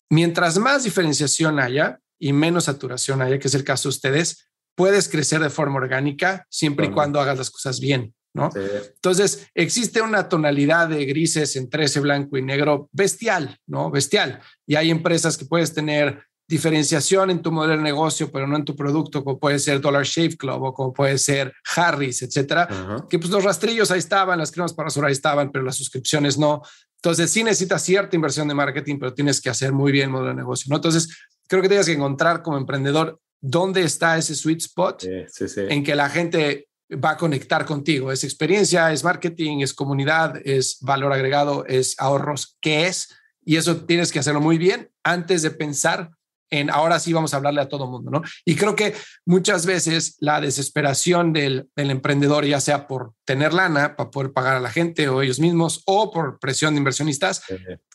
Mientras 0.09 0.57
más 0.57 0.83
diferenciación 0.83 1.59
haya 1.59 1.99
y 2.19 2.33
menos 2.33 2.65
saturación 2.65 3.21
haya, 3.21 3.39
que 3.39 3.47
es 3.47 3.53
el 3.53 3.63
caso 3.63 3.89
de 3.89 3.95
ustedes, 3.95 4.49
puedes 4.75 5.09
crecer 5.09 5.41
de 5.41 5.49
forma 5.49 5.77
orgánica 5.77 6.45
siempre 6.49 6.87
y 6.87 6.91
cuando 6.91 7.19
hagas 7.19 7.37
las 7.37 7.49
cosas 7.49 7.79
bien. 7.79 8.13
¿no? 8.33 8.51
Entonces, 8.55 9.47
existe 9.55 10.01
una 10.01 10.29
tonalidad 10.29 10.89
de 10.89 11.05
grises 11.05 11.55
entre 11.55 11.85
ese 11.85 11.99
blanco 11.99 12.37
y 12.37 12.43
negro 12.43 12.87
bestial, 12.91 13.57
¿no? 13.65 13.89
Bestial. 13.89 14.39
Y 14.67 14.75
hay 14.75 14.91
empresas 14.91 15.37
que 15.37 15.45
puedes 15.45 15.73
tener 15.73 16.26
diferenciación 16.47 17.29
en 17.29 17.41
tu 17.41 17.51
modelo 17.51 17.75
de 17.75 17.83
negocio, 17.83 18.31
pero 18.31 18.47
no 18.47 18.55
en 18.55 18.63
tu 18.63 18.75
producto, 18.75 19.23
como 19.23 19.37
puede 19.37 19.59
ser 19.59 19.81
Dollar 19.81 20.05
Shave 20.05 20.37
Club 20.37 20.63
o 20.63 20.73
como 20.73 20.93
puede 20.93 21.17
ser 21.17 21.53
Harris, 21.75 22.21
etcétera, 22.21 23.05
que 23.09 23.19
pues 23.19 23.29
los 23.29 23.43
rastrillos 23.43 23.91
ahí 23.91 23.99
estaban, 23.99 24.39
las 24.39 24.51
cremas 24.51 24.73
para 24.73 24.89
ahí 25.05 25.11
estaban, 25.11 25.51
pero 25.51 25.65
las 25.65 25.75
suscripciones 25.75 26.37
no. 26.37 26.61
Entonces, 26.95 27.29
sí 27.29 27.43
necesitas 27.43 27.83
cierta 27.83 28.15
inversión 28.15 28.47
de 28.47 28.53
marketing, 28.53 28.97
pero 28.97 29.13
tienes 29.13 29.41
que 29.41 29.49
hacer 29.49 29.73
muy 29.73 29.91
bien 29.91 30.05
el 30.05 30.11
modelo 30.11 30.29
de 30.29 30.35
negocio, 30.35 30.69
¿no? 30.69 30.77
Entonces, 30.77 31.09
creo 31.47 31.61
que 31.61 31.67
tienes 31.67 31.85
que 31.85 31.93
encontrar 31.93 32.41
como 32.41 32.57
emprendedor 32.57 33.19
dónde 33.39 33.83
está 33.83 34.17
ese 34.17 34.33
sweet 34.33 34.61
spot 34.61 35.03
en 35.03 35.83
que 35.83 35.95
la 35.95 36.09
gente 36.09 36.69
va 36.91 37.11
a 37.11 37.17
conectar 37.17 37.65
contigo. 37.65 38.11
Es 38.11 38.23
experiencia, 38.23 38.91
es 38.91 39.03
marketing, 39.03 39.59
es 39.59 39.73
comunidad, 39.73 40.35
es 40.43 40.77
valor 40.81 41.11
agregado, 41.11 41.65
es 41.65 41.95
ahorros, 41.99 42.57
¿qué 42.61 42.87
es? 42.87 43.13
Y 43.43 43.57
eso 43.57 43.85
tienes 43.85 44.11
que 44.11 44.19
hacerlo 44.19 44.41
muy 44.41 44.57
bien 44.57 44.89
antes 45.03 45.41
de 45.41 45.51
pensar 45.51 46.11
en 46.49 46.69
ahora 46.69 46.99
sí 46.99 47.13
vamos 47.13 47.33
a 47.33 47.37
hablarle 47.37 47.61
a 47.61 47.69
todo 47.69 47.87
mundo, 47.87 48.11
¿no? 48.11 48.21
Y 48.45 48.55
creo 48.55 48.75
que 48.75 48.93
muchas 49.25 49.65
veces 49.65 50.17
la 50.19 50.41
desesperación 50.41 51.33
del, 51.33 51.69
emprendedor, 51.75 52.45
ya 52.45 52.61
sea 52.61 52.87
por 52.87 53.13
tener 53.25 53.53
lana 53.53 53.95
para 53.95 54.11
poder 54.11 54.33
pagar 54.33 54.55
a 54.55 54.59
la 54.59 54.69
gente 54.69 55.09
o 55.09 55.21
ellos 55.21 55.39
mismos, 55.39 55.83
o 55.85 56.11
por 56.11 56.39
presión 56.39 56.73
de 56.73 56.79
inversionistas, 56.79 57.43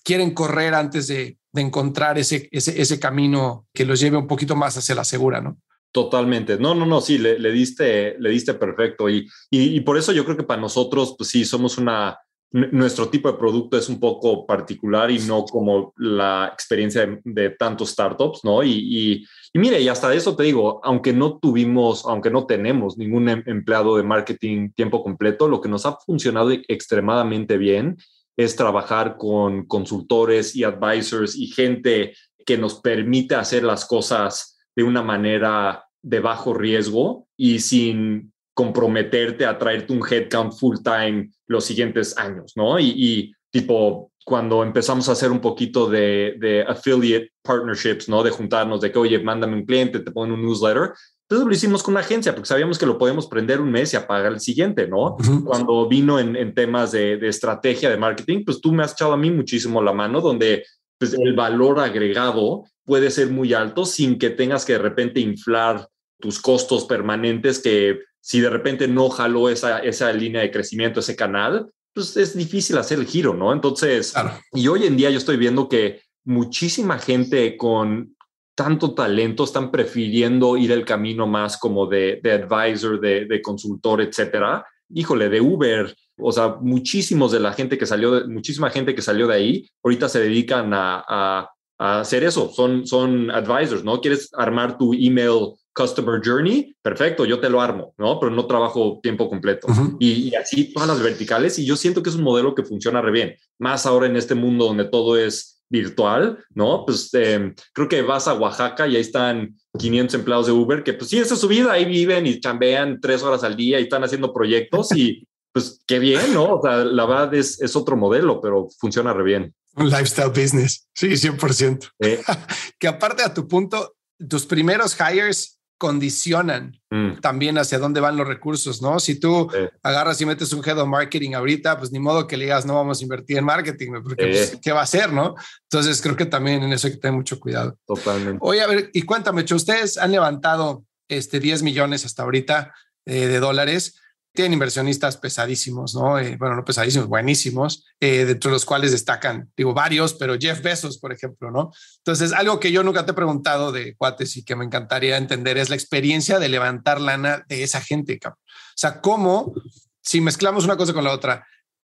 quieren 0.05 0.33
correr 0.33 0.75
antes 0.75 1.07
de, 1.09 1.39
encontrar 1.55 2.19
ese, 2.19 2.49
ese, 2.51 2.99
camino 2.99 3.67
que 3.75 3.85
los 3.85 4.01
lleve 4.01 4.17
un 4.17 4.27
poquito 4.27 4.57
más 4.57 4.79
hacia 4.79 4.95
la 4.95 5.05
segura, 5.05 5.43
¿no? 5.43 5.59
Totalmente. 5.93 6.57
No, 6.57 6.75
no, 6.75 6.87
no, 6.87 7.03
sí, 7.03 7.19
le, 7.19 7.53
diste, 7.53 8.17
le 8.19 8.31
diste 8.31 8.55
perfecto. 8.55 9.11
Y, 9.11 9.29
y, 9.51 9.77
y, 9.77 9.81
por 9.81 9.99
eso 9.99 10.13
yo 10.13 10.25
creo 10.25 10.39
que 10.39 10.45
para 10.45 10.63
nosotros, 10.63 11.15
pues 11.19 11.29
sí, 11.29 11.45
somos 11.45 11.77
una, 11.77 12.19
nuestro 12.53 13.09
tipo 13.09 13.33
de 13.33 13.39
producto 13.39 13.79
es 13.79 13.89
un 13.89 13.99
poco 13.99 14.47
particular 14.47 15.11
y 15.11 15.19
no 15.21 15.45
como 15.45 15.95
la 15.97 16.51
experiencia 16.53 17.19
de, 17.25 17.51
tantos 17.51 17.91
startups, 17.91 18.45
¿no? 18.45 18.63
Y, 18.63 19.25
y, 19.53 19.59
mire, 19.59 19.81
y 19.81 19.89
hasta 19.89 20.13
eso 20.13 20.37
te 20.37 20.43
digo, 20.43 20.81
aunque 20.85 21.15
no 21.15 21.39
tuvimos, 21.39 22.05
aunque 22.05 22.31
no 22.31 22.45
tenemos 22.45 22.99
ningún 22.99 23.29
em, 23.31 23.43
empleado 23.47 23.97
de 23.97 24.03
marketing 24.03 24.71
tiempo 24.73 25.03
completo, 25.03 25.49
lo 25.49 25.61
que 25.61 25.71
nos 25.71 25.87
ha 25.87 25.97
funcionado 25.97 26.51
extremadamente 26.69 27.57
bien 27.57 27.97
es 28.37 28.55
trabajar 28.55 29.17
con 29.17 29.67
consultores 29.67 30.55
y 30.55 30.65
advisors 30.65 31.37
y 31.37 31.47
gente 31.47 32.15
que 32.45 32.59
nos 32.59 32.81
permite 32.81 33.35
hacer 33.35 33.63
las 33.63 33.87
cosas 33.87 34.59
de 34.77 34.83
una 34.83 35.03
manera 35.03 35.85
de 36.03 36.21
bajo 36.21 36.53
riesgo 36.53 37.29
y 37.37 37.61
sin 37.61 38.32
comprometerte 38.55 39.47
a 39.47 39.59
traerte 39.59 39.93
un 39.93 40.03
headcount 40.09 40.53
full 40.53 40.77
time 40.83 41.31
los 41.47 41.65
siguientes 41.65 42.17
años, 42.19 42.53
¿no? 42.57 42.79
Y, 42.79 43.33
tipo, 43.51 44.13
cuando 44.25 44.63
empezamos 44.63 45.09
a 45.09 45.13
hacer 45.13 45.31
un 45.31 45.41
poquito 45.41 45.89
de, 45.89 46.65
affiliate 46.69 47.33
partnerships, 47.43 48.09
¿no? 48.09 48.23
De 48.23 48.31
juntarnos, 48.31 48.81
de 48.81 48.93
que, 48.93 48.99
oye, 48.99 49.19
mándame 49.19 49.55
un 49.55 49.65
cliente, 49.65 50.01
te 50.01 50.11
ponen 50.11 50.35
un 50.35 50.43
newsletter. 50.43 50.93
Entonces 51.23 51.49
lo 51.49 51.55
hicimos 51.55 51.83
con 51.83 51.95
una 51.95 52.01
agencia 52.01 52.35
porque 52.35 52.49
sabíamos 52.49 52.79
que 52.79 52.85
lo 52.85 52.99
podemos 52.99 53.27
prender 53.27 53.61
un 53.61 53.71
mes 53.71 53.93
y 53.93 53.97
apagar 53.97 54.33
el 54.33 54.41
siguiente, 54.41 54.87
¿no? 54.87 55.17
Cuando 55.47 55.89
vino 55.89 56.19
en, 56.19 56.55
temas 56.55 56.93
de, 56.93 57.27
estrategia 57.27 57.89
de 57.89 57.97
marketing, 57.97 58.45
pues 58.45 58.61
tú 58.61 58.71
me 58.71 58.83
has 58.83 58.93
echado 58.93 59.15
a 59.15 59.17
mí 59.17 59.31
muchísimo 59.31 59.83
la 59.83 59.95
mano, 59.95 60.21
donde 60.21 60.67
pues, 60.99 61.15
el 61.15 61.33
valor 61.35 61.81
agregado 61.81 62.65
puede 62.85 63.11
ser 63.11 63.31
muy 63.31 63.55
alto 63.55 63.87
sin 63.87 64.19
que 64.19 64.29
tengas 64.29 64.67
que 64.67 64.75
de 64.75 64.81
repente 64.81 65.21
inflar 65.21 65.89
tus 66.21 66.39
costos 66.39 66.85
permanentes 66.85 67.61
que 67.61 68.01
si 68.23 68.41
de 68.41 68.49
repente 68.49 68.87
no 68.87 69.11
jaló 69.11 69.51
esa, 69.51 69.81
esa 69.81 70.13
línea 70.13 70.43
de 70.43 70.51
crecimiento, 70.53 71.01
ese 71.01 71.17
canal, 71.17 71.71
pues 71.93 72.17
es 72.17 72.37
difícil 72.37 72.79
hacer 72.79 73.01
el 73.01 73.07
giro, 73.07 73.35
¿no? 73.35 73.53
Entonces, 73.53 74.15
y 74.53 74.69
hoy 74.69 74.87
en 74.87 74.97
día 74.97 75.11
yo 75.11 75.19
estoy 75.19 75.37
viendo 75.37 75.69
que 75.69 76.01
muchísima 76.25 76.99
gente 76.99 77.57
con 77.57 78.17
tanto 78.55 78.95
talento 78.95 79.43
están 79.43 79.73
prefiriendo 79.73 80.57
ir 80.57 80.71
el 80.71 80.85
camino 80.85 81.27
más 81.27 81.57
como 81.57 81.87
de, 81.87 82.21
de 82.23 82.33
advisor, 82.33 83.01
de, 83.01 83.25
de, 83.25 83.43
consultor, 83.43 84.01
etcétera. 84.01 84.65
Híjole, 84.95 85.29
de 85.29 85.41
Uber, 85.41 85.93
o 86.19 86.31
sea, 86.31 86.57
muchísimos 86.61 87.33
de 87.33 87.41
la 87.41 87.53
gente 87.55 87.77
que 87.77 87.87
salió, 87.87 88.13
de, 88.13 88.29
muchísima 88.29 88.71
gente 88.71 88.95
que 88.95 89.03
salió 89.03 89.27
de 89.27 89.35
ahí, 89.35 89.69
ahorita 89.83 90.09
se 90.09 90.21
dedican 90.21 90.73
a, 90.75 91.03
a, 91.09 91.51
a 91.79 92.01
hacer 92.01 92.23
eso, 92.23 92.53
son, 92.55 92.87
son 92.87 93.31
advisors, 93.33 93.83
¿no? 93.83 94.01
Quieres 94.01 94.31
armar 94.35 94.79
tu 94.79 94.93
email 94.95 95.55
Customer 95.75 96.21
Journey, 96.23 96.77
perfecto, 96.83 97.25
yo 97.25 97.41
te 97.41 97.49
lo 97.49 97.61
armo, 97.61 97.95
¿no? 97.99 98.21
Pero 98.21 98.31
no 98.31 98.47
trabajo 98.47 99.01
tiempo 99.03 99.29
completo. 99.29 99.69
y, 99.99 100.35
así 100.35 100.73
todas 100.73 100.89
las 100.89 101.03
verticales. 101.03 101.59
Y 101.59 101.65
yo 101.65 101.77
siento 101.77 102.03
que 102.03 102.11
es 102.11 102.17
un 102.17 102.25
modelo 102.25 102.55
que 102.55 102.65
funciona 102.65 103.01
re 103.01 103.11
bien. 103.11 103.37
Más 103.59 103.87
ahora 103.87 104.07
en 104.07 104.17
este 104.17 104.35
mundo 104.35 104.67
donde 104.67 104.85
todo 104.85 105.17
es 105.17 105.63
virtual, 105.71 106.45
¿no? 106.55 106.85
Pues 106.85 107.13
em, 107.15 107.55
creo 107.73 107.89
que 107.89 108.03
vas 108.03 108.29
a 108.29 108.35
Oaxaca 108.35 108.87
y 108.87 108.97
ahí 108.97 109.01
están 109.01 109.57
500 109.79 110.15
empleados 110.15 110.47
de 110.47 110.53
Uber 110.53 110.85
que 110.85 110.93
pues 110.93 111.09
sí, 111.09 111.19
esa 111.19 111.33
es 111.33 111.41
su 111.41 111.49
vida, 111.49 111.73
ahí 111.73 111.87
viven 111.87 112.27
y 112.27 112.39
chambean 112.41 113.01
tres 113.01 113.23
horas 113.23 113.43
al 113.43 113.57
día 113.57 113.81
y 113.81 113.85
están 113.85 114.05
haciendo 114.05 114.35
proyectos 114.35 114.95
y 114.95 115.27
pues 115.51 115.83
qué 115.87 115.99
bien, 115.99 116.35
¿no? 116.35 116.57
O 116.57 116.63
sea, 116.63 116.85
la 116.85 117.07
verdad 117.07 117.35
es, 117.35 117.61
es 117.61 117.75
otro 117.75 117.97
modelo, 117.97 118.41
pero 118.41 118.69
funciona 118.79 119.15
re 119.15 119.23
bien. 119.23 119.55
Un 119.75 119.89
lifestyle 119.89 120.29
business, 120.29 120.89
sí, 120.95 121.09
100%. 121.09 121.91
que 122.79 122.89
aparte 122.89 123.23
a 123.23 123.33
tu 123.33 123.49
punto, 123.49 123.95
tus 124.29 124.45
primeros 124.45 124.97
hires 125.01 125.59
condicionan 125.83 126.81
mm. 126.91 127.15
también 127.21 127.59
hacia 127.59 127.81
dónde 127.81 127.99
van 127.99 128.17
los 128.17 128.29
recursos, 128.29 128.81
¿no? 128.81 129.01
Si 129.01 129.19
tú 129.19 129.51
agarras 129.83 130.21
y 130.21 130.27
metes 130.27 130.53
un 130.53 130.63
head 130.65 130.79
of 130.79 130.87
marketing 130.87 131.33
ahorita, 131.35 131.77
pues 131.77 131.91
ni 131.91 131.99
modo 131.99 132.29
que 132.29 132.37
le 132.37 132.45
digas, 132.45 132.65
no 132.65 132.77
vamos 132.77 133.01
a 133.01 133.03
invertir 133.03 133.39
en 133.39 133.45
marketing, 133.45 133.95
porque 134.01 134.27
pues, 134.29 134.59
¿qué 134.63 134.71
va 134.71 134.79
a 134.79 134.85
hacer, 134.85 135.13
no? 135.13 135.35
Entonces 135.65 136.01
creo 136.01 136.15
que 136.15 136.27
también 136.27 136.63
en 136.63 136.73
eso 136.73 136.87
hay 136.87 136.93
que 136.93 137.01
tener 137.01 137.17
mucho 137.17 137.41
cuidado. 137.41 137.77
Totalmente. 137.85 138.39
Oye, 138.43 138.61
a 138.61 138.69
ver, 138.69 138.91
y 138.93 139.03
cuéntame, 139.03 139.45
ustedes 139.53 139.99
han 139.99 140.13
levantado 140.13 140.85
este 141.09 141.41
10 141.41 141.65
millones 141.65 142.05
hasta 142.05 142.23
ahorita 142.23 142.73
eh, 143.07 143.27
de 143.27 143.41
dólares 143.41 144.01
tienen 144.35 144.55
inversionistas 144.55 145.17
pesadísimos, 145.19 145.95
¿no? 145.95 146.19
Eh, 146.19 146.37
bueno, 146.39 146.57
no 146.57 146.65
pesadísimos, 146.65 147.09
buenísimos, 147.09 147.85
eh, 148.01 148.25
dentro 148.25 148.51
de 148.51 148.55
los 148.55 148.65
cuales 148.65 148.93
destacan, 148.93 149.51
digo, 149.57 149.75
varios, 149.75 150.15
pero 150.15 150.39
Jeff 150.39 150.63
Bezos, 150.63 150.99
por 150.99 151.13
ejemplo, 151.13 151.51
¿no? 151.51 151.71
Entonces, 151.99 152.33
algo 152.33 152.59
que 152.59 152.73
yo 152.73 152.83
nunca 152.83 153.05
te 153.05 153.13
he 153.13 153.15
preguntado 153.15 153.73
de 153.73 153.95
cuates 153.95 154.37
y 154.37 154.45
que 154.45 154.57
me 154.57 154.65
encantaría 154.65 155.19
entender 155.19 155.59
es 155.59 155.69
la 155.69 155.77
experiencia 155.77 156.39
de 156.39 156.49
levantar 156.49 157.01
lana 157.01 157.45
de 157.49 157.63
esa 157.63 157.81
gente, 157.81 158.19
cabrón. 158.19 158.41
O 158.45 158.77
sea, 158.77 159.01
cómo, 159.01 159.53
si 160.01 160.21
mezclamos 160.21 160.65
una 160.65 160.77
cosa 160.77 160.95
con 160.95 161.05
la 161.05 161.13
otra, 161.13 161.47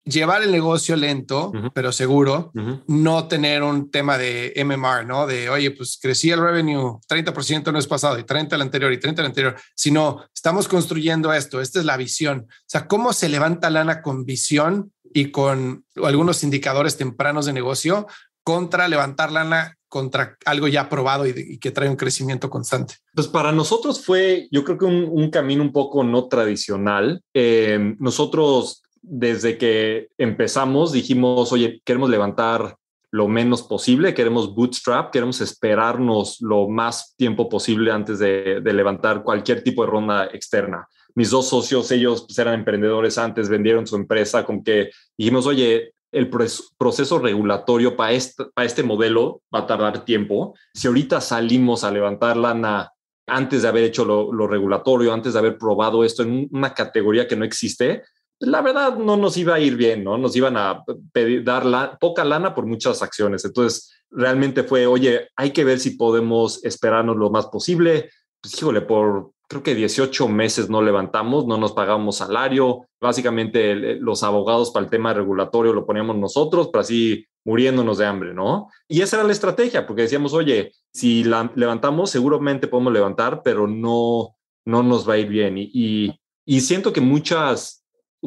llevar 0.03 0.41
el 0.41 0.51
negocio 0.51 0.95
lento, 0.95 1.51
pero 1.73 1.91
seguro, 1.91 2.51
no 2.87 3.27
tener 3.27 3.63
un 3.63 3.91
tema 3.91 4.17
de 4.17 4.53
MMR, 4.65 5.05
¿no? 5.05 5.27
De, 5.27 5.49
oye, 5.49 5.71
pues 5.71 5.99
crecí 6.01 6.31
el 6.31 6.39
revenue 6.39 6.99
30% 7.07 7.67
el 7.67 7.73
mes 7.73 7.87
pasado 7.87 8.17
y 8.17 8.23
30 8.23 8.55
el 8.55 8.61
anterior 8.61 8.91
y 8.91 8.99
30 8.99 9.21
el 9.21 9.27
anterior, 9.27 9.55
sino 9.75 10.23
estamos 10.33 10.67
construyendo 10.67 11.33
esto, 11.33 11.61
esta 11.61 11.79
es 11.79 11.85
la 11.85 11.97
visión. 11.97 12.47
O 12.49 12.65
sea, 12.65 12.87
¿cómo 12.87 13.13
se 13.13 13.29
levanta 13.29 13.69
lana 13.69 14.01
con 14.01 14.25
visión 14.25 14.91
y 15.13 15.31
con 15.31 15.85
algunos 16.03 16.43
indicadores 16.43 16.97
tempranos 16.97 17.45
de 17.45 17.53
negocio 17.53 18.07
contra 18.43 18.87
levantar 18.87 19.31
lana 19.31 19.75
contra 19.89 20.37
algo 20.45 20.67
ya 20.67 20.87
probado 20.87 21.27
y, 21.27 21.57
que 21.57 21.71
trae 21.71 21.89
un 21.89 21.95
crecimiento 21.95 22.49
constante? 22.49 22.95
Pues 23.13 23.27
para 23.27 23.51
nosotros 23.51 24.05
fue, 24.05 24.47
yo 24.51 24.63
creo 24.63 24.77
que 24.77 24.85
un, 24.85 25.29
camino 25.31 25.63
un 25.63 25.71
poco 25.71 26.03
no 26.03 26.27
tradicional. 26.27 27.21
Eh, 27.33 27.95
nosotros 27.99 28.83
desde 29.01 29.57
que 29.57 30.09
empezamos 30.17 30.91
dijimos, 30.91 31.51
oye, 31.51 31.81
queremos 31.83 32.09
levantar 32.09 32.75
lo 33.11 33.27
menos 33.27 33.63
posible, 33.63 34.13
queremos 34.13 34.53
bootstrap, 34.53 35.11
queremos 35.11 35.41
esperarnos 35.41 36.37
lo 36.41 36.67
más 36.69 37.15
tiempo 37.17 37.49
posible 37.49 37.91
antes 37.91 38.19
de, 38.19 38.61
levantar 38.61 39.23
cualquier 39.23 39.63
tipo 39.63 39.83
de 39.83 39.91
ronda 39.91 40.25
externa. 40.25 40.87
Mis 41.15 41.31
dos 41.31 41.49
socios, 41.49 41.91
ellos 41.91 42.25
pues, 42.27 42.37
eran 42.37 42.53
emprendedores 42.53 43.17
antes, 43.17 43.49
vendieron 43.49 43.87
su 43.87 43.95
empresa, 43.95 44.45
con 44.45 44.63
que 44.63 44.91
dijimos, 45.17 45.47
oye, 45.47 45.93
el 46.11 46.29
proceso 46.29 47.19
regulatorio 47.19 47.95
para 47.95 48.13
este, 48.13 48.45
para 48.53 48.65
este 48.65 48.83
modelo 48.83 49.41
va 49.53 49.59
a 49.59 49.67
tardar 49.67 50.05
tiempo. 50.05 50.55
Si 50.73 50.87
ahorita 50.87 51.21
salimos 51.21 51.83
a 51.83 51.91
levantar 51.91 52.37
lana 52.37 52.91
antes 53.27 53.61
de 53.61 53.67
haber 53.67 53.83
hecho 53.83 54.05
lo, 54.05 54.33
lo 54.33 54.47
regulatorio, 54.47 55.13
antes 55.13 55.33
de 55.33 55.39
haber 55.39 55.57
probado 55.57 56.03
esto 56.03 56.23
en 56.23 56.47
una 56.51 56.73
categoría 56.73 57.27
que 57.27 57.35
no 57.35 57.45
existe, 57.45 58.03
la 58.39 58.61
verdad 58.61 58.95
no 58.95 59.17
nos 59.17 59.35
iba 59.37 59.55
a 59.55 59.59
ir 59.59 59.75
bien, 59.75 60.03
¿no? 60.03 60.17
Nos 60.17 60.35
iban 60.35 60.55
a 60.55 60.83
pedir, 61.11 61.43
dar 61.43 61.65
la, 61.65 61.97
poca 61.97 62.23
lana 62.23 62.55
por 62.55 62.65
muchas 62.65 63.01
acciones. 63.01 63.43
Entonces, 63.43 63.91
realmente 64.09 64.63
fue, 64.63 64.87
oye, 64.87 65.27
hay 65.35 65.51
que 65.51 65.65
ver 65.65 65.79
si 65.79 65.91
podemos 65.91 66.63
esperarnos 66.63 67.17
lo 67.17 67.29
más 67.29 67.47
posible. 67.47 68.09
Pues, 68.41 68.57
híjole, 68.57 68.81
por 68.81 69.31
creo 69.49 69.63
que 69.63 69.75
18 69.75 70.27
meses 70.27 70.69
no 70.69 70.81
levantamos, 70.81 71.47
no 71.47 71.57
nos 71.57 71.73
pagamos 71.73 72.17
salario. 72.17 72.85
Básicamente, 73.01 73.95
los 73.95 74.23
abogados 74.23 74.71
para 74.71 74.85
el 74.85 74.91
tema 74.91 75.13
regulatorio 75.13 75.73
lo 75.73 75.85
poníamos 75.85 76.15
nosotros, 76.15 76.69
pero 76.71 76.81
así 76.81 77.25
muriéndonos 77.43 77.97
de 77.97 78.05
hambre, 78.05 78.33
¿no? 78.33 78.69
Y 78.87 79.01
esa 79.01 79.17
era 79.17 79.25
la 79.25 79.31
estrategia, 79.33 79.87
porque 79.87 80.03
decíamos, 80.03 80.33
oye, 80.33 80.73
si 80.93 81.23
la 81.23 81.51
levantamos, 81.55 82.11
seguramente 82.11 82.67
podemos 82.67 82.93
levantar, 82.93 83.41
pero 83.43 83.67
no, 83.67 84.35
no 84.65 84.83
nos 84.83 85.09
va 85.09 85.13
a 85.13 85.17
ir 85.17 85.27
bien. 85.27 85.57
y, 85.57 85.71
y, 85.73 86.19
y 86.45 86.61
siento 86.61 86.91
que 86.93 87.01
muchas 87.01 87.78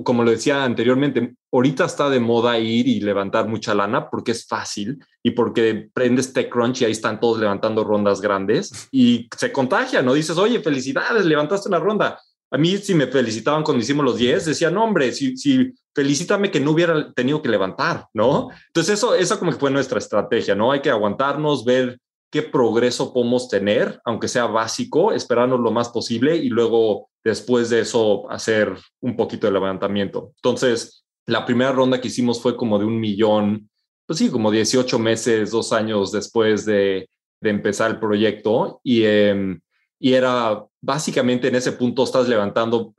como 0.05 0.25
lo 0.25 0.31
decía 0.31 0.65
anteriormente, 0.65 1.35
ahorita 1.53 1.85
está 1.85 2.09
de 2.09 2.21
moda 2.21 2.59
ir 2.59 2.89
y 2.89 3.01
levantar 3.01 3.47
mucha 3.49 3.75
lana 3.75 4.09
porque 4.09 4.33
es 4.33 4.47
fácil 4.47 4.99
y 5.23 5.33
porque 5.33 5.91
prendes 5.93 6.33
TechCrunch 6.33 6.81
y 6.81 6.85
ahí 6.87 6.93
están 6.93 7.21
todos 7.21 7.39
levantando 7.39 7.85
rondas 7.85 8.21
grandes 8.21 8.89
y 8.93 9.29
se 9.37 9.53
contagia, 9.53 10.03
¿no? 10.03 10.15
Dices, 10.15 10.39
oye, 10.39 10.61
felicidades, 10.61 11.25
levantaste 11.25 11.69
una 11.69 11.79
ronda. 11.79 12.19
A 12.51 12.59
mí, 12.59 12.77
si 12.77 12.95
me 12.95 13.07
felicitaban 13.07 13.63
cuando 13.63 13.83
hicimos 13.83 14.05
los 14.05 14.17
10, 14.17 14.45
decían, 14.45 14.75
no, 14.75 14.85
hombre, 14.85 15.13
si, 15.13 15.37
si 15.39 15.73
felicítame 15.95 16.51
que 16.51 16.61
no 16.61 16.73
hubiera 16.73 17.11
tenido 17.13 17.41
que 17.41 17.49
levantar, 17.49 18.09
¿no? 18.13 18.51
Entonces, 18.67 18.95
eso, 18.95 19.15
eso 19.15 19.39
como 19.39 19.53
que 19.53 19.59
fue 19.59 19.71
nuestra 19.71 19.99
estrategia, 19.99 20.55
¿no? 20.55 20.71
Hay 20.71 20.81
que 20.81 20.91
aguantarnos, 20.91 21.65
ver 21.65 21.99
qué 22.33 22.43
progreso 22.43 23.13
podemos 23.13 23.47
tener, 23.49 24.01
aunque 24.07 24.27
sea 24.27 24.47
básico, 24.47 25.13
esperarnos 25.13 25.61
lo 25.61 25.71
más 25.71 25.91
posible 25.91 26.35
y 26.35 26.49
luego 26.49 27.11
después 27.23 27.69
de 27.69 27.81
eso 27.81 28.29
hacer 28.31 28.75
un 29.01 29.17
poquito 29.17 29.47
de 29.47 29.53
levantamiento. 29.53 30.33
Entonces, 30.37 31.05
la 31.27 31.45
primera 31.45 31.73
ronda 31.73 32.01
que 32.01 32.09
hicimos 32.09 32.41
fue 32.41 32.57
como 32.57 32.79
de 32.79 32.87
un 32.87 32.99
millón, 32.99 33.69
pues 34.07 34.19
sí, 34.19 34.31
como 34.31 34.51
18 34.51 34.99
meses, 34.99 35.51
dos 35.51 35.75
años 35.75 36.11
después 36.11 36.65
de, 36.65 37.07
empezar 37.43 37.91
el 37.91 37.99
proyecto 37.99 38.81
y, 38.85 39.05
em, 39.05 39.61
y 39.99 40.13
era 40.13 40.65
básicamente 40.81 41.49
en 41.49 41.57
ese 41.57 41.73
punto 41.73 42.05
estás 42.05 42.29
levantando 42.29 42.95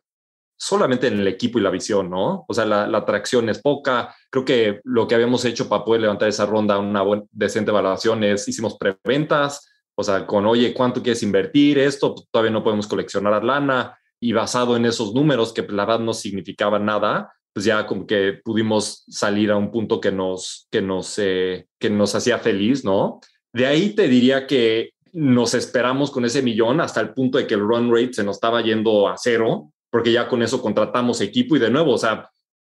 solamente 0.57 1.07
en 1.07 1.19
el 1.19 1.27
equipo 1.27 1.59
y 1.59 1.61
la 1.61 1.69
visión, 1.69 2.09
¿no? 2.09 2.45
O 2.47 2.53
sea, 2.53 2.65
la, 2.65 2.85
atracción 2.97 3.49
es 3.49 3.61
poca. 3.61 4.15
Creo 4.29 4.45
que 4.45 4.81
lo 4.83 5.07
que 5.07 5.15
habíamos 5.15 5.45
hecho 5.45 5.67
para 5.67 5.83
poder 5.83 6.01
levantar 6.01 6.29
esa 6.29 6.45
ronda, 6.45 6.79
una 6.79 7.01
buena, 7.01 7.23
decente 7.31 7.71
evaluación, 7.71 8.23
es 8.23 8.47
hicimos 8.47 8.77
preventas, 8.77 9.69
o 9.95 10.03
sea, 10.03 10.25
con, 10.25 10.45
oye, 10.45 10.73
¿cuánto 10.73 11.01
quieres 11.01 11.23
invertir? 11.23 11.77
Esto 11.79 12.15
pues, 12.15 12.27
todavía 12.31 12.51
no 12.51 12.63
podemos 12.63 12.87
coleccionar 12.87 13.43
lana 13.43 13.97
y 14.19 14.31
basado 14.31 14.75
en 14.77 14.85
esos 14.85 15.13
números 15.13 15.53
que 15.53 15.63
pues, 15.63 15.75
la 15.75 15.85
verdad 15.85 15.99
no 15.99 16.13
significaban 16.13 16.85
nada, 16.85 17.33
pues 17.51 17.65
ya 17.65 17.85
como 17.85 18.07
que 18.07 18.39
pudimos 18.43 19.03
salir 19.09 19.51
a 19.51 19.57
un 19.57 19.69
punto 19.69 19.99
que 19.99 20.11
nos, 20.11 20.67
que 20.71 20.81
nos, 20.81 21.19
eh, 21.19 21.67
que 21.77 21.89
nos 21.89 22.15
hacía 22.15 22.39
feliz, 22.39 22.83
¿no? 22.83 23.19
De 23.51 23.67
ahí 23.67 23.93
te 23.93 24.07
diría 24.07 24.47
que 24.47 24.93
nos 25.11 25.53
esperamos 25.53 26.09
con 26.09 26.25
ese 26.25 26.41
millón 26.41 26.81
hasta 26.81 26.99
el 27.01 27.13
punto 27.13 27.37
de 27.37 27.45
que 27.45 27.53
el 27.53 27.59
run 27.59 27.93
rate 27.93 28.13
se 28.13 28.23
nos 28.23 28.37
estaba 28.37 28.61
yendo 28.61 29.07
a 29.07 29.15
cero 29.17 29.73
porque 29.93 30.11
ya 30.11 30.27
con 30.27 30.41
eso 30.41 30.59
contratamos 30.59 31.21
equipo 31.21 31.55
y 31.55 31.59
de 31.59 31.69
nuevo, 31.69 31.93
o 31.93 31.97
sea, 31.99 32.27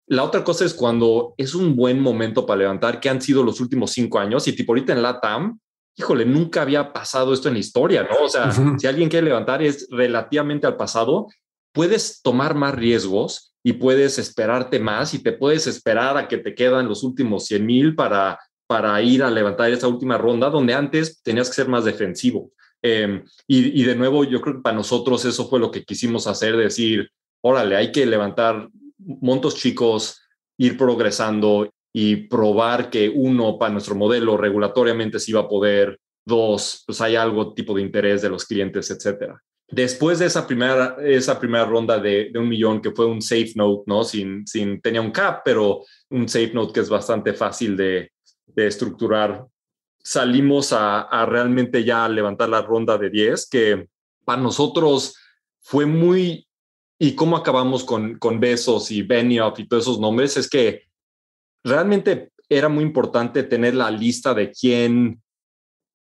la 0.08 0.24
otra 0.24 0.44
cosa 0.44 0.66
es 0.66 0.74
cuando 0.74 1.34
es 1.38 1.56
un 1.56 1.74
buen 1.74 2.02
momento 2.02 2.46
para 2.46 2.60
levantar, 2.60 3.00
que 3.00 3.08
han 3.08 3.22
sido 3.22 3.46
los 3.46 3.62
últimos 3.62 3.92
cinco 3.92 4.20
años, 4.20 4.46
y 4.50 4.52
tipo 4.52 4.74
ahorita 4.74 4.92
en 4.92 5.02
la 5.02 5.22
TAM, 5.22 5.58
híjole, 5.96 6.26
nunca 6.26 6.64
había 6.64 6.92
pasado 6.92 7.34
esto 7.34 7.48
en 7.48 7.54
la 7.54 7.62
historia, 7.62 8.04
¿no? 8.04 8.26
O 8.26 8.28
sea, 8.28 8.52
si 8.78 8.88
alguien 8.88 9.08
quiere 9.08 9.28
levantar 9.28 9.64
es 9.64 9.88
relativamente 9.90 10.68
al 10.68 10.76
pasado, 10.76 11.28
puedes 11.72 12.22
tomar 12.22 12.56
más 12.56 12.76
riesgos 12.76 13.54
y 13.64 13.72
puedes 13.72 14.20
esperarte 14.20 14.82
más 14.82 15.14
y 15.14 15.20
te 15.20 15.32
puedes 15.32 15.66
esperar 15.66 16.18
a 16.18 16.28
que 16.28 16.40
te 16.40 16.54
quedan 16.54 16.90
los 16.90 17.04
últimos 17.04 17.46
100 17.46 17.66
mil 17.66 17.96
para, 17.96 18.38
para 18.68 19.02
ir 19.02 19.24
a 19.24 19.32
levantar 19.32 19.72
esa 19.72 19.88
última 19.88 20.18
ronda, 20.18 20.50
donde 20.50 20.74
antes 20.74 21.24
tenías 21.24 21.48
que 21.48 21.56
ser 21.56 21.70
más 21.70 21.86
defensivo. 21.86 22.52
Em, 22.86 23.24
y, 23.48 23.84
de 23.84 23.96
nuevo, 23.96 24.26
yo 24.26 24.42
creo 24.42 24.58
que 24.58 24.62
para 24.62 24.76
nosotros 24.76 25.24
eso 25.24 25.48
fue 25.48 25.60
lo 25.60 25.72
que 25.72 25.86
quisimos 25.86 26.28
hacer, 26.28 26.58
decir, 26.58 27.10
órale, 27.42 27.78
hay 27.78 27.94
que 27.94 28.06
levantar 28.06 28.68
montos 28.98 29.56
chicos, 29.56 30.22
ir 30.58 30.78
progresando 30.78 31.72
y 31.94 32.28
probar 32.28 32.90
que 32.90 33.10
uno, 33.10 33.58
para 33.58 33.72
nuestro 33.72 33.96
modelo, 33.96 34.36
regulatoriamente 34.36 35.20
sí 35.20 35.32
va 35.32 35.42
a 35.42 35.48
poder, 35.48 35.98
dos, 36.26 36.84
pues 36.86 37.00
hay 37.00 37.16
algo 37.16 37.54
tipo 37.54 37.74
de 37.74 37.82
interés 37.82 38.22
de 38.22 38.30
los 38.30 38.46
clientes, 38.46 38.92
etcétera. 38.92 39.42
Después 39.70 40.20
de 40.20 40.26
esa 40.26 40.46
primera, 40.46 40.98
esa 41.02 41.40
primera 41.40 41.66
ronda 41.66 42.00
de, 42.00 42.32
un 42.36 42.50
millón, 42.50 42.82
que 42.82 42.92
fue 42.92 43.06
un 43.06 43.22
safe 43.22 43.54
note, 43.56 43.84
¿no? 43.88 44.04
Sin, 44.04 44.46
sin, 44.46 44.82
tenía 44.82 45.02
un 45.02 45.12
cap, 45.12 45.42
pero 45.46 45.84
un 46.10 46.28
safe 46.28 46.52
note 46.54 46.74
que 46.74 46.80
es 46.82 46.90
bastante 46.90 47.34
fácil 47.34 47.78
de, 47.78 48.12
de 48.46 48.68
estructurar 48.68 49.46
salimos 50.04 50.74
a, 50.74 51.26
realmente 51.26 51.84
ya 51.84 52.08
levantar 52.10 52.50
la 52.50 52.62
ronda 52.62 52.98
de 52.98 53.10
10, 53.10 53.50
que 53.50 53.88
para 54.26 54.42
nosotros 54.42 55.16
fue 55.62 55.86
muy, 55.86 56.48
y 57.00 57.16
cómo 57.16 57.38
acabamos 57.38 57.84
con, 57.84 58.18
con 58.20 58.40
Besos 58.40 58.92
y 58.92 59.02
Benioff 59.02 59.60
y 59.60 59.68
todos 59.68 59.84
esos 59.84 60.00
nombres, 60.00 60.38
es 60.38 60.50
que 60.50 60.84
realmente 61.64 62.32
era 62.50 62.70
muy 62.70 62.84
importante 62.84 63.44
tener 63.44 63.76
la 63.76 63.90
lista 63.90 64.34
de 64.34 64.52
quién, 64.52 65.22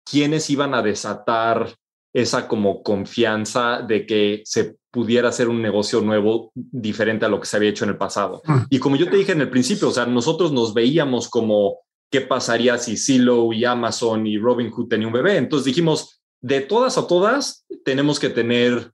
quiénes 0.08 0.48
iban 0.50 0.74
a 0.74 0.82
desatar 0.82 1.74
esa 2.12 2.48
como 2.48 2.82
confianza 2.82 3.82
de 3.82 4.06
que 4.06 4.42
se 4.44 4.76
pudiera 4.90 5.28
hacer 5.28 5.48
un 5.48 5.60
negocio 5.60 6.00
nuevo 6.00 6.50
diferente 6.54 7.26
a 7.26 7.28
lo 7.28 7.40
que 7.40 7.46
se 7.46 7.56
había 7.56 7.70
hecho 7.70 7.84
en 7.84 7.90
el 7.90 7.98
pasado. 7.98 8.40
Mm. 8.44 8.58
Y 8.70 8.78
como 8.78 8.96
yo 8.96 9.10
te 9.10 9.16
dije 9.16 9.32
en 9.32 9.42
el 9.42 9.50
principio, 9.50 9.88
o 9.88 9.92
sea, 9.92 10.06
nosotros 10.06 10.52
nos 10.52 10.72
veíamos 10.72 11.28
como 11.28 11.80
qué 12.10 12.20
pasaría 12.20 12.78
si 12.78 12.96
Silo 12.96 13.52
y 13.52 13.64
Amazon 13.64 14.26
y 14.26 14.38
Robinhood 14.38 14.88
tenían 14.88 15.08
un 15.08 15.12
bebé. 15.12 15.36
Entonces 15.36 15.66
dijimos, 15.66 16.22
de 16.40 16.60
todas 16.60 16.98
a 16.98 17.06
todas, 17.06 17.66
tenemos 17.84 18.18
que 18.18 18.30
tener 18.30 18.92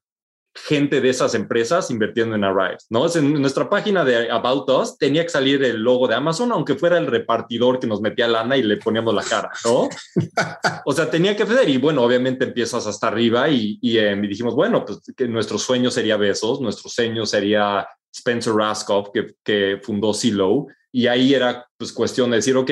gente 0.57 1.01
de 1.01 1.11
esas 1.11 1.35
empresas 1.35 1.91
invirtiendo 1.91 2.37
en 2.37 2.45
Arrive, 2.45 2.79
¿no? 2.89 3.13
En 3.13 3.41
nuestra 3.41 3.69
página 3.69 4.05
de 4.05 4.31
About 4.31 4.71
Us 4.71 4.97
tenía 4.97 5.25
que 5.25 5.29
salir 5.29 5.65
el 5.65 5.83
logo 5.83 6.07
de 6.07 6.15
Amazon, 6.15 6.53
aunque 6.53 6.77
fuera 6.77 6.97
el 6.97 7.09
repartidor 7.09 7.81
que 7.81 7.89
nos 7.89 8.01
metía 8.01 8.29
lana 8.29 8.57
y 8.57 8.63
le 8.63 8.77
poníamos 8.77 9.13
la 9.15 9.25
cara, 9.25 9.51
¿no? 9.65 9.89
o 10.87 10.93
sea, 10.93 11.11
tenía 11.11 11.37
que 11.37 11.43
hacer 11.43 11.69
y 11.69 11.79
bueno, 11.79 12.03
obviamente 12.03 12.45
empiezas 12.45 12.87
hasta 12.87 13.09
arriba 13.09 13.49
y, 13.49 13.79
em, 13.83 14.25
y, 14.25 14.29
dijimos, 14.29 14.55
bueno, 14.55 14.85
pues 14.85 15.01
que 15.17 15.27
nuestro 15.27 15.59
sueño 15.59 15.91
sería 15.91 16.17
Besos, 16.17 16.61
nuestro 16.61 16.89
sueño 16.89 17.27
sería 17.27 17.89
Spencer 18.13 18.55
Raskoff, 18.55 19.09
que, 19.13 19.35
que 19.43 19.81
fundó 19.83 20.15
Silo, 20.15 20.69
y 20.93 21.09
ahí 21.09 21.35
era 21.35 21.67
pues 21.77 21.93
cuestión 21.93 22.31
de 22.31 22.37
decir, 22.37 22.57
ok, 22.57 22.71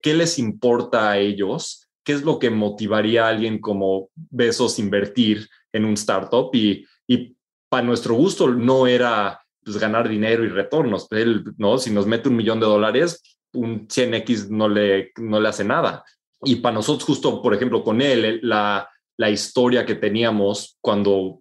¿qué 0.00 0.14
les 0.14 0.38
importa 0.38 1.10
a 1.10 1.18
ellos? 1.18 1.88
¿Qué 2.04 2.12
es 2.12 2.22
lo 2.22 2.38
que 2.38 2.50
motivaría 2.50 3.26
a 3.26 3.30
alguien 3.30 3.60
como 3.60 4.08
Besos 4.14 4.78
invertir 4.78 5.48
en 5.72 5.84
un 5.84 5.94
startup? 5.94 6.50
Y 6.54 6.86
y 7.08 7.36
para 7.68 7.84
nuestro 7.84 8.14
gusto 8.14 8.48
no 8.48 8.86
era 8.86 9.40
pues, 9.64 9.78
ganar 9.78 10.08
dinero 10.08 10.44
y 10.44 10.48
retornos. 10.48 11.08
Él, 11.10 11.42
¿no? 11.56 11.78
Si 11.78 11.90
nos 11.90 12.06
mete 12.06 12.28
un 12.28 12.36
millón 12.36 12.60
de 12.60 12.66
dólares, 12.66 13.22
un 13.54 13.88
100X 13.88 14.50
no 14.50 14.68
le, 14.68 15.10
no 15.16 15.40
le 15.40 15.48
hace 15.48 15.64
nada. 15.64 16.04
Y 16.44 16.56
para 16.56 16.74
nosotros, 16.74 17.04
justo, 17.04 17.42
por 17.42 17.54
ejemplo, 17.54 17.82
con 17.82 18.00
él, 18.00 18.38
la, 18.42 18.88
la 19.16 19.30
historia 19.30 19.84
que 19.84 19.96
teníamos 19.96 20.76
cuando 20.80 21.40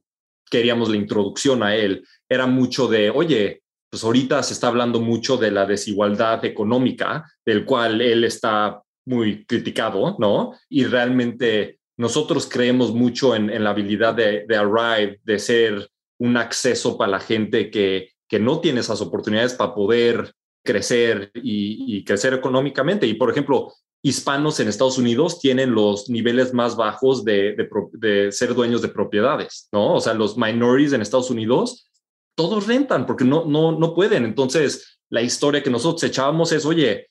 queríamos 0.50 0.90
la 0.90 0.96
introducción 0.96 1.62
a 1.62 1.76
él 1.76 2.08
era 2.28 2.48
mucho 2.48 2.88
de, 2.88 3.10
oye, 3.10 3.62
pues 3.90 4.04
ahorita 4.04 4.44
se 4.44 4.54
está 4.54 4.68
hablando 4.68 5.00
mucho 5.00 5.38
de 5.38 5.52
la 5.52 5.66
desigualdad 5.66 6.44
económica, 6.46 7.26
del 7.46 7.66
cual 7.66 8.02
él 8.02 8.24
está 8.24 8.82
muy 9.06 9.46
criticado, 9.46 10.18
¿no? 10.20 10.54
Y 10.70 10.86
realmente 10.86 11.80
nosotros 11.98 12.48
creemos 12.52 12.94
mucho 12.94 13.36
en, 13.36 13.64
la 13.64 13.72
habilidad 13.72 14.14
de, 14.14 14.46
Arrive, 14.56 15.20
de 15.24 15.40
ser 15.40 15.90
un 16.20 16.38
acceso 16.38 16.98
para 16.98 17.12
la 17.12 17.20
gente 17.20 17.72
que, 17.72 18.12
que 18.28 18.40
no 18.40 18.60
tiene 18.60 18.82
esas 18.82 19.02
oportunidades 19.02 19.54
para 19.54 19.74
poder 19.74 20.34
crecer 20.64 21.32
y, 21.34 22.04
crecer 22.04 22.34
económicamente. 22.34 23.08
Y, 23.08 23.16
por 23.16 23.32
ejemplo, 23.32 23.74
hispanos 24.04 24.60
en 24.60 24.68
Estados 24.68 24.98
Unidos 24.98 25.40
tienen 25.40 25.74
los 25.74 26.10
niveles 26.10 26.54
más 26.54 26.76
bajos 26.76 27.24
de, 27.24 27.56
de, 27.94 28.32
ser 28.32 28.54
dueños 28.54 28.82
de 28.82 28.90
propiedades, 28.90 29.70
¿no? 29.72 29.96
O 29.96 30.02
sea, 30.02 30.14
los 30.14 30.38
minorities 30.38 30.94
en 30.94 31.02
Estados 31.02 31.32
Unidos, 31.32 31.90
todos 32.38 32.68
rentan 32.68 33.08
porque 33.08 33.26
no, 33.26 33.46
no, 33.46 33.78
no 33.78 33.96
pueden. 33.96 34.24
Entonces, 34.24 35.00
la 35.10 35.24
historia 35.24 35.64
que 35.64 35.72
nosotros 35.72 36.04
echábamos 36.04 36.52
es, 36.52 36.66
oye, 36.66 37.10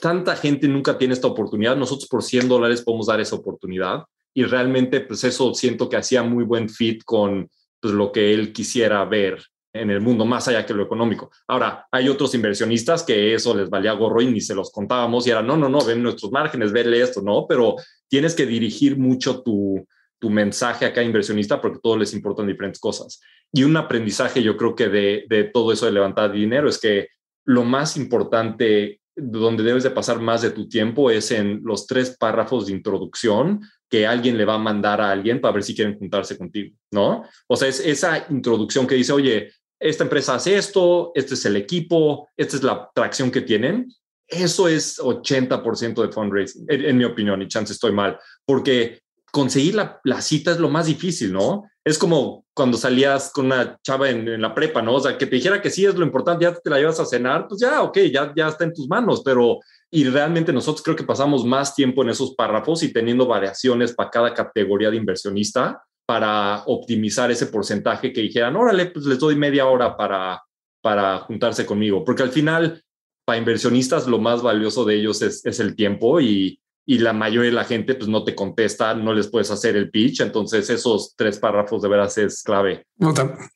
tanta 0.00 0.36
gente 0.36 0.68
nunca 0.68 0.98
tiene 0.98 1.14
esta 1.14 1.26
oportunidad, 1.26 1.74
nosotros 1.74 2.06
por 2.06 2.22
100 2.22 2.48
dólares 2.48 2.82
podemos 2.82 3.06
dar 3.06 3.18
esa 3.18 3.36
oportunidad 3.36 4.04
y 4.34 4.44
realmente 4.44 5.00
pues 5.00 5.24
eso 5.24 5.54
siento 5.54 5.88
que 5.88 5.96
hacía 5.96 6.22
muy 6.22 6.44
buen 6.44 6.68
fit 6.68 7.02
con 7.04 7.48
pues, 7.80 7.94
lo 7.94 8.12
que 8.12 8.34
él 8.34 8.52
quisiera 8.52 9.02
ver 9.06 9.42
en 9.72 9.90
el 9.90 10.02
mundo, 10.02 10.26
más 10.26 10.46
allá 10.48 10.66
que 10.66 10.74
lo 10.74 10.82
económico. 10.82 11.30
Ahora, 11.46 11.86
hay 11.90 12.10
otros 12.10 12.34
inversionistas 12.34 13.02
que 13.02 13.34
eso 13.34 13.54
les 13.54 13.70
valía 13.70 13.92
gorro 13.92 14.20
y 14.20 14.26
ni 14.26 14.42
se 14.42 14.54
los 14.54 14.70
contábamos 14.70 15.26
y 15.26 15.30
era, 15.30 15.42
no, 15.42 15.56
no, 15.56 15.70
no, 15.70 15.82
ven 15.82 16.02
nuestros 16.02 16.30
márgenes, 16.30 16.72
venle 16.72 17.00
esto, 17.00 17.22
¿no? 17.22 17.46
Pero 17.48 17.76
tienes 18.06 18.34
que 18.34 18.44
dirigir 18.44 18.98
mucho 18.98 19.40
tu, 19.42 19.86
tu 20.18 20.30
mensaje 20.30 20.84
a 20.84 20.92
cada 20.92 21.06
inversionista 21.06 21.60
porque 21.60 21.80
todos 21.82 21.98
les 21.98 22.14
importan 22.14 22.46
diferentes 22.46 22.80
cosas. 22.80 23.20
Y 23.52 23.64
un 23.64 23.76
aprendizaje 23.76 24.42
yo 24.42 24.56
creo 24.56 24.74
que 24.74 24.88
de, 24.88 25.24
de 25.28 25.44
todo 25.44 25.72
eso 25.72 25.86
de 25.86 25.92
levantar 25.92 26.32
dinero 26.32 26.68
es 26.68 26.78
que 26.78 27.08
lo 27.44 27.64
más 27.64 27.96
importante 27.96 29.00
donde 29.16 29.64
debes 29.64 29.82
de 29.82 29.90
pasar 29.90 30.20
más 30.20 30.42
de 30.42 30.50
tu 30.50 30.68
tiempo 30.68 31.10
es 31.10 31.30
en 31.30 31.60
los 31.64 31.86
tres 31.86 32.16
párrafos 32.18 32.66
de 32.66 32.72
introducción 32.72 33.60
que 33.88 34.06
alguien 34.06 34.36
le 34.38 34.44
va 34.44 34.54
a 34.54 34.58
mandar 34.58 35.00
a 35.00 35.10
alguien 35.10 35.40
para 35.40 35.54
ver 35.54 35.62
si 35.64 35.74
quieren 35.74 35.98
juntarse 35.98 36.36
contigo, 36.36 36.76
¿no? 36.92 37.24
O 37.46 37.56
sea, 37.56 37.68
es 37.68 37.80
esa 37.80 38.26
introducción 38.30 38.86
que 38.86 38.94
dice, 38.94 39.12
oye, 39.12 39.50
esta 39.80 40.04
empresa 40.04 40.34
hace 40.34 40.56
esto, 40.56 41.12
este 41.14 41.34
es 41.34 41.44
el 41.46 41.56
equipo, 41.56 42.28
esta 42.36 42.56
es 42.56 42.62
la 42.62 42.90
tracción 42.94 43.30
que 43.30 43.40
tienen. 43.40 43.88
Eso 44.26 44.68
es 44.68 44.98
80% 44.98 46.02
de 46.02 46.12
fundraising, 46.12 46.66
en, 46.68 46.98
mi 46.98 47.04
opinión, 47.04 47.40
y 47.40 47.48
chance 47.48 47.72
estoy 47.72 47.92
mal, 47.92 48.18
porque 48.44 49.00
conseguir 49.32 49.74
la, 49.74 50.22
cita 50.22 50.50
es 50.50 50.58
lo 50.58 50.68
más 50.68 50.86
difícil, 50.86 51.32
¿no? 51.32 51.64
Es 51.84 51.98
como 51.98 52.44
cuando 52.54 52.76
salías 52.76 53.30
con 53.32 53.46
una 53.46 53.78
chava 53.82 54.10
en, 54.10 54.40
la 54.40 54.54
prepa, 54.54 54.82
¿no? 54.82 54.94
O 54.94 55.00
sea, 55.00 55.16
que 55.16 55.26
te 55.26 55.36
dijera 55.36 55.62
que 55.62 55.70
sí 55.70 55.84
es 55.84 55.94
lo 55.94 56.04
importante, 56.04 56.44
ya 56.44 56.54
te 56.54 56.70
la 56.70 56.78
llevas 56.78 57.00
a 57.00 57.06
cenar, 57.06 57.46
pues 57.48 57.60
ya, 57.60 57.82
ok, 57.82 57.98
ya, 58.12 58.32
ya 58.36 58.48
está 58.48 58.64
en 58.64 58.74
tus 58.74 58.88
manos, 58.88 59.22
pero 59.24 59.58
y 59.90 60.04
realmente 60.04 60.52
nosotros 60.52 60.82
creo 60.82 60.96
que 60.96 61.04
pasamos 61.04 61.44
más 61.44 61.74
tiempo 61.74 62.02
en 62.02 62.10
esos 62.10 62.34
párrafos 62.34 62.82
y 62.82 62.92
teniendo 62.92 63.26
variaciones 63.26 63.92
para 63.92 64.10
cada 64.10 64.34
categoría 64.34 64.90
de 64.90 64.96
inversionista 64.96 65.82
para 66.06 66.62
optimizar 66.66 67.30
ese 67.30 67.46
porcentaje 67.46 68.12
que 68.12 68.22
dijeran, 68.22 68.56
órale, 68.56 68.86
pues 68.86 69.04
les 69.06 69.18
doy 69.18 69.36
media 69.36 69.66
hora 69.66 69.96
para, 69.96 70.42
para 70.82 71.18
juntarse 71.18 71.66
conmigo, 71.66 72.04
porque 72.04 72.22
al 72.22 72.30
final, 72.30 72.82
para 73.26 73.38
inversionistas, 73.38 74.06
lo 74.06 74.18
más 74.18 74.42
valioso 74.42 74.84
de 74.84 74.96
ellos 74.96 75.20
es, 75.22 75.44
es 75.44 75.60
el 75.60 75.76
tiempo 75.76 76.20
y, 76.20 76.58
y 76.90 76.96
la 77.00 77.12
mayoría 77.12 77.50
de 77.50 77.54
la 77.54 77.66
gente 77.66 77.94
pues 77.96 78.08
no 78.08 78.24
te 78.24 78.34
contesta, 78.34 78.94
no 78.94 79.12
les 79.12 79.28
puedes 79.28 79.50
hacer 79.50 79.76
el 79.76 79.90
pitch, 79.90 80.22
entonces 80.22 80.70
esos 80.70 81.14
tres 81.16 81.38
párrafos 81.38 81.82
de 81.82 81.88
veras 81.90 82.16
es 82.16 82.42
clave. 82.42 82.86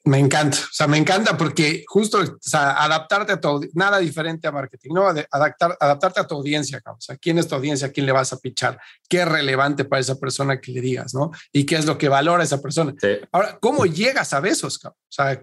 me 0.04 0.18
encanta, 0.18 0.58
o 0.58 0.72
sea, 0.74 0.86
me 0.86 0.98
encanta 0.98 1.38
porque 1.38 1.82
justo, 1.86 2.18
o 2.18 2.36
sea, 2.38 2.72
adaptarte 2.72 3.32
a 3.32 3.40
todo, 3.40 3.62
nada 3.72 4.00
diferente 4.00 4.46
a 4.46 4.52
marketing, 4.52 4.90
¿no? 4.92 5.08
Adaptar, 5.08 5.78
adaptarte 5.80 6.20
a 6.20 6.26
tu 6.26 6.34
audiencia, 6.34 6.82
o 6.84 7.00
sea, 7.00 7.16
quién 7.16 7.38
es 7.38 7.48
tu 7.48 7.54
audiencia, 7.54 7.90
quién 7.90 8.04
le 8.04 8.12
vas 8.12 8.34
a 8.34 8.38
pitchar, 8.38 8.78
qué 9.08 9.22
es 9.22 9.28
relevante 9.28 9.86
para 9.86 10.00
esa 10.00 10.20
persona 10.20 10.60
que 10.60 10.70
le 10.70 10.82
digas, 10.82 11.14
¿no? 11.14 11.30
Y 11.52 11.64
qué 11.64 11.76
es 11.76 11.86
lo 11.86 11.96
que 11.96 12.10
valora 12.10 12.44
esa 12.44 12.60
persona. 12.60 12.92
Ahora, 13.32 13.56
¿cómo 13.62 13.86
llegas 13.86 14.34
a 14.34 14.40
besos, 14.40 14.78
O 14.84 14.92
sea, 15.08 15.42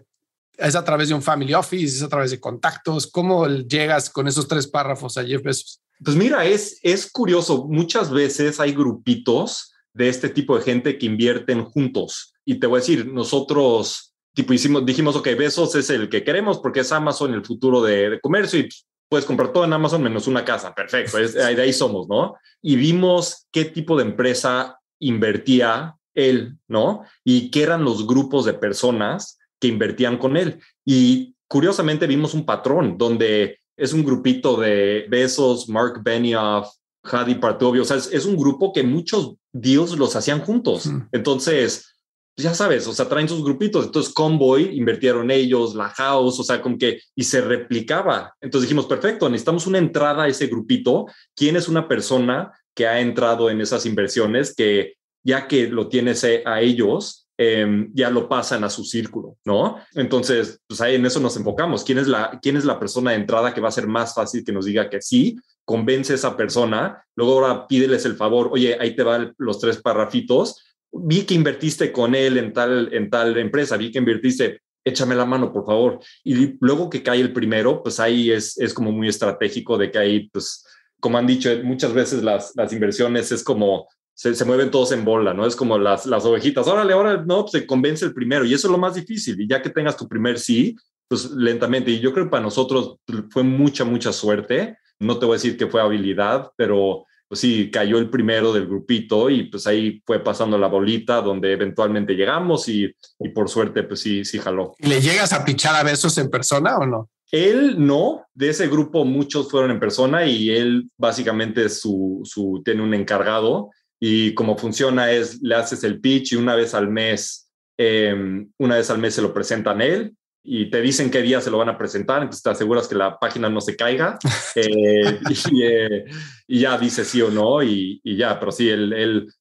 es 0.60 0.76
a 0.76 0.84
través 0.84 1.10
de 1.10 1.16
un 1.16 1.24
family 1.24 1.56
office, 1.56 1.98
es 1.98 2.04
a 2.04 2.08
través 2.08 2.30
de 2.30 2.40
contactos, 2.40 3.08
¿cómo 3.08 3.48
llegas 3.48 4.12
con 4.12 4.28
esos 4.28 4.48
tres 4.48 4.68
párrafos 4.68 5.18
a 5.18 5.24
Jeff 5.24 5.42
Bezos? 5.42 5.82
Pues 6.04 6.16
mira, 6.16 6.46
es, 6.46 6.80
es 6.84 7.12
curioso. 7.12 7.68
Muchas 7.68 8.12
veces 8.12 8.60
hay 8.60 8.74
grupitos 8.74 9.74
de 9.94 10.10
este 10.10 10.30
tipo 10.30 10.58
de 10.58 10.64
gente 10.64 10.98
que 10.98 11.06
invierten 11.06 11.66
juntos. 11.66 12.34
Y 12.46 12.56
te 12.56 12.68
voy 12.68 12.78
a 12.78 12.82
decir, 12.82 13.08
nosotros 13.08 14.10
tipo 14.34 14.54
hicimos, 14.54 14.86
dijimos, 14.86 15.16
ok, 15.16 15.28
Besos 15.38 15.76
es 15.76 15.90
el 15.90 16.10
que 16.10 16.24
queremos 16.24 16.60
porque 16.60 16.82
es 16.82 16.92
Amazon 16.92 17.34
el 17.34 17.44
futuro 17.44 17.82
de, 17.82 18.20
comercio 18.22 18.60
y 18.60 18.70
puedes 19.10 19.26
comprar 19.26 19.52
todo 19.52 19.66
en 19.66 19.74
Amazon 19.74 20.04
menos 20.04 20.28
una 20.28 20.46
casa. 20.46 20.74
Perfecto, 20.74 21.18
es, 21.18 21.34
de 21.34 21.62
ahí 21.62 21.74
somos, 21.74 22.08
¿no? 22.08 22.36
Y 22.62 22.76
vimos 22.76 23.48
qué 23.52 23.66
tipo 23.66 23.98
de 23.98 24.04
empresa 24.04 24.80
invertía 25.00 25.96
él, 26.14 26.58
¿no? 26.68 27.04
Y 27.24 27.50
qué 27.52 27.64
eran 27.64 27.84
los 27.84 28.06
grupos 28.06 28.46
de 28.46 28.54
personas 28.54 29.40
que 29.60 29.68
invertían 29.68 30.18
con 30.18 30.38
él. 30.38 30.60
Y 30.86 31.36
curiosamente 31.48 32.08
vimos 32.08 32.34
un 32.34 32.46
patrón 32.46 32.98
donde 32.98 33.60
es 33.80 33.94
un 33.94 34.04
grupito 34.04 34.58
de 34.58 35.06
Besos, 35.10 35.70
Mark 35.70 36.02
Benioff, 36.04 36.68
Hadi 37.04 37.36
Partovio, 37.36 37.82
o 37.82 37.86
sea, 37.86 37.98
es, 37.98 38.26
un 38.26 38.36
grupo 38.36 38.74
que 38.74 38.84
muchos 38.84 39.36
deals 39.54 39.98
los 39.98 40.16
hacían 40.16 40.42
juntos. 40.42 40.90
Entonces, 41.12 41.96
pues 42.36 42.44
ya 42.44 42.54
sabes, 42.54 42.88
o 42.88 42.94
sea, 42.94 43.08
traen 43.08 43.30
sus 43.30 43.44
grupitos. 43.44 43.86
Entonces, 43.86 44.14
Convoy 44.14 44.78
invirtieron 44.78 45.32
ellos, 45.32 45.76
la 45.76 45.90
House, 45.90 46.40
o 46.40 46.44
sea, 46.44 46.62
como 46.62 46.78
que, 46.78 47.02
y 47.16 47.24
se 47.24 47.42
replicaba. 47.42 48.34
Entonces 48.42 48.70
dijimos, 48.70 48.86
perfecto, 48.86 49.30
necesitamos 49.30 49.66
una 49.66 49.78
entrada 49.78 50.24
a 50.24 50.28
ese 50.28 50.48
grupito. 50.48 51.06
¿Quién 51.36 51.56
es 51.56 51.68
una 51.68 51.88
persona 51.88 52.52
que 52.76 52.88
ha 52.88 53.00
entrado 53.00 53.50
en 53.50 53.62
esas 53.62 53.86
inversiones 53.86 54.54
que 54.56 54.94
ya 55.24 55.48
que 55.48 55.68
lo 55.68 55.90
tienes 55.90 56.24
a 56.24 56.62
ellos, 56.62 57.19
Em, 57.42 57.90
ya 57.94 58.10
lo 58.10 58.28
pasan 58.28 58.66
a 58.66 58.70
su 58.70 58.84
círculo, 58.84 59.38
¿no? 59.46 59.78
Entonces, 59.96 60.60
pues 60.68 60.82
ahí 60.82 60.96
en 60.96 61.06
eso 61.06 61.22
nos 61.22 61.38
enfocamos. 61.38 61.86
¿Quién 61.86 61.98
es, 62.00 62.08
la, 62.10 62.38
¿Quién 62.42 62.58
es 62.58 62.66
la 62.66 62.78
persona 62.78 63.12
de 63.12 63.16
entrada 63.16 63.54
que 63.54 63.62
va 63.62 63.70
a 63.70 63.72
ser 63.72 63.88
más 63.88 64.14
fácil 64.14 64.44
que 64.44 64.52
nos 64.52 64.66
diga 64.66 64.90
que 64.90 65.02
sí? 65.02 65.38
Convence 65.64 66.12
a 66.12 66.16
esa 66.18 66.36
persona, 66.36 67.02
luego 67.16 67.36
ahora 67.36 67.66
pídeles 67.66 68.04
el 68.04 68.18
favor, 68.18 68.50
oye, 68.52 68.76
ahí 68.78 68.94
te 68.94 69.04
van 69.04 69.34
los 69.38 69.58
tres 69.58 69.82
parrafitos, 69.82 70.62
vi 70.92 71.22
que 71.22 71.34
invertiste 71.34 71.94
con 71.94 72.14
él 72.14 72.38
en 72.38 72.52
tal, 72.52 72.94
en 72.94 73.10
tal 73.10 73.38
empresa, 73.38 73.78
vi 73.78 73.90
que 73.90 74.00
invertiste, 74.00 74.60
échame 74.84 75.16
la 75.16 75.24
mano, 75.24 75.54
por 75.54 75.66
favor. 75.66 76.00
Y 76.26 76.58
luego 76.60 76.90
que 76.90 77.04
cae 77.04 77.22
el 77.22 77.32
primero, 77.32 77.82
pues 77.82 78.02
ahí 78.02 78.32
es, 78.32 78.58
es 78.58 78.74
como 78.74 78.92
muy 78.92 79.08
estratégico 79.08 79.78
de 79.78 79.90
que 79.90 79.98
ahí, 79.98 80.30
pues, 80.30 80.66
como 81.00 81.18
han 81.18 81.26
dicho 81.26 81.50
muchas 81.64 81.94
veces 81.94 82.22
las, 82.22 82.52
las 82.58 82.74
inversiones, 82.74 83.32
es 83.32 83.46
como 83.46 83.88
se, 84.20 84.44
mueven 84.44 84.70
todos 84.70 84.92
en 84.92 85.06
bola, 85.06 85.34
¿no? 85.34 85.46
Es 85.46 85.56
como 85.56 85.78
las, 85.78 86.06
las 86.06 86.26
ovejitas. 86.26 86.68
Órale, 86.68 86.92
ahora 86.92 87.24
no, 87.26 87.44
pues, 87.44 87.54
se 87.54 87.66
convence 87.66 88.04
el 88.04 88.14
primero 88.14 88.44
y 88.44 88.54
eso 88.54 88.68
es 88.68 88.72
lo 88.72 88.78
más 88.78 88.96
difícil. 88.96 89.40
Y 89.40 89.48
ya 89.48 89.62
que 89.62 89.70
tengas 89.70 89.96
tu 89.96 90.10
primer 90.10 90.40
sí, 90.40 90.76
pues 91.08 91.32
lentamente. 91.32 91.92
Y 91.92 92.02
yo 92.02 92.12
creo 92.12 92.26
que 92.26 92.32
para 92.32 92.44
nosotros 92.44 92.98
fue 93.30 93.44
mucha, 93.44 93.86
mucha 93.86 94.12
suerte. 94.12 94.78
No 95.00 95.18
te 95.18 95.26
voy 95.26 95.36
a 95.36 95.38
decir 95.38 95.56
que 95.56 95.68
fue 95.68 95.82
habilidad, 95.82 96.52
pero 96.58 97.06
pues 97.30 97.40
sí, 97.40 97.72
cayó 97.72 97.98
el 97.98 98.10
primero 98.10 98.52
del 98.52 98.68
grupito 98.68 99.30
y 99.30 99.44
pues 99.44 99.66
ahí 99.68 100.02
fue 100.06 100.22
pasando 100.22 100.58
la 100.58 100.68
bolita 100.68 101.22
donde 101.22 101.54
eventualmente 101.54 102.14
llegamos 102.14 102.68
y, 102.68 102.94
y 103.20 103.30
por 103.30 103.48
suerte 103.48 103.84
pues 103.84 104.02
sí, 104.02 104.26
sí 104.26 104.38
jaló. 104.40 104.74
¿Le 104.80 105.00
llegas 105.00 105.32
a 105.32 105.46
pichar 105.46 105.76
a 105.76 105.84
besos 105.84 106.18
en 106.18 106.30
persona 106.30 106.78
o 106.78 106.86
no? 106.86 107.10
Él 107.32 107.76
no, 107.78 108.26
de 108.34 108.50
ese 108.50 108.68
grupo 108.68 109.06
muchos 109.06 109.50
fueron 109.50 109.72
en 109.72 109.80
persona 109.80 110.26
y 110.26 110.50
él 110.50 110.90
básicamente 110.98 111.70
su, 111.70 112.22
su, 112.26 112.62
tiene 112.66 112.82
un 112.82 112.94
encargado 112.96 113.70
y 114.00 114.34
cómo 114.34 114.58
funciona 114.58 115.12
es, 115.12 115.42
le 115.42 115.56
haces 115.56 115.84
el 115.84 116.00
pitch 116.00 116.34
y 116.34 116.36
una 116.36 116.56
vez 116.56 116.74
al 116.74 116.88
mes 116.88 117.50
em, 117.78 118.50
una 118.58 118.76
vez 118.76 118.90
al 118.90 119.00
mes 119.00 119.16
se 119.16 119.22
lo 119.22 119.34
presentan 119.34 119.82
él 119.82 120.14
y 120.44 120.70
te 120.70 120.82
dicen 120.82 121.12
qué 121.12 121.22
día 121.22 121.42
se 121.42 121.52
lo 121.52 121.58
van 121.58 121.70
a 121.70 121.78
presentar, 121.78 122.22
entonces 122.22 122.42
te 122.42 122.50
aseguras 122.50 122.88
que 122.88 122.96
la 122.96 123.20
página 123.20 123.50
no 123.50 123.60
se 123.62 123.76
caiga 123.76 124.18
eh, 124.56 125.20
eh, 125.52 126.06
y, 126.48 126.60
ya 126.60 126.78
dice 126.78 127.04
sí 127.04 127.22
o 127.22 127.30
no 127.30 127.62
y, 127.62 128.02
ya, 128.04 128.40
pero 128.40 128.52
sí, 128.52 128.70
el, 128.70 129.32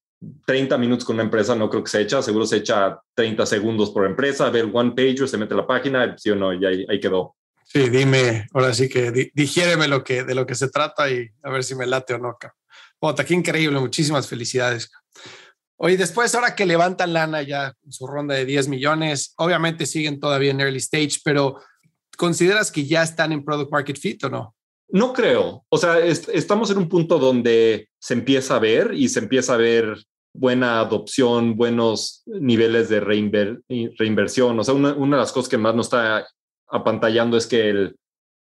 30 0.45 0.77
minutos 0.77 1.05
con 1.05 1.15
una 1.15 1.23
empresa 1.23 1.55
no 1.55 1.69
creo 1.69 1.81
que 1.81 1.89
se 1.89 2.01
echa, 2.01 2.21
seguro 2.21 2.45
se 2.45 2.57
echa 2.57 2.99
30 3.13 3.45
segundos 3.45 3.91
por 3.91 4.05
empresa, 4.05 4.49
ver 4.49 4.69
one 4.71 4.91
pager, 4.91 5.29
se 5.29 5.37
mete 5.37 5.55
la 5.55 5.65
página, 5.65 6.13
sí 6.17 6.29
o 6.29 6.35
no, 6.35 6.53
y 6.53 6.65
ahí, 6.65 6.85
ahí 6.89 6.99
quedó. 6.99 7.37
Sí, 7.63 7.87
dime, 7.87 8.47
ahora 8.53 8.73
sí 8.73 8.89
que 8.89 9.31
digiéreme 9.33 9.87
lo 9.87 10.03
que, 10.03 10.23
de 10.23 10.35
lo 10.35 10.45
que 10.45 10.55
se 10.55 10.69
trata 10.69 11.09
y 11.09 11.29
a 11.43 11.51
ver 11.51 11.63
si 11.63 11.73
me 11.75 11.85
late 11.85 12.15
o 12.15 12.17
no. 12.17 12.37
Bota, 13.01 13.23
qué 13.23 13.33
increíble, 13.33 13.79
muchísimas 13.79 14.27
felicidades. 14.27 14.91
Oye, 15.77 15.95
después, 15.95 16.35
ahora 16.35 16.55
que 16.55 16.65
levantan 16.65 17.13
lana 17.13 17.41
ya 17.41 17.73
en 17.85 17.91
su 17.91 18.05
ronda 18.05 18.35
de 18.35 18.45
10 18.45 18.67
millones, 18.67 19.33
obviamente 19.37 19.85
siguen 19.85 20.19
todavía 20.19 20.51
en 20.51 20.59
early 20.59 20.79
stage, 20.79 21.19
pero 21.23 21.61
¿consideras 22.17 22.69
que 22.71 22.85
ya 22.85 23.01
están 23.01 23.31
en 23.31 23.45
product 23.45 23.71
market 23.71 23.97
fit 23.97 24.23
o 24.25 24.29
no? 24.29 24.55
No 24.89 25.13
creo. 25.13 25.63
O 25.69 25.77
sea, 25.77 25.99
estamos 25.99 26.69
en 26.71 26.79
un 26.79 26.89
punto 26.89 27.17
donde 27.17 27.87
se 27.97 28.13
empieza 28.13 28.57
a 28.57 28.59
ver 28.59 28.93
y 28.93 29.07
se 29.07 29.19
empieza 29.19 29.53
a 29.53 29.57
ver 29.57 30.03
buena 30.33 30.81
adopción, 30.81 31.55
buenos 31.55 32.23
niveles 32.25 32.89
de 32.89 32.99
reinversión. 32.99 34.59
O 34.59 34.63
sea, 34.63 34.73
una, 34.73 34.93
una, 34.93 35.15
de 35.15 35.21
las 35.21 35.31
cosas 35.31 35.49
que 35.49 35.57
más 35.57 35.75
nos 35.75 35.85
está 35.85 36.27
apantallando 36.67 37.37
es 37.37 37.47
que 37.47 37.69
el, 37.69 37.95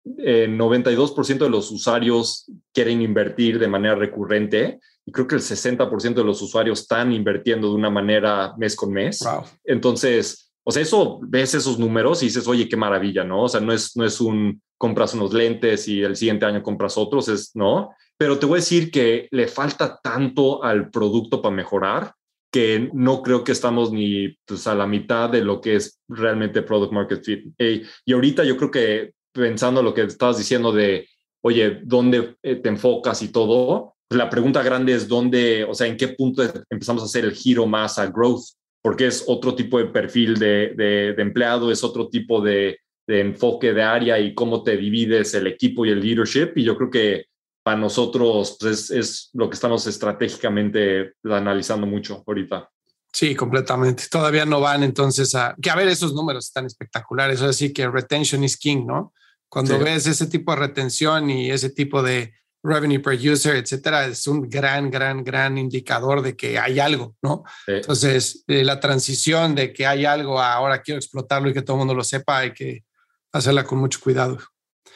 92% 0.06 1.40
de 1.40 1.50
los 1.50 1.72
usuarios 1.72 2.46
quieren 2.72 3.02
invertir 3.02 3.58
de 3.58 3.68
manera 3.68 3.96
recurrente 3.96 4.80
y 5.06 5.12
creo 5.12 5.28
que 5.28 5.36
el 5.36 5.42
60% 5.42 6.14
de 6.14 6.24
los 6.24 6.42
usuarios 6.42 6.82
están 6.82 7.12
invirtiendo 7.12 7.70
de 7.70 7.76
una 7.76 7.90
manera 7.90 8.54
mes 8.58 8.76
con 8.76 8.92
mes. 8.92 9.24
Entonces, 9.64 10.52
o 10.64 10.72
sea, 10.72 10.82
eso 10.82 11.20
ves 11.22 11.54
esos 11.54 11.78
números 11.78 12.24
y 12.24 12.28
dices, 12.28 12.48
oye, 12.48 12.68
qué 12.68 12.76
maravilla, 12.76 13.24
¿no? 13.24 13.44
O 13.44 13.50
sea, 13.50 13.62
no 13.62 13.72
es, 13.72 13.96
no 13.96 14.06
es 14.06 14.20
un 14.20 14.62
compras 14.78 15.14
unos 15.14 15.34
lentes 15.34 15.88
y 15.88 16.02
el 16.02 16.16
siguiente 16.16 16.46
año 16.46 16.62
compras 16.62 16.98
otros, 16.98 17.30
es 17.30 17.56
no. 17.56 17.92
Pero 18.18 18.40
te 18.40 18.46
voy 18.46 18.58
a 18.58 18.62
decir 18.62 18.92
que 18.92 19.28
le 19.32 19.48
falta 19.48 20.00
tanto 20.02 20.64
al 20.64 20.90
producto 20.90 21.42
para 21.42 21.56
mejorar 21.56 22.14
que 22.52 22.90
no 22.94 23.22
creo 23.22 23.44
que 23.44 23.52
estamos 23.52 23.92
ni 23.92 24.30
pues, 24.46 24.66
a 24.68 24.76
la 24.76 24.88
mitad 24.88 25.30
de 25.30 25.44
lo 25.44 25.60
que 25.60 25.76
es 25.76 26.00
realmente 26.08 26.62
product 26.62 26.94
market 26.94 27.24
fit. 27.24 27.46
y 27.58 28.14
ahorita 28.14 28.44
yo 28.44 28.56
creo 28.58 28.72
que 28.72 29.14
pensando 29.36 29.84
lo 29.84 29.94
que 29.94 30.04
estabas 30.04 30.38
diciendo 30.38 30.72
de, 30.72 31.08
oye, 31.42 31.82
¿dónde 31.84 32.38
eh, 32.42 32.56
te 32.56 32.70
enfocas 32.70 33.22
y 33.22 33.28
todo? 33.28 33.96
Pues 34.08 34.18
la 34.18 34.30
pregunta 34.30 34.64
grande 34.64 34.94
es 34.94 35.08
dónde, 35.08 35.64
o 35.64 35.74
sea, 35.74 35.88
en 35.88 35.98
qué 35.98 36.10
punto 36.10 36.44
empezamos 36.70 37.04
a 37.04 37.06
hacer 37.06 37.26
el 37.26 37.34
giro 37.34 37.68
más 37.68 38.00
a 38.00 38.08
growth, 38.08 38.46
porque 38.82 39.08
es 39.08 39.24
otro 39.28 39.56
tipo 39.56 39.78
de 39.78 39.86
perfil 39.86 40.38
de, 40.38 40.74
de, 40.76 41.22
empleado, 41.22 41.72
es 41.72 41.84
otro 41.84 42.08
tipo 42.08 42.42
de, 42.42 42.80
de 43.08 43.22
enfoque 43.22 43.74
de 43.74 43.84
área 43.84 44.20
y 44.20 44.34
cómo 44.34 44.64
te 44.64 44.78
divides 44.78 45.34
el 45.34 45.48
equipo 45.48 45.86
y 45.86 45.90
el 45.90 46.02
leadership. 46.02 46.52
Y 46.56 46.64
yo 46.64 46.78
creo 46.78 46.90
que 46.90 47.26
para 47.64 47.78
nosotros 47.78 48.58
pues, 48.60 48.92
es, 48.92 49.32
lo 49.34 49.50
que 49.50 49.56
estamos 49.56 49.88
estratégicamente 49.88 51.14
analizando 51.24 51.88
mucho 51.88 52.24
ahorita. 52.26 52.70
Sí, 53.12 53.34
completamente. 53.34 54.04
Todavía 54.10 54.46
no 54.46 54.60
van 54.60 54.84
entonces 54.84 55.34
a... 55.34 55.56
Que 55.60 55.72
a 55.72 55.76
ver, 55.76 55.88
esos 55.88 56.14
números 56.14 56.46
están 56.46 56.66
espectaculares. 56.66 57.42
Eso 57.42 57.54
sí 57.54 57.74
que 57.74 57.88
retention 57.90 58.44
is 58.44 58.58
king, 58.58 58.86
¿no? 58.86 59.14
Cuando 59.56 59.80
ves 59.80 60.06
ese 60.06 60.28
tipo 60.28 60.52
de 60.52 60.58
retención 60.58 61.30
y 61.30 61.50
ese 61.50 61.70
tipo 61.70 62.04
de 62.04 62.34
revenue 62.62 63.00
per 63.00 63.14
user, 63.14 63.56
etcétera, 63.56 64.06
es 64.06 64.28
un 64.28 64.50
gran, 64.50 64.92
gran, 64.92 65.24
gran 65.24 65.58
indicador 65.58 66.22
de 66.22 66.36
que 66.36 66.60
hay 66.60 66.82
algo, 66.82 67.16
¿no? 67.22 67.46
Entonces, 67.66 68.44
eh, 68.48 68.66
la 68.66 68.82
transición 68.82 69.56
de 69.56 69.72
que 69.72 69.88
hay 69.88 70.04
algo 70.04 70.42
a 70.42 70.56
ahora 70.56 70.82
quiero 70.82 70.98
explotarlo 70.98 71.50
y 71.50 71.54
que 71.54 71.62
todo 71.62 71.78
el 71.78 71.80
mundo 71.80 71.94
lo 71.94 72.04
sepa, 72.04 72.40
hay 72.40 72.52
que 72.52 72.84
hacerla 73.32 73.64
con 73.64 73.78
mucho 73.78 74.02
cuidado. 74.02 74.40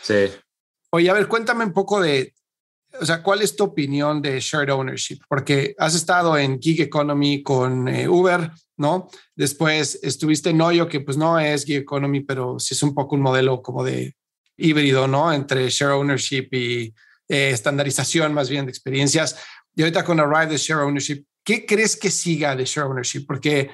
Sí. 0.02 0.30
Oye, 0.90 1.10
a 1.10 1.14
ver, 1.14 1.30
cuéntame 1.30 1.64
un 1.64 1.72
poco 1.72 2.02
de, 2.02 2.34
o 3.00 3.06
sea, 3.06 3.24
¿cuál 3.24 3.42
es 3.42 3.56
tu 3.56 3.64
opinión 3.64 4.22
de 4.22 4.42
shared 4.42 4.74
ownership? 4.74 5.20
Porque 5.30 5.74
has 5.78 5.96
estado 5.96 6.38
en 6.38 6.60
gig 6.60 6.82
economy 6.82 7.44
con 7.44 7.88
eh, 7.88 8.10
Uber, 8.10 8.52
¿no? 8.76 9.08
Después 9.38 9.98
estuviste 10.04 10.50
en 10.50 10.60
Oyo, 10.60 10.90
que 10.90 11.00
pues 11.00 11.16
no 11.16 11.40
es 11.40 11.64
gig 11.64 11.78
economy, 11.78 12.20
pero 12.20 12.60
sí 12.60 12.74
es 12.74 12.84
un 12.84 12.94
poco 12.94 13.16
un 13.16 13.22
modelo 13.22 13.62
como 13.62 13.86
de 13.86 14.18
híbrido, 14.60 15.08
¿no? 15.08 15.32
Entre 15.32 15.70
share 15.70 15.92
ownership 15.92 16.48
y 16.52 16.94
eh, 17.28 17.52
estandarización 17.52 18.34
más 18.34 18.50
bien 18.50 18.66
de 18.66 18.72
experiencias. 18.72 19.38
Y 19.76 19.82
ahorita 19.82 20.04
con 20.04 20.20
Arrive 20.20 20.54
de 20.54 20.58
share 20.58 20.82
ownership, 20.82 21.26
¿qué 21.44 21.66
crees 21.66 21.96
que 21.96 22.12
siga 22.12 22.56
de 22.56 22.66
share 22.66 22.88
ownership? 22.88 23.26
Porque 23.26 23.72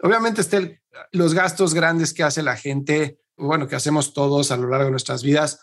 obviamente 0.00 0.40
están 0.40 0.78
los 1.12 1.34
gastos 1.34 1.74
grandes 1.74 2.12
que 2.12 2.22
hace 2.22 2.42
la 2.42 2.56
gente, 2.56 3.18
bueno, 3.36 3.68
que 3.68 3.76
hacemos 3.76 4.12
todos 4.12 4.50
a 4.50 4.56
lo 4.56 4.68
largo 4.68 4.86
de 4.86 4.90
nuestras 4.90 5.22
vidas 5.22 5.58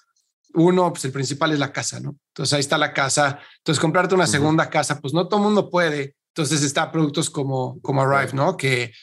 uno, 0.54 0.92
pues 0.92 1.06
el 1.06 1.12
principal 1.12 1.52
es 1.52 1.60
la 1.60 1.72
casa, 1.72 2.00
¿no? 2.00 2.18
Entonces 2.30 2.54
ahí 2.54 2.60
está 2.60 2.78
la 2.78 2.94
casa. 2.94 3.40
Entonces 3.58 3.80
comprarte 3.80 4.16
una 4.16 4.28
segunda 4.28 4.70
casa, 4.70 5.00
pues 5.00 5.14
no 5.14 5.28
todo 5.28 5.40
el 5.40 5.46
mundo 5.46 5.70
puede. 5.70 6.16
Entonces 6.34 6.64
está 6.64 6.92
productos 6.92 7.30
como, 7.30 7.80
como 7.82 8.02
Arrive, 8.02 8.34
¿no? 8.34 8.58
Que 8.58 8.94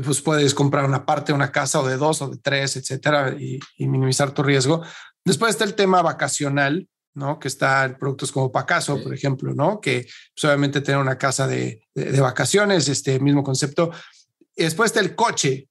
pues 0.00 0.20
puedes 0.20 0.54
comprar 0.54 0.84
una 0.84 1.04
parte 1.04 1.32
de 1.32 1.36
una 1.36 1.52
casa 1.52 1.80
o 1.80 1.86
de 1.86 1.96
dos 1.96 2.22
o 2.22 2.28
de 2.28 2.38
tres, 2.38 2.76
etcétera, 2.76 3.36
y, 3.38 3.60
minimizar 3.78 4.32
tu 4.32 4.42
riesgo. 4.42 4.82
Después 5.24 5.50
está 5.50 5.64
el 5.64 5.74
tema 5.74 6.02
vacacional, 6.02 6.88
¿no? 7.14 7.38
Que 7.38 7.48
está 7.48 7.96
productos 7.98 8.32
como 8.32 8.50
Pacaso, 8.50 9.02
por 9.02 9.14
ejemplo, 9.14 9.54
¿no? 9.54 9.80
Que 9.80 10.06
pues, 10.34 10.44
obviamente 10.44 10.80
tener 10.80 11.00
una 11.00 11.18
casa 11.18 11.46
de, 11.46 11.80
de, 11.94 12.12
de 12.12 12.20
vacaciones, 12.20 12.88
este 12.88 13.20
mismo 13.20 13.42
concepto. 13.42 13.90
Después 14.56 14.90
está 14.90 15.00
el 15.00 15.14
coche, 15.14 15.68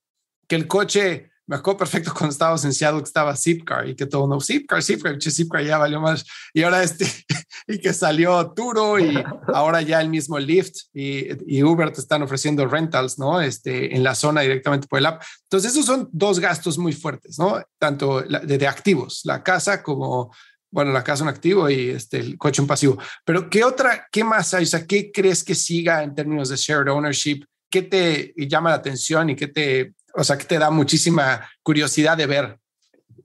que 0.47 0.55
el 0.55 0.67
coche 0.67 1.30
me 1.52 1.58
acuerdo 1.58 1.80
perfecto 1.80 2.14
cuando 2.14 2.32
estábamos 2.32 2.64
en 2.64 2.74
Seattle 2.74 3.02
que 3.02 3.08
estaba 3.08 3.36
Zipcar 3.36 3.89
y 3.89 3.93
que 3.93 4.06
todo 4.06 4.26
no 4.26 4.39
Zipcar, 4.39 4.82
Zipcar, 4.82 5.22
Zipcar 5.22 5.62
ya 5.66 5.78
valió 5.78 5.99
más. 5.99 6.26
Y 6.54 6.64
ahora 6.64 6.82
este, 6.82 7.06
y 7.68 7.78
que 7.78 7.91
salió 7.91 8.54
Turo 8.54 8.97
y 8.97 9.22
ahora 9.54 9.82
ya 9.82 9.99
el 9.99 10.08
mismo 10.08 10.39
Lyft 10.39 10.84
y, 10.93 11.28
y, 11.45 11.62
Uber 11.62 11.91
te 11.91 11.99
están 11.99 12.22
ofreciendo 12.24 12.66
rentals, 12.68 13.20
¿no? 13.20 13.41
Este, 13.41 13.93
en 13.93 14.02
la 14.02 14.16
zona 14.16 14.39
directamente 14.41 14.88
por 14.88 14.99
el 14.99 15.08
app. 15.08 15.24
Entonces, 15.43 15.74
esos 15.74 15.86
son 15.86 16.08
dos 16.14 16.39
gastos 16.39 16.78
muy 16.78 16.93
fuertes, 16.93 17.38
¿no? 17.38 17.62
Tanto 17.78 18.22
de, 18.22 18.58
de 18.58 18.68
activos, 18.68 19.20
la 19.26 19.43
casa 19.43 19.84
como 19.84 20.32
bueno, 20.74 20.93
la 20.93 21.04
casa 21.04 21.24
un 21.24 21.30
activo 21.30 21.70
y 21.70 21.89
este, 21.89 22.20
el 22.20 22.38
coche 22.38 22.62
un 22.62 22.68
pasivo. 22.70 22.97
Pero 23.26 23.49
¿qué 23.49 23.66
otra, 23.66 24.08
qué 24.10 24.24
más 24.24 24.54
hay? 24.54 24.64
O 24.64 24.68
sea, 24.68 24.88
¿qué 24.88 25.12
crees 25.12 25.43
que 25.43 25.54
siga 25.54 26.02
en 26.02 26.16
términos 26.16 26.47
de 26.47 26.56
shared 26.56 26.89
ownership? 26.89 27.43
¿Qué 27.70 27.82
te 27.82 28.34
llama 28.38 28.70
la 28.70 28.78
atención 28.78 29.30
y 29.30 29.36
qué 29.36 29.49
te 29.49 29.95
o 30.16 30.24
sea, 30.24 30.38
que 30.38 30.45
te 30.45 30.59
da 30.59 30.70
muchísima 30.70 31.47
curiosidad 31.64 32.18
de 32.18 32.26
ver 32.26 32.59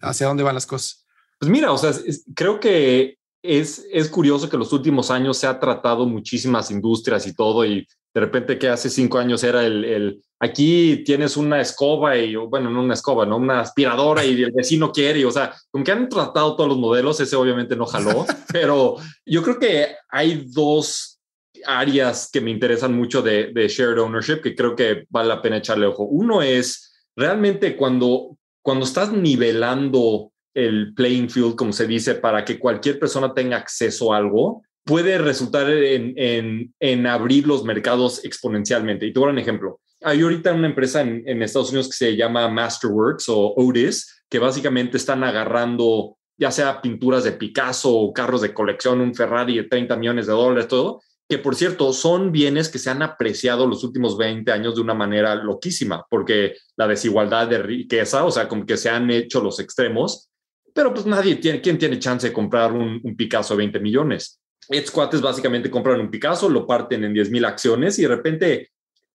hacia 0.01 0.27
dónde 0.27 0.43
van 0.43 0.55
las 0.55 0.67
cosas. 0.67 1.07
Pues 1.39 1.51
mira, 1.51 1.73
o 1.73 1.79
sea, 1.79 1.93
creo 2.35 2.61
que 2.61 3.19
es, 3.43 3.87
es 3.93 4.09
curioso 4.09 4.49
que 4.49 4.57
los 4.57 4.73
últimos 4.73 5.11
años 5.11 5.39
se 5.39 5.47
ha 5.47 5.61
tratado 5.61 6.07
muchísimas 6.07 6.71
industrias 6.71 7.27
y 7.27 7.35
todo, 7.35 7.65
y 7.65 7.87
de 8.15 8.21
repente 8.21 8.59
que 8.59 8.69
hace 8.69 8.89
cinco 8.89 9.19
años 9.19 9.45
era 9.45 9.65
el, 9.65 9.85
el 9.85 10.23
aquí 10.41 11.03
tienes 11.05 11.37
una 11.37 11.61
escoba 11.61 12.17
y, 12.17 12.35
bueno, 12.37 12.71
no 12.71 12.83
una 12.83 12.95
escoba, 12.95 13.27
no 13.27 13.37
una 13.37 13.61
aspiradora 13.61 14.25
y 14.25 14.43
el 14.43 14.53
vecino 14.53 14.91
quiere, 14.91 15.21
y, 15.21 15.25
o 15.25 15.31
sea, 15.31 15.55
como 15.71 15.85
que 15.85 15.93
han 15.93 16.09
tratado 16.09 16.57
todos 16.57 16.69
los 16.69 16.79
modelos, 16.79 17.21
ese 17.21 17.37
obviamente 17.37 17.77
no 17.77 17.87
jaló, 17.87 18.27
pero 18.53 18.97
yo 19.25 19.43
creo 19.43 19.59
que 19.59 19.89
hay 20.09 20.47
dos 20.49 21.16
áreas 21.67 22.31
que 22.33 22.41
me 22.41 22.51
interesan 22.51 22.95
mucho 22.95 23.23
de, 23.23 23.53
shared 23.69 24.01
ownership 24.01 24.41
que 24.43 24.55
creo 24.55 24.75
que 24.75 25.05
vale 25.11 25.29
la 25.29 25.43
pena 25.43 25.59
echarle 25.59 25.87
ojo. 25.87 26.05
Uno 26.05 26.43
es 26.43 26.93
realmente 27.15 27.77
cuando, 27.77 28.39
cuando 28.63 28.85
estás 28.85 29.13
nivelando 29.13 30.33
el 30.55 30.95
playing 30.95 31.29
field, 31.29 31.55
como 31.55 31.73
se 31.73 31.87
dice, 31.87 32.15
para 32.15 32.45
que 32.45 32.59
cualquier 32.59 32.99
persona 32.99 33.35
tenga 33.35 33.57
acceso 33.57 34.13
a 34.13 34.17
algo, 34.17 34.63
puede 34.85 35.19
resultar 35.19 35.69
en, 35.71 36.73
en, 36.79 37.07
abrir 37.07 37.47
los 37.47 37.65
mercados 37.65 38.25
exponencialmente. 38.25 39.07
Y 39.07 39.13
te 39.13 39.19
voy 39.19 39.27
a 39.27 39.29
dar 39.29 39.35
un 39.35 39.41
ejemplo. 39.41 39.81
Hay 40.03 40.23
ahorita 40.23 40.53
una 40.53 40.69
empresa 40.69 41.01
en, 41.03 41.23
en, 41.27 41.43
Estados 41.43 41.71
Unidos 41.71 41.89
que 41.89 41.97
se 41.97 42.17
llama 42.17 42.49
Masterworks 42.49 43.29
o 43.29 43.55
Otis, 43.57 44.23
que 44.31 44.39
básicamente 44.39 44.97
están 44.97 45.25
agarrando 45.25 46.17
ya 46.39 46.51
sea 46.51 46.81
pinturas 46.81 47.25
de 47.25 47.33
Picasso 47.33 47.95
o 47.95 48.13
carros 48.13 48.43
de 48.43 48.53
colección, 48.53 49.01
un 49.01 49.15
Ferrari 49.15 49.57
de 49.57 49.65
30 49.65 49.97
millones 49.97 50.27
de 50.27 50.33
dólares, 50.33 50.69
todo, 50.69 51.03
que 51.29 51.39
por 51.39 51.57
cierto 51.57 51.93
son 51.93 52.31
bienes 52.31 52.69
que 52.69 52.79
se 52.79 52.91
han 52.91 53.03
apreciado 53.03 53.67
los 53.67 53.83
últimos 53.83 54.17
20 54.17 54.51
años 54.53 54.77
de 54.77 54.81
una 54.81 54.95
manera 54.95 55.35
loquísima, 55.35 56.05
porque 56.09 56.57
la 56.77 56.87
desigualdad 56.87 57.49
de 57.49 57.59
riqueza, 57.59 58.25
o 58.25 58.31
sea, 58.31 58.49
como 58.49 58.65
que 58.65 58.77
se 58.77 58.91
han 58.91 59.11
hecho 59.11 59.43
los 59.43 59.59
extremos, 59.59 60.31
pero 60.73 60.93
pues 60.93 61.07
nadie 61.07 61.37
tiene, 61.37 61.61
¿quién 61.61 61.79
tiene 61.79 61.99
chance 61.99 62.29
de 62.29 62.33
comprar 62.33 62.73
un, 62.73 63.01
Picasso 63.17 63.55
de 63.55 63.59
20 63.59 63.81
millones? 63.81 64.41
Estos 64.69 64.93
cuates 64.93 65.21
básicamente 65.21 65.71
compran 65.71 66.01
un 66.01 66.11
Picasso, 66.11 66.49
lo 66.49 66.67
parten 66.67 67.03
en 67.03 67.15
10 67.15 67.31
mil 67.31 67.45
acciones 67.45 67.99
y 67.99 68.03
de 68.03 68.09
repente 68.09 68.71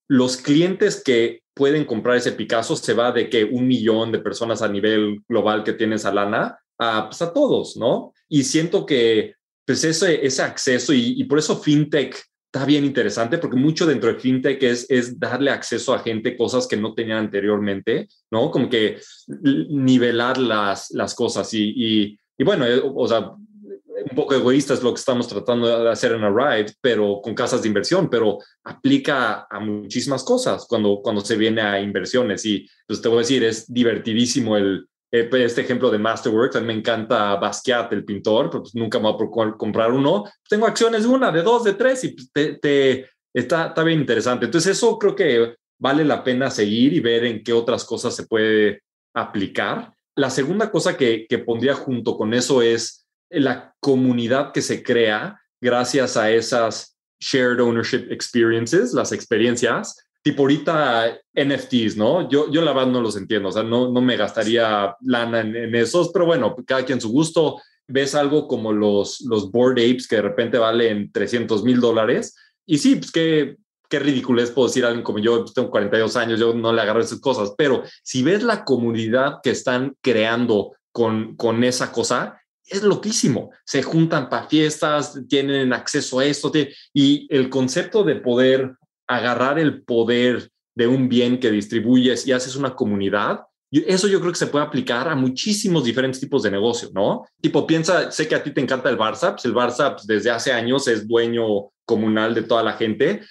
los 0.08 0.38
clientes 0.38 1.02
que 1.04 1.44
pueden 1.54 1.86
comprar 1.86 2.18
ese 2.18 2.32
Picasso 2.34 2.76
se 2.76 2.94
va 2.94 3.12
de 3.12 3.30
que 3.30 3.46
un 3.46 3.68
millón 3.68 4.12
de 4.12 4.20
personas 4.20 4.62
a 4.62 4.68
nivel 4.68 5.22
global 5.30 5.64
que 5.64 5.74
tienen 5.74 5.96
esa 5.96 6.14
lana 6.14 6.58
a, 6.78 7.08
pues 7.08 7.22
a 7.22 7.32
todos, 7.32 7.78
¿no? 7.78 8.14
Y 8.28 8.44
siento 8.44 8.86
que 8.86 9.36
pues 9.72 9.86
ese, 9.86 10.26
ese 10.26 10.42
acceso 10.42 10.92
y, 10.94 11.24
por 11.24 11.40
eso 11.40 11.56
FinTech 11.56 12.22
está 12.46 12.66
bien 12.66 12.84
interesante 12.84 13.38
porque 13.38 13.56
mucho 13.56 13.86
dentro 13.86 14.12
de 14.12 14.20
fintech 14.20 14.62
es, 14.64 14.86
es 14.90 15.18
darle 15.18 15.50
acceso 15.50 15.94
a 15.94 16.00
gente 16.00 16.36
cosas 16.36 16.68
que 16.68 16.76
no 16.76 16.94
tenían 16.94 17.20
anteriormente, 17.20 18.10
¿no? 18.30 18.52
Como 18.52 18.70
que 18.70 19.00
nivelar 19.28 20.38
las, 20.38 20.92
las 20.92 21.16
cosas 21.16 21.54
y, 21.54 21.70
y, 21.70 22.20
y 22.38 22.44
bueno, 22.44 22.66
eh, 22.66 22.82
o 22.84 23.08
sea, 23.08 23.30
un 23.30 24.16
poco 24.16 24.34
egoísta 24.34 24.74
es 24.74 24.84
lo 24.84 24.94
que 24.94 25.00
estamos 25.00 25.30
tratando 25.30 25.84
de 25.86 25.90
hacer 25.90 26.12
en 26.12 26.26
Arrive, 26.26 26.74
pero 26.82 27.22
con 27.24 27.34
casas 27.34 27.62
de 27.62 27.70
inversión, 27.70 28.10
pero 28.10 28.40
aplica 28.66 29.48
a 29.50 29.60
muchísimas 29.62 30.26
cosas 30.26 30.66
cuando, 30.68 31.00
cuando 31.02 31.22
se 31.22 31.38
viene 31.38 31.62
a 31.62 31.80
inversiones. 31.80 32.46
Y 32.46 32.68
pues 32.86 33.02
te 33.02 33.08
voy 33.08 33.20
a 33.20 33.22
decir, 33.22 33.46
es 33.46 33.72
divertidísimo 33.72 34.58
el, 34.58 34.90
este 35.12 35.62
ejemplo 35.62 35.92
de 35.92 36.00
Masterworks, 36.00 36.56
a 36.56 36.62
mí 36.62 36.68
me 36.68 36.74
encanta 36.74 37.36
Basquiat, 37.36 37.92
el 37.92 38.06
pintor, 38.06 38.50
pero 38.50 38.64
pues 38.64 38.74
nunca 38.76 38.98
me 38.98 39.12
voy 39.12 39.28
a 39.46 39.58
comprar 39.58 39.92
uno. 39.92 40.24
Tengo 40.48 40.66
acciones 40.66 41.04
de 41.04 41.10
una, 41.10 41.32
de 41.32 41.42
dos, 41.44 41.66
de 41.66 41.74
tres, 41.74 42.04
y 42.06 42.10
pues, 42.10 42.32
te, 42.32 43.10
está, 43.34 43.68
está 43.68 43.84
bien 43.84 44.00
interesante. 44.00 44.46
Entonces 44.46 44.78
eso 44.78 44.98
creo 44.98 45.16
que 45.16 45.56
vale 45.80 46.06
la 46.06 46.24
pena 46.24 46.50
seguir 46.50 46.94
y 46.94 47.02
ver 47.02 47.26
en 47.26 47.44
qué 47.44 47.52
otras 47.52 47.84
cosas 47.84 48.16
se 48.16 48.26
puede 48.26 48.84
aplicar. 49.14 49.94
La 50.16 50.30
segunda 50.30 50.72
cosa 50.72 50.96
que, 50.96 51.26
que 51.28 51.40
pondría 51.40 51.74
junto 51.74 52.16
con 52.16 52.34
eso 52.34 52.62
es 52.62 53.06
la 53.30 53.74
comunidad 53.80 54.52
que 54.54 54.62
se 54.62 54.82
crea 54.82 55.42
gracias 55.60 56.16
a 56.18 56.32
esas 56.32 56.98
shared 57.20 57.60
ownership 57.60 58.08
experiences, 58.10 58.94
las 58.94 59.12
experiencias, 59.12 60.08
tipo 60.24 60.44
ahorita 60.44 61.20
NFTs, 61.34 61.98
¿no? 61.98 62.30
Yo, 62.30 62.52
yo 62.52 62.62
la 62.62 62.74
verdad 62.74 62.92
no 62.92 63.02
los 63.02 63.18
entiendo, 63.18 63.50
o 63.50 63.52
sea, 63.52 63.64
no, 63.64 63.92
no 63.92 64.02
me 64.02 64.18
gastaría 64.18 64.96
lana 65.02 65.42
en, 65.42 65.76
esos, 65.76 66.10
pero 66.10 66.26
bueno, 66.26 66.56
cada 66.66 66.86
quien 66.86 67.02
su 67.02 67.10
gusto. 67.10 67.60
Ves 67.88 68.16
algo 68.16 68.48
como 68.48 68.72
los, 68.72 69.20
los 69.22 69.52
board 69.52 69.74
apes 69.74 70.08
que 70.08 70.18
de 70.18 70.22
repente 70.22 70.58
valen 70.58 71.12
300 71.12 71.64
mil 71.64 71.82
dólares. 71.82 72.36
Y 72.66 72.78
sí, 72.78 72.96
pues 72.96 73.12
qué, 73.12 73.58
qué 73.90 74.00
ridículo 74.00 74.42
es, 74.42 74.52
puedo 74.52 74.70
decir 74.70 74.86
a 74.86 74.88
alguien 74.88 75.04
como 75.04 75.20
yo, 75.20 75.42
pues, 75.42 75.54
tengo 75.54 75.70
42 75.70 76.16
años, 76.16 76.40
yo 76.40 76.54
no 76.54 76.72
le 76.72 76.82
agarro 76.82 77.02
esas 77.02 77.20
cosas, 77.20 77.54
pero 77.58 77.84
si 78.02 78.24
ves 78.24 78.44
la 78.44 78.64
comunidad 78.64 79.40
que 79.44 79.50
están 79.50 79.98
creando 80.02 80.74
con, 80.94 81.36
con 81.36 81.64
esa 81.66 81.92
cosa, 81.92 82.42
es 82.66 82.84
loquísimo. 82.84 83.52
Se 83.66 83.84
juntan 83.84 84.30
para 84.30 84.48
fiestas, 84.48 85.20
tienen 85.28 85.74
acceso 85.74 86.20
a 86.20 86.26
esto, 86.26 86.52
y 86.94 87.28
el 87.30 87.50
concepto 87.50 88.04
de 88.04 88.16
poder 88.16 88.76
agarrar 89.16 89.60
el 89.60 89.84
poder 89.84 90.50
de 90.76 90.88
un 90.88 91.10
bien 91.10 91.40
que 91.40 91.52
distribuyes 91.52 92.26
y 92.26 92.32
haces 92.32 92.56
una 92.56 92.76
comunidad, 92.76 93.42
eso 93.72 94.08
yo 94.08 94.20
creo 94.20 94.34
que 94.34 94.38
se 94.38 94.48
puede 94.48 94.66
aplicar 94.66 95.08
a 95.08 95.16
muchísimos 95.16 95.86
diferentes 95.86 96.20
tipos 96.20 96.44
de 96.44 96.52
negocio, 96.52 96.90
¿no? 96.94 97.26
Tipo, 97.40 97.66
piensa, 97.66 98.12
sé 98.12 98.28
que 98.28 98.36
a 98.36 98.44
ti 98.44 98.52
te 98.52 98.60
encanta 98.60 98.90
el 98.90 98.98
Barça, 98.98 99.32
pues 99.32 99.46
el 99.46 99.54
Barça 99.54 99.96
desde 100.04 100.30
hace 100.30 100.52
años 100.52 100.88
es 100.90 101.08
dueño 101.08 101.72
comunal 101.86 102.34
de 102.34 102.44
toda 102.44 102.64
la 102.64 102.74
gente. 102.74 103.22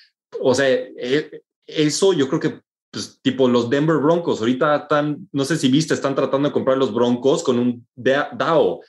O 0.40 0.54
sea, 0.54 0.66
eh, 0.68 1.42
eso 1.66 2.14
yo 2.14 2.26
creo 2.28 2.40
que, 2.40 2.60
pues, 2.90 3.20
tipo, 3.22 3.48
los 3.48 3.68
Denver 3.68 3.98
Broncos, 3.98 4.40
ahorita 4.40 4.76
están, 4.76 5.28
no 5.30 5.44
sé 5.44 5.56
si 5.56 5.68
viste, 5.68 5.92
están 5.92 6.14
tratando 6.14 6.48
de 6.48 6.54
comprar 6.54 6.78
los 6.78 6.94
Broncos 6.94 7.42
con 7.42 7.58
un 7.58 7.86
DAO. 7.94 8.80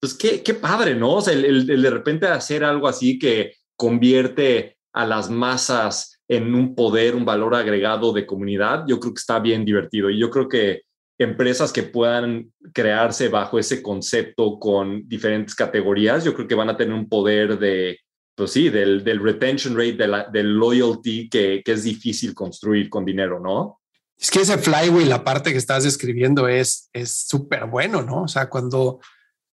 Pues 0.00 0.12
qué, 0.12 0.42
qué 0.42 0.54
padre, 0.54 0.94
¿no? 0.94 1.14
O 1.14 1.20
sea, 1.22 1.32
el 1.32 1.66
de 1.66 1.90
repente 1.90 2.26
hacer 2.26 2.64
algo 2.64 2.86
así 2.86 3.18
que 3.18 3.54
convierte 3.76 4.76
a 4.92 5.06
las 5.06 5.30
masas 5.30 6.17
en 6.28 6.54
un 6.54 6.74
poder, 6.74 7.16
un 7.16 7.24
valor 7.24 7.54
agregado 7.54 8.12
de 8.12 8.26
comunidad, 8.26 8.84
yo 8.86 9.00
creo 9.00 9.14
que 9.14 9.18
está 9.18 9.38
bien 9.38 9.64
divertido. 9.64 10.10
Y 10.10 10.18
yo 10.18 10.30
creo 10.30 10.48
que 10.48 10.82
empresas 11.18 11.72
que 11.72 11.82
puedan 11.82 12.52
crearse 12.72 13.28
bajo 13.28 13.58
ese 13.58 13.82
concepto 13.82 14.58
con 14.58 15.08
diferentes 15.08 15.54
categorías, 15.54 16.24
yo 16.24 16.34
creo 16.34 16.46
que 16.46 16.54
van 16.54 16.70
a 16.70 16.76
tener 16.76 16.94
un 16.94 17.08
poder 17.08 17.58
de, 17.58 17.98
pues 18.36 18.52
sí, 18.52 18.68
del, 18.68 19.02
del 19.02 19.20
retention 19.20 19.76
rate, 19.76 19.94
de 19.94 20.24
del 20.32 20.54
loyalty 20.54 21.28
que, 21.28 21.62
que 21.64 21.72
es 21.72 21.82
difícil 21.82 22.34
construir 22.34 22.88
con 22.88 23.04
dinero, 23.04 23.40
¿no? 23.40 23.80
Es 24.16 24.30
que 24.30 24.40
ese 24.40 24.58
flywheel, 24.58 25.08
la 25.08 25.24
parte 25.24 25.52
que 25.52 25.58
estás 25.58 25.84
describiendo, 25.84 26.48
es 26.48 26.90
súper 27.04 27.66
bueno, 27.66 28.02
¿no? 28.02 28.22
O 28.22 28.28
sea, 28.28 28.48
cuando, 28.48 29.00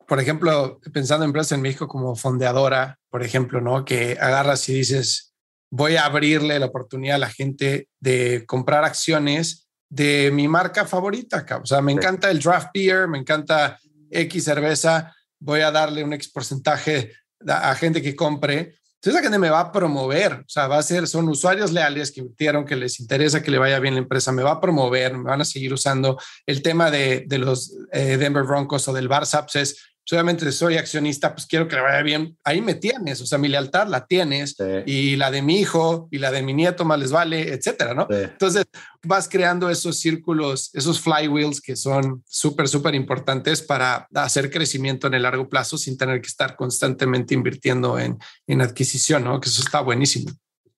por 0.08 0.20
ejemplo, 0.20 0.80
pensando 0.94 1.26
en 1.26 1.30
empresas 1.30 1.54
en 1.54 1.64
México 1.64 1.88
como 1.88 2.16
fondeadora, 2.16 3.00
por 3.10 3.24
ejemplo, 3.24 3.60
¿no? 3.60 3.86
Que 3.86 4.18
agarras 4.20 4.70
y 4.70 4.74
dices, 4.74 5.31
voy 5.72 5.96
a 5.96 6.06
abrirle 6.06 6.60
la 6.60 6.68
oportunidad 6.68 7.16
a 7.16 7.20
la 7.20 7.30
gente 7.30 7.88
de 8.00 8.46
comprar 8.46 8.84
acciones 8.84 9.70
de 9.90 10.30
mi 10.32 10.48
marca 10.48 10.86
favorita. 10.86 11.46
O 11.62 11.66
sea, 11.66 11.82
me 11.82 11.94
encanta 11.94 12.30
el 12.30 12.40
draft 12.40 12.70
beer, 12.74 13.08
me 13.08 13.18
encanta 13.18 13.80
X 14.10 14.44
cerveza, 14.44 15.16
voy 15.40 15.62
a 15.62 15.72
darle 15.72 16.04
un 16.04 16.14
X 16.14 16.30
porcentaje 16.30 17.14
a 17.48 17.74
gente 17.76 18.02
que 18.02 18.16
compre. 18.16 18.76
Entonces 18.96 19.16
la 19.16 19.24
gente 19.24 19.40
me 19.40 19.50
va 19.50 19.62
a 19.62 19.72
promover, 19.72 20.34
o 20.34 20.50
sea, 20.50 20.68
va 20.68 20.78
a 20.78 20.84
ser, 20.84 21.08
son 21.08 21.28
usuarios 21.28 21.72
leales 21.72 22.12
que 22.12 22.20
invirtieron, 22.20 22.66
que 22.66 22.76
les 22.76 23.00
interesa 23.00 23.42
que 23.42 23.50
le 23.50 23.58
vaya 23.58 23.80
bien 23.80 23.96
la 23.96 24.02
empresa, 24.02 24.32
me 24.32 24.44
va 24.44 24.52
a 24.52 24.62
promover, 24.62 25.18
me 25.18 25.24
van 25.24 25.42
a 25.42 25.46
seguir 25.46 25.74
usando. 25.74 26.20
El 26.46 26.62
tema 26.62 26.92
de, 26.92 27.24
de 27.26 27.40
los 27.40 27.76
eh, 27.92 28.18
Denver 28.18 28.44
Broncos 28.44 28.88
o 28.88 28.94
del 28.94 29.10
Barça 29.10 29.42
pues 29.42 29.56
es 29.56 29.91
obviamente 30.12 30.52
soy 30.52 30.78
accionista, 30.78 31.34
pues 31.34 31.46
quiero 31.46 31.68
que 31.68 31.76
le 31.76 31.82
vaya 31.82 32.02
bien. 32.02 32.38
Ahí 32.44 32.62
me 32.62 32.76
tienes, 32.76 33.22
o 33.22 33.26
sea, 33.26 33.38
mi 33.38 33.48
lealtad 33.48 33.88
la 33.88 34.06
tienes 34.06 34.56
y 34.86 35.16
la 35.16 35.32
de 35.32 35.42
mi 35.42 35.60
hijo 35.60 36.08
y 36.12 36.18
la 36.18 36.32
de 36.32 36.42
mi 36.42 36.54
nieto 36.54 36.86
más 36.86 37.00
les 37.00 37.12
vale, 37.12 37.54
etcétera, 37.54 37.94
¿no? 37.94 38.08
Entonces 38.10 38.66
vas 39.04 39.30
creando 39.30 39.70
esos 39.70 40.00
círculos, 40.00 40.70
esos 40.74 41.00
flywheels 41.00 41.62
que 41.62 41.76
son 41.76 42.24
súper, 42.28 42.68
súper 42.68 42.96
importantes 42.96 43.62
para 43.62 44.08
hacer 44.16 44.52
crecimiento 44.52 45.08
en 45.08 45.14
el 45.14 45.24
largo 45.24 45.48
plazo 45.48 45.78
sin 45.78 45.98
tener 45.98 46.22
que 46.22 46.28
estar 46.28 46.56
constantemente 46.56 47.34
invirtiendo 47.34 47.98
en, 47.98 48.18
en 48.48 48.62
adquisición, 48.62 49.24
¿no? 49.24 49.40
Que 49.40 49.50
eso 49.50 49.62
está 49.62 49.82
buenísimo. 49.82 50.32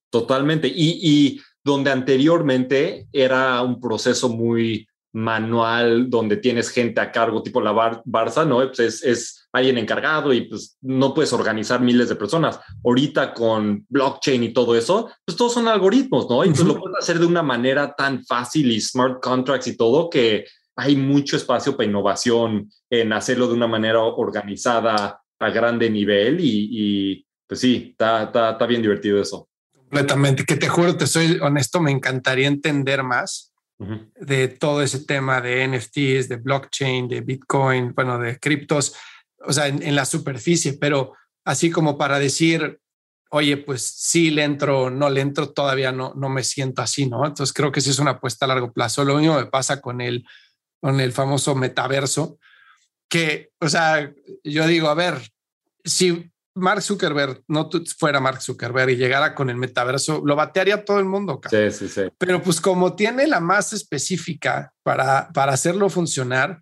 Totalmente. 0.10 0.68
Y, 0.68 1.00
y 1.02 1.42
donde 1.64 1.92
anteriormente 1.92 3.08
era 3.12 3.62
un 3.62 3.80
proceso 3.80 4.30
muy 4.30 4.88
manual 5.14 6.10
donde 6.10 6.38
tienes 6.38 6.70
gente 6.70 7.00
a 7.00 7.12
cargo, 7.12 7.44
tipo 7.44 7.62
la 7.62 7.72
Barça, 7.72 8.48
¿no? 8.48 8.58
Pues 8.72 9.04
es, 9.04 9.48
alguien 9.54 9.78
encargado 9.78 10.34
y 10.34 10.42
pues 10.42 10.78
no 10.82 11.14
puedes 11.14 11.32
organizar 11.32 11.80
miles 11.80 12.10
de 12.10 12.16
personas. 12.16 12.60
Ahorita 12.84 13.34
con 13.34 13.86
blockchain 13.88 14.44
y 14.44 14.54
todo 14.54 14.76
eso, 14.76 15.12
pues 15.24 15.38
todos 15.38 15.54
son 15.54 15.68
algoritmos, 15.68 16.28
¿no? 16.28 16.44
Entonces 16.44 16.66
lo 16.66 16.80
puedes 16.80 16.98
hacer 16.98 17.20
de 17.20 17.28
una 17.28 17.44
manera 17.44 17.94
tan 17.94 18.26
fácil 18.26 18.72
y 18.72 18.82
smart 18.82 19.22
contracts 19.22 19.68
y 19.68 19.78
todo 19.78 20.10
que 20.10 20.46
hay 20.76 20.96
mucho 20.96 21.38
espacio 21.38 21.78
para 21.78 21.88
innovación 21.88 22.68
en 22.90 23.14
hacerlo 23.14 23.48
de 23.48 23.54
una 23.54 23.68
manera 23.68 24.02
organizada 24.02 25.22
a 25.40 25.50
grande 25.52 25.88
nivel 25.88 26.40
y, 26.42 27.24
pues 27.46 27.60
sí, 27.60 27.90
está, 27.92 28.24
está, 28.24 28.52
está 28.52 28.66
bien 28.66 28.82
divertido 28.82 29.22
eso. 29.22 29.48
Completamente, 29.72 30.46
que 30.46 30.56
te 30.56 30.68
juro, 30.68 30.98
te 30.98 31.06
soy 31.06 31.38
honesto, 31.40 31.80
me 31.80 31.92
encantaría 31.92 32.48
entender 32.48 33.04
más 33.04 33.53
de 33.78 34.48
todo 34.48 34.82
ese 34.82 35.04
tema 35.06 35.42
de 35.42 35.68
NFTs, 35.68 36.30
de 36.30 36.38
blockchain, 36.38 37.08
de 37.08 37.22
Bitcoin, 37.22 37.94
bueno, 37.94 38.18
de 38.18 38.40
criptos, 38.40 38.96
o 39.46 39.52
sea, 39.52 39.68
en, 39.68 39.96
la 39.96 40.06
superficie, 40.06 40.74
pero 40.74 41.14
así 41.44 41.70
como 41.70 41.98
para 41.98 42.20
decir, 42.20 42.80
oye, 43.30 43.58
pues 43.58 43.82
sí 43.84 44.32
le 44.32 44.44
entro, 44.44 44.90
no 44.90 45.10
le 45.10 45.22
entro, 45.22 45.52
todavía 45.52 45.92
no, 45.92 46.14
no 46.16 46.30
me 46.30 46.44
siento 46.44 46.82
así, 46.82 47.10
¿no? 47.10 47.26
Entonces 47.26 47.54
creo 47.54 47.72
que 47.72 47.82
sí 47.82 47.90
es 47.90 48.00
una 48.00 48.12
apuesta 48.12 48.46
a 48.46 48.50
largo 48.50 48.72
plazo. 48.72 49.04
Lo 49.04 49.18
mismo 49.18 49.36
me 49.36 49.48
pasa 49.48 49.82
con 49.82 50.02
el, 50.02 50.26
con 50.80 51.00
el 51.00 51.12
famoso 51.12 51.56
metaverso, 51.56 52.38
que, 53.10 53.52
o 53.60 53.68
sea, 53.68 54.14
yo 54.44 54.68
digo, 54.68 54.88
a 54.88 54.94
ver, 54.94 55.22
si 55.84 56.32
Mark 56.56 56.82
Zuckerberg 56.82 57.44
no 57.48 57.70
fuera 57.98 58.20
Mark 58.20 58.42
Zuckerberg 58.42 58.92
y 58.92 58.96
llegara 58.96 59.34
con 59.34 59.50
el 59.50 59.58
metaverso, 59.58 60.22
lo 60.26 60.36
batearía 60.36 60.86
todo 60.86 61.00
el 61.00 61.06
mundo. 61.06 61.40
Sí, 61.50 61.72
sí, 61.72 61.88
sí. 61.90 62.02
Pero 62.18 62.42
pues 62.42 62.62
como 62.62 62.96
tiene 62.96 63.28
la 63.28 63.40
más 63.40 63.74
específica 63.74 64.74
para, 64.84 65.30
para 65.34 65.54
hacerlo 65.54 65.90
funcionar 65.90 66.60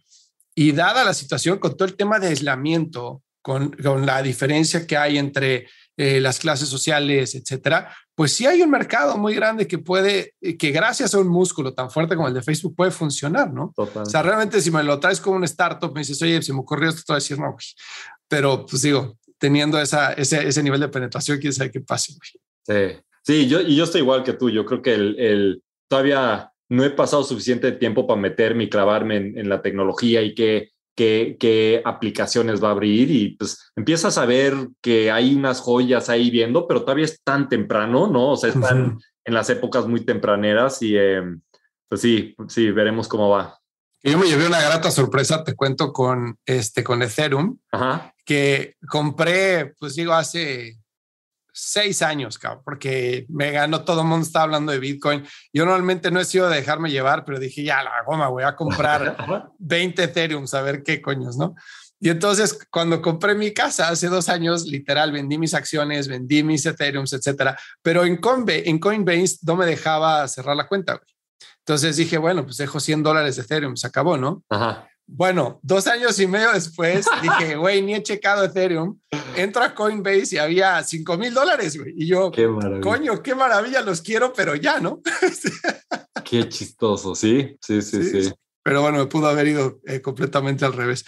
y 0.55 0.71
dada 0.71 1.03
la 1.03 1.13
situación 1.13 1.59
con 1.59 1.75
todo 1.75 1.87
el 1.87 1.95
tema 1.95 2.19
de 2.19 2.27
aislamiento, 2.27 3.21
con, 3.41 3.71
con 3.71 4.05
la 4.05 4.21
diferencia 4.21 4.85
que 4.85 4.97
hay 4.97 5.17
entre 5.17 5.67
eh, 5.97 6.21
las 6.21 6.39
clases 6.39 6.69
sociales, 6.69 7.35
etcétera, 7.35 7.93
pues 8.15 8.33
sí 8.33 8.45
hay 8.45 8.61
un 8.61 8.69
mercado 8.69 9.17
muy 9.17 9.35
grande 9.35 9.67
que 9.67 9.77
puede, 9.77 10.35
que 10.57 10.71
gracias 10.71 11.13
a 11.13 11.19
un 11.19 11.27
músculo 11.27 11.73
tan 11.73 11.91
fuerte 11.91 12.15
como 12.15 12.27
el 12.27 12.33
de 12.33 12.41
Facebook 12.41 12.75
puede 12.75 12.91
funcionar, 12.91 13.51
¿no? 13.51 13.73
O 13.75 14.05
sea, 14.05 14.21
realmente 14.21 14.61
si 14.61 14.71
me 14.71 14.83
lo 14.83 14.99
traes 14.99 15.19
como 15.19 15.35
un 15.35 15.43
startup, 15.43 15.93
me 15.93 16.01
dices, 16.01 16.21
oye, 16.21 16.41
si 16.41 16.53
me 16.53 16.59
ocurrió 16.59 16.89
esto, 16.89 17.01
te 17.05 17.13
voy 17.13 17.15
a 17.15 17.21
decir, 17.21 17.39
no, 17.39 17.55
pero 18.27 18.65
pues 18.65 18.81
digo, 18.83 19.17
teniendo 19.41 19.81
esa, 19.81 20.13
ese, 20.13 20.47
ese 20.47 20.61
nivel 20.61 20.79
de 20.79 20.87
penetración, 20.87 21.39
quién 21.39 21.51
sabe 21.51 21.71
qué 21.71 21.81
pase. 21.81 22.13
Sí, 22.63 23.01
sí, 23.23 23.47
yo, 23.47 23.59
y 23.59 23.75
yo 23.75 23.85
estoy 23.85 24.01
igual 24.01 24.23
que 24.23 24.33
tú. 24.33 24.51
Yo 24.51 24.65
creo 24.65 24.83
que 24.83 24.93
el, 24.93 25.19
el 25.19 25.63
todavía 25.89 26.51
no 26.69 26.85
he 26.85 26.91
pasado 26.91 27.23
suficiente 27.23 27.71
tiempo 27.71 28.05
para 28.05 28.21
meterme 28.21 28.65
y 28.65 28.69
clavarme 28.69 29.17
en, 29.17 29.49
la 29.49 29.63
tecnología 29.63 30.21
y 30.21 30.35
qué, 30.35 30.69
qué, 30.95 31.37
qué, 31.39 31.81
aplicaciones 31.83 32.63
va 32.63 32.67
a 32.67 32.71
abrir. 32.71 33.09
Y 33.09 33.29
pues 33.35 33.71
empiezas 33.75 34.19
a 34.19 34.27
ver 34.27 34.53
que 34.79 35.09
hay 35.09 35.33
unas 35.33 35.59
joyas 35.59 36.07
ahí 36.07 36.29
viendo, 36.29 36.67
pero 36.67 36.81
todavía 36.81 37.05
es 37.05 37.19
tan 37.23 37.49
temprano, 37.49 38.05
¿no? 38.05 38.33
O 38.33 38.37
sea, 38.37 38.51
están 38.51 38.99
en 39.25 39.33
las 39.33 39.49
épocas 39.49 39.87
muy 39.87 40.05
tempraneras 40.05 40.83
y 40.83 40.95
em, 40.95 41.41
pues 41.89 42.01
sí, 42.01 42.35
sí, 42.47 42.69
veremos 42.69 43.07
cómo 43.07 43.29
va. 43.29 43.59
Yo 44.03 44.17
me 44.17 44.27
llevé 44.27 44.47
una 44.47 44.61
grata 44.61 44.89
sorpresa, 44.89 45.43
te 45.43 45.53
cuento, 45.53 45.93
con, 45.93 46.37
este, 46.45 46.83
con 46.83 47.03
Ethereum, 47.03 47.57
que 48.25 48.77
compré, 48.87 49.75
pues 49.79 49.95
digo, 49.95 50.13
hace 50.13 50.77
seis 51.53 52.01
años, 52.01 52.39
cabrón, 52.39 52.61
porque 52.63 53.25
me 53.29 53.51
ganó, 53.51 53.83
todo 53.83 54.01
el 54.01 54.07
mundo 54.07 54.25
está 54.25 54.41
hablando 54.41 54.71
de 54.71 54.79
Bitcoin. 54.79 55.23
Yo 55.53 55.65
normalmente 55.65 56.09
no 56.09 56.19
he 56.19 56.25
sido 56.25 56.49
de 56.49 56.55
dejarme 56.55 56.89
llevar, 56.89 57.25
pero 57.25 57.39
dije, 57.39 57.63
ya, 57.63 57.83
la 57.83 58.03
goma, 58.05 58.29
voy 58.29 58.43
a 58.43 58.55
comprar 58.55 59.17
20 59.59 60.03
Ethereum, 60.03 60.45
a 60.51 60.61
ver 60.61 60.81
qué 60.83 61.01
coños, 61.01 61.37
¿no? 61.37 61.55
Y 62.03 62.09
entonces, 62.09 62.57
cuando 62.71 62.99
compré 62.99 63.35
mi 63.35 63.53
casa 63.53 63.89
hace 63.89 64.07
dos 64.07 64.27
años, 64.27 64.65
literal, 64.65 65.11
vendí 65.11 65.37
mis 65.37 65.53
acciones, 65.53 66.07
vendí 66.07 66.41
mis 66.41 66.65
Ethereum, 66.65 67.05
etcétera. 67.09 67.55
Pero 67.83 68.03
en 68.05 68.17
Coinbase, 68.17 68.67
en 68.67 68.79
Coinbase 68.79 69.37
no 69.43 69.55
me 69.55 69.67
dejaba 69.67 70.27
cerrar 70.27 70.55
la 70.55 70.67
cuenta. 70.67 70.93
Güey. 70.93 71.20
Entonces 71.71 71.95
dije, 71.95 72.17
bueno, 72.17 72.43
pues 72.43 72.57
dejo 72.57 72.81
100 72.81 73.01
dólares 73.01 73.37
de 73.37 73.43
Ethereum, 73.43 73.77
se 73.77 73.87
acabó, 73.87 74.17
¿no? 74.17 74.43
Ajá. 74.49 74.89
Bueno, 75.07 75.61
dos 75.63 75.87
años 75.87 76.19
y 76.19 76.27
medio 76.27 76.51
después 76.51 77.05
dije, 77.21 77.55
güey, 77.55 77.81
ni 77.81 77.95
he 77.95 78.03
checado 78.03 78.43
Ethereum. 78.43 78.99
Entro 79.37 79.63
a 79.63 79.73
Coinbase 79.73 80.35
y 80.35 80.37
había 80.37 80.83
5 80.83 81.17
mil 81.17 81.33
dólares, 81.33 81.77
güey. 81.77 81.93
Y 81.95 82.07
yo, 82.07 82.29
qué 82.29 82.45
coño, 82.81 83.23
qué 83.23 83.35
maravilla, 83.35 83.81
los 83.83 84.01
quiero, 84.01 84.33
pero 84.33 84.53
ya, 84.55 84.81
¿no? 84.81 85.01
qué 86.25 86.49
chistoso, 86.49 87.15
sí, 87.15 87.55
sí, 87.61 87.81
sí, 87.81 88.03
sí. 88.03 88.33
Pero 88.61 88.81
bueno, 88.81 88.97
me 88.97 89.05
pudo 89.05 89.29
haber 89.29 89.47
ido 89.47 89.79
eh, 89.85 90.01
completamente 90.01 90.65
al 90.65 90.73
revés. 90.73 91.05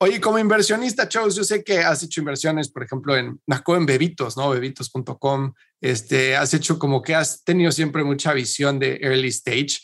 Oye, 0.00 0.22
como 0.22 0.38
inversionista, 0.38 1.06
Charles, 1.06 1.34
yo 1.34 1.44
sé 1.44 1.62
que 1.62 1.80
has 1.80 2.02
hecho 2.02 2.22
inversiones, 2.22 2.70
por 2.70 2.82
ejemplo, 2.82 3.14
en 3.14 3.38
Naco 3.46 3.76
en 3.76 3.84
Bebitos, 3.84 4.38
¿no? 4.38 4.48
Bebitos.com. 4.48 5.52
Este, 5.82 6.34
has 6.34 6.54
hecho 6.54 6.78
como 6.78 7.02
que 7.02 7.14
has 7.14 7.44
tenido 7.44 7.70
siempre 7.72 8.04
mucha 8.04 8.32
visión 8.32 8.78
de 8.78 8.98
early 9.02 9.28
stage 9.28 9.80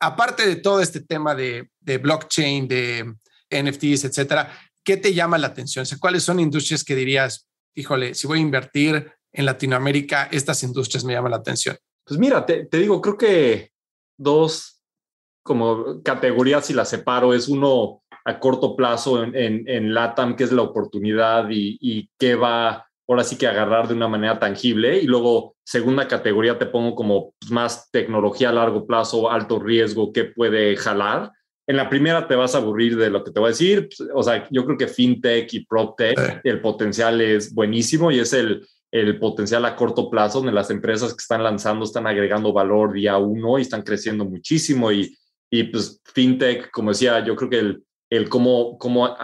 aparte 0.00 0.46
de 0.46 0.56
todo 0.56 0.80
este 0.80 1.00
tema 1.00 1.34
de, 1.34 1.68
blockchain, 1.80 2.68
de 2.68 3.14
NFTs, 3.50 4.04
etcétera, 4.04 4.52
¿qué 4.84 4.96
te 4.96 5.14
llama 5.14 5.38
la 5.38 5.48
atención? 5.48 5.82
O 5.82 5.86
sea, 5.86 5.98
¿Cuáles 5.98 6.22
son 6.22 6.40
industrias 6.40 6.84
que 6.84 6.94
dirías, 6.94 7.46
híjole, 7.74 8.14
si 8.14 8.26
voy 8.26 8.38
a 8.38 8.42
invertir 8.42 9.12
en 9.32 9.46
Latinoamérica, 9.46 10.28
estas 10.30 10.62
industrias 10.62 11.04
me 11.04 11.12
llaman 11.12 11.32
la 11.32 11.38
atención? 11.38 11.76
Pues 12.04 12.18
mira, 12.18 12.46
te, 12.46 12.68
digo, 12.72 13.00
creo 13.00 13.16
que 13.16 13.72
dos 14.16 14.82
como 15.42 16.02
categorías, 16.02 16.66
si 16.66 16.74
las 16.74 16.88
separo, 16.88 17.32
es 17.32 17.48
uno 17.48 18.02
a 18.24 18.40
corto 18.40 18.74
plazo 18.74 19.22
en, 19.22 19.94
LATAM, 19.94 20.34
que 20.34 20.44
es 20.44 20.52
la 20.52 20.62
oportunidad 20.62 21.48
y, 21.50 21.78
y 21.80 22.10
qué 22.18 22.34
va 22.34 22.85
ahora 23.08 23.24
sí 23.24 23.36
que 23.36 23.46
agarrar 23.46 23.88
de 23.88 23.94
una 23.94 24.08
manera 24.08 24.38
tangible. 24.38 24.98
Y 25.00 25.06
luego, 25.06 25.56
segunda 25.64 26.08
categoría, 26.08 26.58
te 26.58 26.66
pongo 26.66 26.94
como 26.94 27.34
más 27.50 27.90
tecnología 27.90 28.50
a 28.50 28.52
largo 28.52 28.86
plazo, 28.86 29.30
alto 29.30 29.58
riesgo, 29.58 30.12
que 30.12 30.24
puede 30.24 30.76
jalar. 30.76 31.30
En 31.68 31.76
la 31.76 31.88
primera 31.88 32.28
te 32.28 32.36
vas 32.36 32.54
a 32.54 32.58
aburrir 32.58 32.96
de 32.96 33.10
lo 33.10 33.24
que 33.24 33.30
te 33.30 33.40
voy 33.40 33.48
a 33.48 33.50
decir. 33.50 33.88
O 34.14 34.22
sea, 34.22 34.48
yo 34.50 34.64
creo 34.64 34.78
que 34.78 34.88
FinTech 34.88 35.52
y 35.54 35.66
PropTech, 35.66 36.40
el 36.44 36.60
potencial 36.60 37.20
es 37.20 37.52
buenísimo 37.52 38.10
y 38.10 38.20
es 38.20 38.32
el, 38.32 38.66
el 38.92 39.18
potencial 39.18 39.64
a 39.64 39.74
corto 39.74 40.08
plazo 40.08 40.38
donde 40.38 40.52
las 40.52 40.70
empresas 40.70 41.12
que 41.12 41.20
están 41.20 41.42
lanzando 41.42 41.84
están 41.84 42.06
agregando 42.06 42.52
valor 42.52 42.92
día 42.92 43.18
uno 43.18 43.58
y 43.58 43.62
están 43.62 43.82
creciendo 43.82 44.24
muchísimo. 44.24 44.92
Y, 44.92 45.16
y 45.50 45.64
pues 45.64 46.00
FinTech, 46.04 46.70
como 46.70 46.90
decía, 46.90 47.24
yo 47.24 47.34
creo 47.34 47.50
que 47.50 47.58
el, 47.58 47.82
el 48.08 48.28
cómo, 48.28 48.78
cómo 48.78 49.16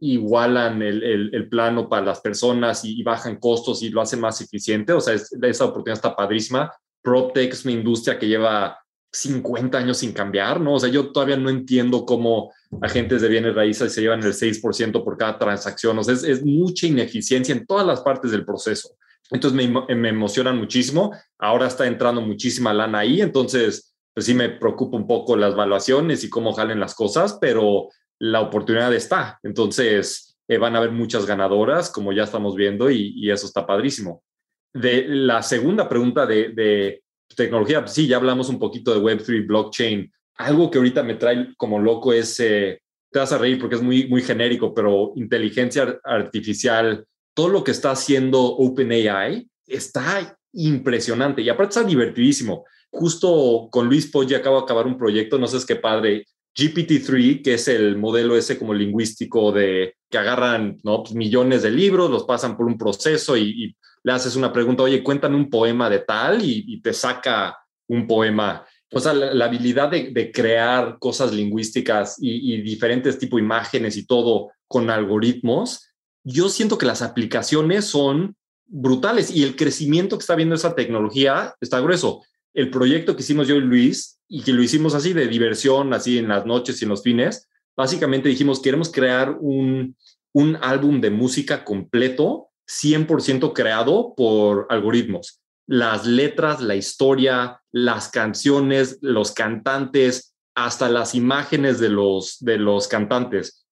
igualan 0.00 0.80
el, 0.82 1.30
el, 1.32 1.48
plano 1.48 1.88
para 1.88 2.06
las 2.06 2.20
personas 2.20 2.84
y, 2.84 3.02
bajan 3.02 3.36
costos 3.36 3.82
y 3.82 3.90
lo 3.90 4.00
hacen 4.00 4.20
más 4.20 4.40
eficiente. 4.40 4.92
O 4.92 5.00
sea, 5.00 5.14
esa 5.14 5.64
oportunidad 5.64 5.96
está 5.98 6.16
padrísima. 6.16 6.72
PropTech 7.02 7.52
es 7.52 7.64
una 7.64 7.74
industria 7.74 8.18
que 8.18 8.28
lleva 8.28 8.78
50 9.12 9.76
años 9.76 9.98
sin 9.98 10.12
cambiar, 10.12 10.60
¿no? 10.60 10.74
O 10.74 10.80
sea, 10.80 10.88
yo 10.88 11.12
todavía 11.12 11.36
no 11.36 11.50
entiendo 11.50 12.06
cómo 12.06 12.52
agentes 12.80 13.20
de 13.20 13.28
bienes 13.28 13.54
raíces 13.54 13.92
se 13.92 14.00
llevan 14.00 14.22
el 14.22 14.32
6% 14.32 15.04
por 15.04 15.18
cada 15.18 15.38
transacción. 15.38 15.98
O 15.98 16.04
sea, 16.04 16.14
es, 16.14 16.24
es, 16.24 16.44
mucha 16.44 16.86
ineficiencia 16.86 17.54
en 17.54 17.66
todas 17.66 17.86
las 17.86 18.00
partes 18.00 18.30
del 18.30 18.44
proceso. 18.44 18.96
Entonces 19.30 19.56
me, 19.56 19.94
me 19.94 20.08
emocionan 20.08 20.56
muchísimo. 20.56 21.12
Ahora 21.38 21.66
está 21.66 21.86
entrando 21.86 22.20
muchísima 22.20 22.72
lana 22.72 23.00
ahí, 23.00 23.20
entonces 23.20 23.94
pues 24.12 24.26
sí 24.26 24.34
me 24.34 24.48
preocupa 24.48 24.96
un 24.96 25.06
poco 25.06 25.36
las 25.36 25.54
valuaciones 25.54 26.24
y 26.24 26.30
cómo 26.30 26.52
jalen 26.52 26.80
las 26.80 26.94
cosas, 26.94 27.38
pero 27.40 27.88
la 28.20 28.40
oportunidad 28.40 28.94
está. 28.94 29.40
Entonces, 29.42 30.38
eh, 30.46 30.58
van 30.58 30.74
a 30.74 30.78
haber 30.78 30.92
muchas 30.92 31.26
ganadoras, 31.26 31.90
como 31.90 32.12
ya 32.12 32.24
estamos 32.24 32.54
viendo, 32.54 32.90
y, 32.90 33.30
eso 33.30 33.46
está 33.46 33.66
padrísimo. 33.66 34.22
De 34.72 35.06
la 35.08 35.42
segunda 35.42 35.88
pregunta 35.88 36.26
de, 36.26 37.02
tecnología, 37.36 37.80
pues 37.80 37.92
sí, 37.92 38.06
ya 38.08 38.16
hablamos 38.16 38.48
un 38.48 38.58
poquito 38.58 38.92
de 38.92 39.00
Web3, 39.00 39.46
blockchain. 39.46 40.12
Algo 40.34 40.70
que 40.70 40.78
ahorita 40.78 41.02
me 41.02 41.14
trae 41.14 41.54
como 41.56 41.78
loco 41.78 42.12
es, 42.12 42.40
eh, 42.40 42.82
te 43.10 43.18
vas 43.20 43.32
a 43.32 43.38
reír 43.38 43.58
porque 43.60 43.76
es 43.76 43.82
muy, 43.82 44.08
muy 44.08 44.22
genérico, 44.22 44.74
pero 44.74 45.12
inteligencia 45.14 46.00
artificial, 46.02 47.06
todo 47.34 47.48
lo 47.48 47.62
que 47.62 47.70
está 47.70 47.92
haciendo 47.92 48.42
OpenAI 48.42 49.48
está 49.68 50.36
impresionante 50.52 51.42
y 51.42 51.48
aparte 51.48 51.78
está 51.78 51.88
divertidísimo. 51.88 52.64
Justo 52.90 53.68
con 53.70 53.86
Luis 53.86 54.10
Poggi 54.10 54.34
acabo 54.34 54.56
de 54.56 54.64
acabar 54.64 54.86
un 54.88 54.98
proyecto, 54.98 55.38
no 55.38 55.46
sé 55.46 55.64
qué 55.64 55.76
padre, 55.76 56.26
GPT-3, 56.56 57.42
que 57.42 57.54
es 57.54 57.68
el 57.68 57.96
modelo 57.96 58.36
ese 58.36 58.58
como 58.58 58.74
lingüístico 58.74 59.52
de 59.52 59.94
que 60.10 60.18
agarran 60.18 60.78
¿no? 60.82 61.02
Pues, 61.02 61.14
millones 61.14 61.62
de 61.62 61.70
libros, 61.70 62.10
los 62.10 62.24
pasan 62.24 62.56
por 62.56 62.66
un 62.66 62.76
proceso 62.76 63.36
y, 63.36 63.76
le 64.02 64.12
haces 64.12 64.34
una 64.34 64.50
pregunta, 64.50 64.82
oye, 64.82 65.02
cuéntame 65.02 65.36
un 65.36 65.50
poema 65.50 65.90
de 65.90 65.98
tal 65.98 66.42
y, 66.42 66.80
te 66.80 66.94
saca 66.94 67.58
un 67.86 68.06
poema. 68.06 68.64
O 68.90 68.98
sea, 68.98 69.12
la, 69.12 69.44
habilidad 69.44 69.90
de, 69.90 70.32
crear 70.32 70.96
cosas 70.98 71.34
lingüísticas 71.34 72.16
y, 72.18 72.54
y 72.54 72.62
diferentes 72.62 73.18
tipos 73.18 73.36
de 73.36 73.44
imágenes 73.44 73.98
y 73.98 74.06
todo 74.06 74.52
con 74.66 74.88
algoritmos, 74.88 75.86
yo 76.24 76.48
siento 76.48 76.78
que 76.78 76.86
las 76.86 77.02
aplicaciones 77.02 77.84
son 77.84 78.36
brutales 78.66 79.30
y 79.30 79.42
el 79.42 79.54
crecimiento 79.54 80.16
que 80.16 80.22
está 80.22 80.34
viendo 80.34 80.54
esa 80.54 80.74
tecnología 80.74 81.54
está 81.60 81.80
grueso. 81.80 82.22
El 82.54 82.70
proyecto 82.70 83.14
que 83.14 83.22
hicimos 83.22 83.48
yo 83.48 83.56
y 83.56 83.60
Luis 83.60 84.20
y 84.28 84.42
que 84.42 84.52
lo 84.52 84.62
hicimos 84.62 84.94
así 84.94 85.12
de 85.12 85.28
diversión, 85.28 85.92
así 85.92 86.18
en 86.18 86.28
las 86.28 86.46
noches 86.46 86.80
y 86.80 86.84
en 86.84 86.90
los 86.90 87.02
fines, 87.02 87.48
básicamente 87.76 88.28
dijimos, 88.28 88.60
queremos 88.60 88.90
crear 88.90 89.36
un, 89.40 89.96
un 90.32 90.56
álbum 90.56 91.00
de 91.00 91.10
música 91.10 91.64
completo, 91.64 92.50
100% 92.68 93.52
creado 93.52 94.14
por 94.16 94.66
algoritmos. 94.70 95.40
Las 95.66 96.06
letras, 96.06 96.60
la 96.60 96.74
historia, 96.74 97.60
las 97.72 98.08
canciones, 98.08 98.98
los 99.00 99.32
cantantes, 99.32 100.34
hasta 100.54 100.88
las 100.88 101.14
imágenes 101.14 101.78
de 101.78 101.88
los, 101.88 102.38
de 102.40 102.58
los 102.58 102.88
cantantes. 102.88 103.66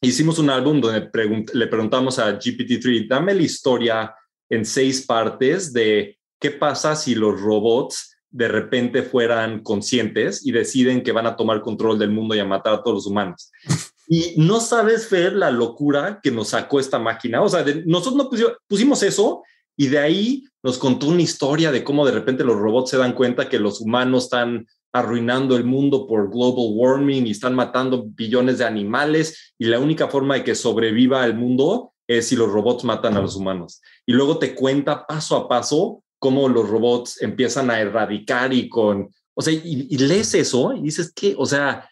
Hicimos 0.00 0.38
un 0.38 0.50
álbum 0.50 0.80
donde 0.80 1.10
le 1.52 1.66
preguntamos 1.66 2.18
a 2.18 2.38
GPT-3, 2.38 3.08
dame 3.08 3.34
la 3.34 3.42
historia 3.42 4.14
en 4.50 4.64
seis 4.64 5.06
partes 5.06 5.72
de 5.72 6.18
qué 6.40 6.50
pasa 6.50 6.96
si 6.96 7.14
los 7.14 7.40
robots 7.40 8.13
de 8.34 8.48
repente 8.48 9.04
fueran 9.04 9.62
conscientes 9.62 10.44
y 10.44 10.50
deciden 10.50 11.04
que 11.04 11.12
van 11.12 11.26
a 11.26 11.36
tomar 11.36 11.60
control 11.60 12.00
del 12.00 12.10
mundo 12.10 12.34
y 12.34 12.40
a 12.40 12.44
matar 12.44 12.74
a 12.74 12.82
todos 12.82 12.96
los 12.96 13.06
humanos. 13.06 13.50
Y 14.06 14.34
no 14.36 14.60
sabes, 14.60 15.08
ver 15.08 15.32
la 15.32 15.50
locura 15.50 16.20
que 16.22 16.30
nos 16.30 16.48
sacó 16.48 16.78
esta 16.78 16.98
máquina. 16.98 17.40
O 17.40 17.48
sea, 17.48 17.64
nosotros 17.86 18.16
no 18.16 18.30
pusimos 18.68 19.02
eso 19.02 19.42
y 19.78 19.86
de 19.86 19.98
ahí 19.98 20.44
nos 20.62 20.76
contó 20.76 21.06
una 21.06 21.22
historia 21.22 21.72
de 21.72 21.82
cómo 21.82 22.04
de 22.04 22.12
repente 22.12 22.44
los 22.44 22.58
robots 22.58 22.90
se 22.90 22.98
dan 22.98 23.14
cuenta 23.14 23.48
que 23.48 23.58
los 23.58 23.80
humanos 23.80 24.24
están 24.24 24.66
arruinando 24.92 25.56
el 25.56 25.64
mundo 25.64 26.06
por 26.06 26.30
global 26.30 26.66
warming 26.74 27.26
y 27.26 27.30
están 27.30 27.54
matando 27.54 28.04
billones 28.06 28.58
de 28.58 28.66
animales 28.66 29.54
y 29.58 29.64
la 29.64 29.78
única 29.78 30.08
forma 30.08 30.34
de 30.34 30.44
que 30.44 30.54
sobreviva 30.54 31.24
el 31.24 31.34
mundo 31.34 31.94
es 32.06 32.28
si 32.28 32.36
los 32.36 32.52
robots 32.52 32.84
matan 32.84 33.16
a 33.16 33.22
los 33.22 33.36
humanos. 33.36 33.80
Y 34.04 34.12
luego 34.12 34.38
te 34.38 34.54
cuenta 34.54 35.06
paso 35.06 35.34
a 35.34 35.48
paso 35.48 36.03
cómo 36.24 36.48
los 36.48 36.70
robots 36.70 37.20
empiezan 37.20 37.70
a 37.70 37.78
erradicar 37.78 38.50
y 38.54 38.66
con, 38.66 39.10
o 39.34 39.42
sea, 39.42 39.52
y, 39.52 39.98
lees 39.98 40.32
eso 40.32 40.72
y 40.72 40.80
dices 40.80 41.12
que, 41.14 41.34
o 41.36 41.44
sea, 41.44 41.86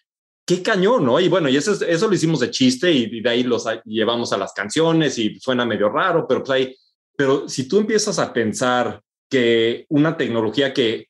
qué 0.47 0.63
cañón, 0.63 1.05
¿no? 1.05 1.21
Y 1.21 1.29
bueno, 1.29 1.51
y 1.51 1.57
eso, 1.59 1.73
eso 1.85 2.09
lo 2.09 2.15
hicimos 2.15 2.41
de 2.41 2.51
chiste 2.51 2.91
y, 2.91 3.21
de 3.21 3.29
ahí 3.29 3.43
los 3.43 3.69
llevamos 3.85 4.33
a 4.33 4.39
las 4.39 4.55
canciones 4.55 5.19
y 5.19 5.39
suena 5.39 5.67
medio 5.67 5.91
raro, 5.91 6.25
pero 6.27 6.43
pues 6.43 6.51
ahí, 6.51 6.77
pero 7.15 7.47
si 7.47 7.69
tú 7.69 7.77
empiezas 7.77 8.19
a 8.19 8.33
pensar 8.33 9.03
que 9.29 9.85
una 9.91 10.17
tecnología 10.17 10.73
que 10.73 11.09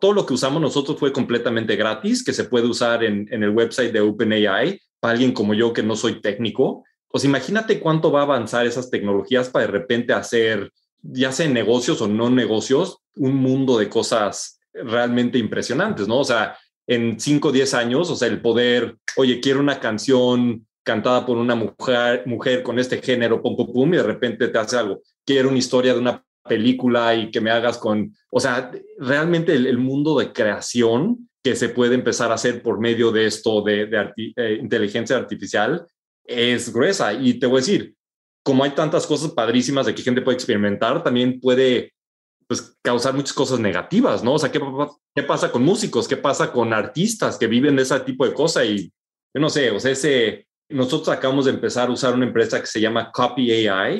todo 0.00 0.12
lo 0.12 0.26
que 0.26 0.34
usamos 0.34 0.60
nosotros 0.60 0.98
fue 0.98 1.12
completamente 1.12 1.76
gratis, 1.76 2.24
que 2.24 2.32
se 2.32 2.42
puede 2.42 2.66
usar 2.66 3.04
en, 3.04 3.28
en 3.30 3.44
el 3.44 3.50
website 3.50 3.92
de 3.92 4.00
OpenAI 4.00 4.80
para 4.98 5.12
alguien 5.12 5.30
como 5.30 5.54
yo 5.54 5.72
que 5.72 5.84
no 5.84 5.94
soy 5.94 6.20
técnico, 6.20 6.82
pues 7.08 7.24
imagínate 7.24 7.78
cuánto 7.78 8.10
va 8.10 8.22
a 8.22 8.24
avanzar 8.24 8.66
esas 8.66 8.90
tecnologías 8.90 9.48
para 9.48 9.66
de 9.66 9.70
repente 9.70 10.12
hacer 10.12 10.72
ya 11.02 11.32
sea 11.32 11.46
en 11.46 11.54
negocios 11.54 12.00
o 12.00 12.08
no 12.08 12.30
negocios, 12.30 12.98
un 13.16 13.36
mundo 13.36 13.78
de 13.78 13.88
cosas 13.88 14.60
realmente 14.72 15.38
impresionantes, 15.38 16.06
¿no? 16.08 16.20
O 16.20 16.24
sea, 16.24 16.56
en 16.86 17.18
5 17.20 17.48
o 17.48 17.52
10 17.52 17.74
años, 17.74 18.10
o 18.10 18.16
sea, 18.16 18.28
el 18.28 18.40
poder, 18.40 18.96
oye, 19.16 19.40
quiero 19.40 19.60
una 19.60 19.78
canción 19.80 20.66
cantada 20.82 21.26
por 21.26 21.36
una 21.36 21.54
mujer, 21.54 22.22
mujer 22.26 22.62
con 22.62 22.78
este 22.78 23.02
género, 23.02 23.42
pum, 23.42 23.56
pum, 23.56 23.72
pum, 23.72 23.92
y 23.92 23.98
de 23.98 24.02
repente 24.02 24.48
te 24.48 24.58
hace 24.58 24.76
algo. 24.78 25.02
Quiero 25.24 25.50
una 25.50 25.58
historia 25.58 25.92
de 25.92 26.00
una 26.00 26.24
película 26.48 27.14
y 27.14 27.30
que 27.30 27.42
me 27.42 27.50
hagas 27.50 27.76
con, 27.76 28.16
o 28.30 28.40
sea, 28.40 28.70
realmente 28.98 29.52
el, 29.52 29.76
mundo 29.76 30.18
de 30.18 30.32
creación 30.32 31.28
que 31.42 31.54
se 31.54 31.68
puede 31.68 31.94
empezar 31.94 32.30
a 32.30 32.36
hacer 32.36 32.62
por 32.62 32.80
medio 32.80 33.12
de 33.12 33.26
esto 33.26 33.60
de, 33.60 33.88
eh, 34.36 34.58
inteligencia 34.60 35.16
artificial 35.16 35.86
es 36.24 36.72
gruesa. 36.72 37.12
Y 37.12 37.34
te 37.34 37.46
voy 37.46 37.58
a 37.58 37.60
decir, 37.60 37.94
como 38.42 38.64
hay 38.64 38.70
tantas 38.70 39.06
cosas 39.06 39.30
padrísimas 39.32 39.86
de 39.86 39.94
que 39.94 40.02
gente 40.02 40.22
puede 40.22 40.36
experimentar, 40.36 41.02
también 41.02 41.40
puede 41.40 41.92
pues, 42.46 42.76
causar 42.82 43.14
muchas 43.14 43.34
cosas 43.34 43.60
negativas, 43.60 44.24
¿no? 44.24 44.34
O 44.34 44.38
sea, 44.38 44.50
¿qué, 44.50 44.60
¿qué 45.14 45.22
pasa 45.22 45.52
con 45.52 45.62
músicos? 45.62 46.08
¿Qué 46.08 46.16
pasa 46.16 46.50
con 46.50 46.72
artistas 46.72 47.36
que 47.36 47.46
viven 47.46 47.76
de 47.76 47.82
ese 47.82 48.00
tipo 48.00 48.26
de 48.26 48.32
cosas? 48.32 48.64
Y 48.64 48.90
yo 49.34 49.40
no 49.40 49.50
sé, 49.50 49.70
o 49.70 49.78
sea, 49.78 49.90
ese, 49.90 50.46
nosotros 50.70 51.08
acabamos 51.08 51.44
de 51.44 51.52
empezar 51.52 51.88
a 51.88 51.92
usar 51.92 52.14
una 52.14 52.26
empresa 52.26 52.60
que 52.60 52.66
se 52.66 52.80
llama 52.80 53.10
Copy 53.12 53.50
AI 53.50 53.98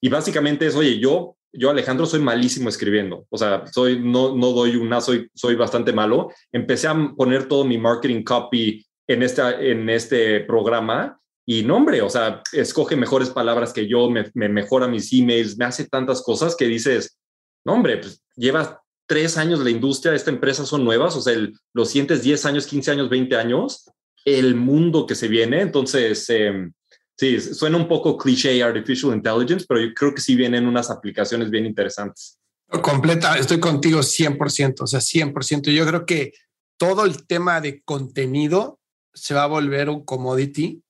y 0.00 0.08
básicamente 0.08 0.66
es, 0.66 0.74
oye, 0.74 0.98
yo, 0.98 1.36
yo 1.52 1.70
Alejandro 1.70 2.06
soy 2.06 2.20
malísimo 2.20 2.68
escribiendo, 2.68 3.26
o 3.28 3.38
sea, 3.38 3.64
soy, 3.70 4.00
no, 4.00 4.34
no 4.34 4.52
doy 4.52 4.76
una, 4.76 5.00
soy, 5.00 5.28
soy 5.34 5.54
bastante 5.54 5.92
malo. 5.92 6.30
Empecé 6.50 6.88
a 6.88 7.12
poner 7.16 7.46
todo 7.46 7.64
mi 7.64 7.78
marketing 7.78 8.22
copy 8.24 8.84
en, 9.06 9.22
esta, 9.22 9.60
en 9.60 9.88
este 9.90 10.40
programa 10.40 11.18
y 11.44 11.64
no, 11.64 11.76
hombre, 11.76 12.02
o 12.02 12.08
sea, 12.08 12.42
escoge 12.52 12.96
mejores 12.96 13.30
palabras 13.30 13.72
que 13.72 13.88
yo, 13.88 14.08
me, 14.08 14.30
me 14.34 14.48
mejora 14.48 14.86
mis 14.86 15.12
emails, 15.12 15.56
me 15.56 15.64
hace 15.64 15.88
tantas 15.88 16.22
cosas 16.22 16.54
que 16.54 16.66
dices, 16.66 17.18
no, 17.64 17.74
hombre, 17.74 17.98
pues 17.98 18.22
llevas 18.36 18.76
tres 19.06 19.36
años 19.36 19.60
la 19.60 19.70
industria, 19.70 20.14
esta 20.14 20.30
empresa 20.30 20.64
son 20.64 20.84
nuevas, 20.84 21.16
o 21.16 21.20
sea, 21.20 21.34
el, 21.34 21.54
los 21.74 21.88
siguientes 21.88 22.22
10 22.22 22.46
años, 22.46 22.66
15 22.66 22.90
años, 22.92 23.10
20 23.10 23.36
años, 23.36 23.90
el 24.24 24.54
mundo 24.54 25.06
que 25.06 25.14
se 25.14 25.28
viene. 25.28 25.60
Entonces, 25.60 26.28
em, 26.30 26.72
sí, 27.16 27.40
suena 27.40 27.76
un 27.76 27.88
poco 27.88 28.16
cliché 28.16 28.62
artificial 28.62 29.14
intelligence, 29.14 29.66
pero 29.68 29.80
yo 29.80 29.92
creo 29.94 30.14
que 30.14 30.20
sí 30.20 30.36
vienen 30.36 30.66
unas 30.66 30.90
aplicaciones 30.90 31.50
bien 31.50 31.66
interesantes. 31.66 32.38
Completa, 32.68 33.36
estoy 33.36 33.60
contigo 33.60 34.00
100%, 34.00 34.84
o 34.84 34.86
sea, 34.86 35.00
100%. 35.00 35.70
Yo 35.70 35.86
creo 35.86 36.06
que 36.06 36.32
todo 36.78 37.04
el 37.04 37.26
tema 37.26 37.60
de 37.60 37.82
contenido 37.82 38.80
se 39.12 39.34
va 39.34 39.42
a 39.42 39.46
volver 39.46 39.90
un 39.90 40.04
commodity, 40.04 40.82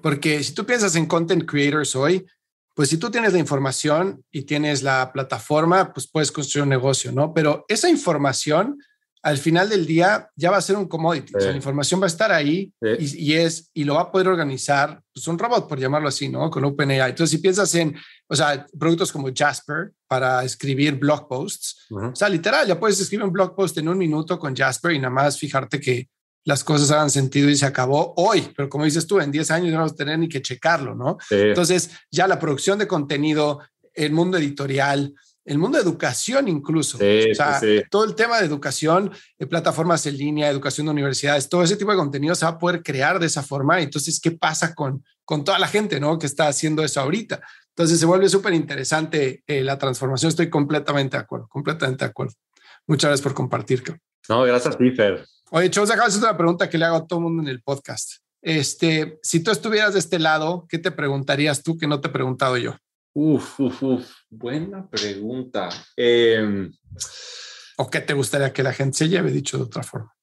porque 0.00 0.42
si 0.42 0.54
tú 0.54 0.64
piensas 0.64 0.96
en 0.96 1.06
content 1.06 1.44
creators 1.44 1.94
hoy, 1.96 2.26
pues 2.74 2.88
si 2.88 2.96
tú 2.96 3.10
tienes 3.10 3.32
la 3.32 3.38
información 3.38 4.24
y 4.30 4.42
tienes 4.42 4.82
la 4.82 5.12
plataforma, 5.12 5.92
pues 5.92 6.08
puedes 6.08 6.32
construir 6.32 6.62
un 6.62 6.70
negocio, 6.70 7.12
¿no? 7.12 7.34
Pero 7.34 7.64
esa 7.68 7.88
información 7.88 8.78
al 9.22 9.38
final 9.38 9.68
del 9.68 9.86
día 9.86 10.28
ya 10.34 10.50
va 10.50 10.56
a 10.56 10.62
ser 10.62 10.76
un 10.76 10.88
commodity. 10.88 11.32
la 11.34 11.52
información 11.52 12.00
va 12.00 12.06
a 12.06 12.08
estar 12.08 12.32
ahí 12.32 12.72
y, 12.98 13.34
es, 13.34 13.70
y 13.72 13.84
lo 13.84 13.94
va 13.94 14.02
a 14.02 14.10
poder 14.10 14.26
organizar 14.26 15.00
pues, 15.14 15.28
un 15.28 15.38
robot, 15.38 15.68
por 15.68 15.78
llamarlo 15.78 16.08
así, 16.08 16.28
¿no? 16.28 16.50
Con 16.50 16.64
OpenAI. 16.64 17.10
Entonces, 17.10 17.30
si 17.30 17.38
piensas 17.38 17.72
en, 17.76 17.94
o 18.26 18.34
sea, 18.34 18.66
productos 18.78 19.12
como 19.12 19.28
Jasper 19.32 19.92
para 20.08 20.42
escribir 20.42 20.96
blog 20.96 21.28
posts, 21.28 21.86
o 21.90 22.16
sea, 22.16 22.28
literal, 22.28 22.66
ya 22.66 22.80
puedes 22.80 22.98
escribir 22.98 23.24
un 23.24 23.32
blog 23.32 23.54
post 23.54 23.78
en 23.78 23.88
un 23.88 23.98
minuto 23.98 24.38
con 24.40 24.56
Jasper 24.56 24.92
y 24.92 24.98
nada 24.98 25.14
más 25.14 25.38
fijarte 25.38 25.80
que 25.80 26.08
las 26.44 26.64
cosas 26.64 26.90
hagan 26.90 27.10
sentido 27.10 27.48
y 27.48 27.56
se 27.56 27.66
acabó 27.66 28.14
hoy. 28.16 28.52
Pero 28.56 28.68
como 28.68 28.84
dices 28.84 29.06
tú, 29.06 29.20
en 29.20 29.30
10 29.30 29.50
años 29.50 29.70
no 29.72 29.78
vamos 29.78 29.92
a 29.92 29.96
tener 29.96 30.18
ni 30.18 30.28
que 30.28 30.42
checarlo, 30.42 30.94
¿no? 30.94 31.18
Entonces, 31.30 31.90
ya 32.10 32.26
la 32.26 32.38
producción 32.38 32.78
de 32.78 32.86
contenido, 32.86 33.60
el 33.94 34.12
mundo 34.12 34.38
editorial, 34.38 35.14
el 35.44 35.58
mundo 35.58 35.76
de 35.78 35.84
educación 35.84 36.48
incluso. 36.48 36.98
o 36.98 37.34
sea, 37.34 37.60
todo 37.90 38.04
el 38.04 38.14
tema 38.14 38.38
de 38.38 38.46
educación, 38.46 39.10
de 39.38 39.46
plataformas 39.46 40.06
en 40.06 40.16
línea, 40.16 40.48
educación 40.48 40.86
de 40.86 40.92
universidades, 40.92 41.48
todo 41.48 41.62
ese 41.62 41.76
tipo 41.76 41.90
de 41.90 41.96
contenido 41.96 42.34
se 42.34 42.44
va 42.44 42.52
a 42.52 42.58
poder 42.58 42.82
crear 42.82 43.18
de 43.18 43.26
esa 43.26 43.42
forma. 43.42 43.80
Entonces, 43.80 44.20
¿qué 44.20 44.32
pasa 44.32 44.74
con, 44.74 45.04
con 45.24 45.44
toda 45.44 45.58
la 45.58 45.68
gente 45.68 45.98
¿no? 46.00 46.18
que 46.18 46.26
está 46.26 46.48
haciendo 46.48 46.84
eso 46.84 47.00
ahorita? 47.00 47.40
Entonces, 47.70 47.98
se 47.98 48.06
vuelve 48.06 48.28
súper 48.28 48.52
interesante 48.52 49.42
eh, 49.46 49.62
la 49.62 49.78
transformación. 49.78 50.28
Estoy 50.28 50.50
completamente 50.50 51.16
de 51.16 51.22
acuerdo, 51.22 51.48
completamente 51.48 52.04
de 52.04 52.10
acuerdo. 52.10 52.34
Muchas 52.86 53.08
gracias 53.08 53.22
por 53.22 53.34
compartir. 53.34 53.82
No, 54.28 54.42
gracias 54.42 54.74
a 54.74 54.78
ti, 54.78 54.90
Fer. 54.90 55.24
Oye, 55.54 55.68
Chavos, 55.68 55.90
hacer 55.90 56.22
una 56.22 56.34
pregunta 56.34 56.70
que 56.70 56.78
le 56.78 56.86
hago 56.86 56.96
a 56.96 57.06
todo 57.06 57.18
el 57.18 57.24
mundo 57.24 57.42
en 57.42 57.48
el 57.48 57.60
podcast. 57.60 58.22
Este, 58.40 59.18
si 59.22 59.42
tú 59.42 59.50
estuvieras 59.50 59.92
de 59.92 59.98
este 59.98 60.18
lado, 60.18 60.64
¿qué 60.66 60.78
te 60.78 60.90
preguntarías 60.90 61.62
tú 61.62 61.76
que 61.76 61.86
no 61.86 62.00
te 62.00 62.08
he 62.08 62.10
preguntado 62.10 62.56
yo? 62.56 62.74
Uf, 63.12 63.60
uf, 63.60 63.82
uf, 63.82 64.10
buena 64.30 64.88
pregunta. 64.88 65.68
Em, 65.94 66.72
¿O 67.76 67.90
qué 67.90 68.00
te 68.00 68.14
gustaría 68.14 68.50
que 68.50 68.62
la 68.62 68.72
gente 68.72 68.96
se 68.96 69.10
lleve, 69.10 69.30
dicho 69.30 69.58
de 69.58 69.64
otra 69.64 69.82
forma? 69.82 70.14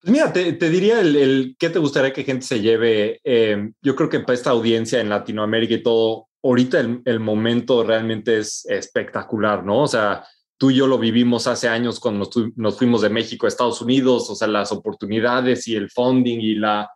Pues 0.00 0.12
mira, 0.12 0.32
te, 0.32 0.54
diría 0.70 1.00
el, 1.00 1.56
qué 1.58 1.68
te 1.68 1.78
gustaría 1.78 2.14
que 2.14 2.24
gente 2.24 2.46
se 2.46 2.62
lleve. 2.62 3.20
Em, 3.22 3.74
yo 3.82 3.94
creo 3.94 4.08
que 4.08 4.20
para 4.20 4.32
esta 4.32 4.48
audiencia 4.48 4.98
en 4.98 5.10
Latinoamérica 5.10 5.74
y 5.74 5.82
todo, 5.82 6.28
ahorita 6.42 6.80
el, 7.04 7.20
momento 7.20 7.84
realmente 7.84 8.38
es 8.38 8.64
espectacular, 8.64 9.62
¿no? 9.62 9.82
O 9.82 9.88
sea, 9.88 10.24
tú 10.60 10.70
y 10.70 10.74
yo 10.74 10.86
lo 10.86 10.98
vivimos 10.98 11.46
hace 11.46 11.68
años 11.68 11.98
cuando 11.98 12.28
nos, 12.54 12.76
fuimos 12.76 13.00
de 13.00 13.08
México 13.08 13.46
a 13.46 13.48
Estados 13.48 13.80
Unidos, 13.80 14.28
o 14.28 14.34
sea, 14.34 14.46
las 14.46 14.72
oportunidades 14.72 15.66
y 15.66 15.74
el 15.74 15.90
funding 15.90 16.38
y 16.38 16.54
la 16.56 16.90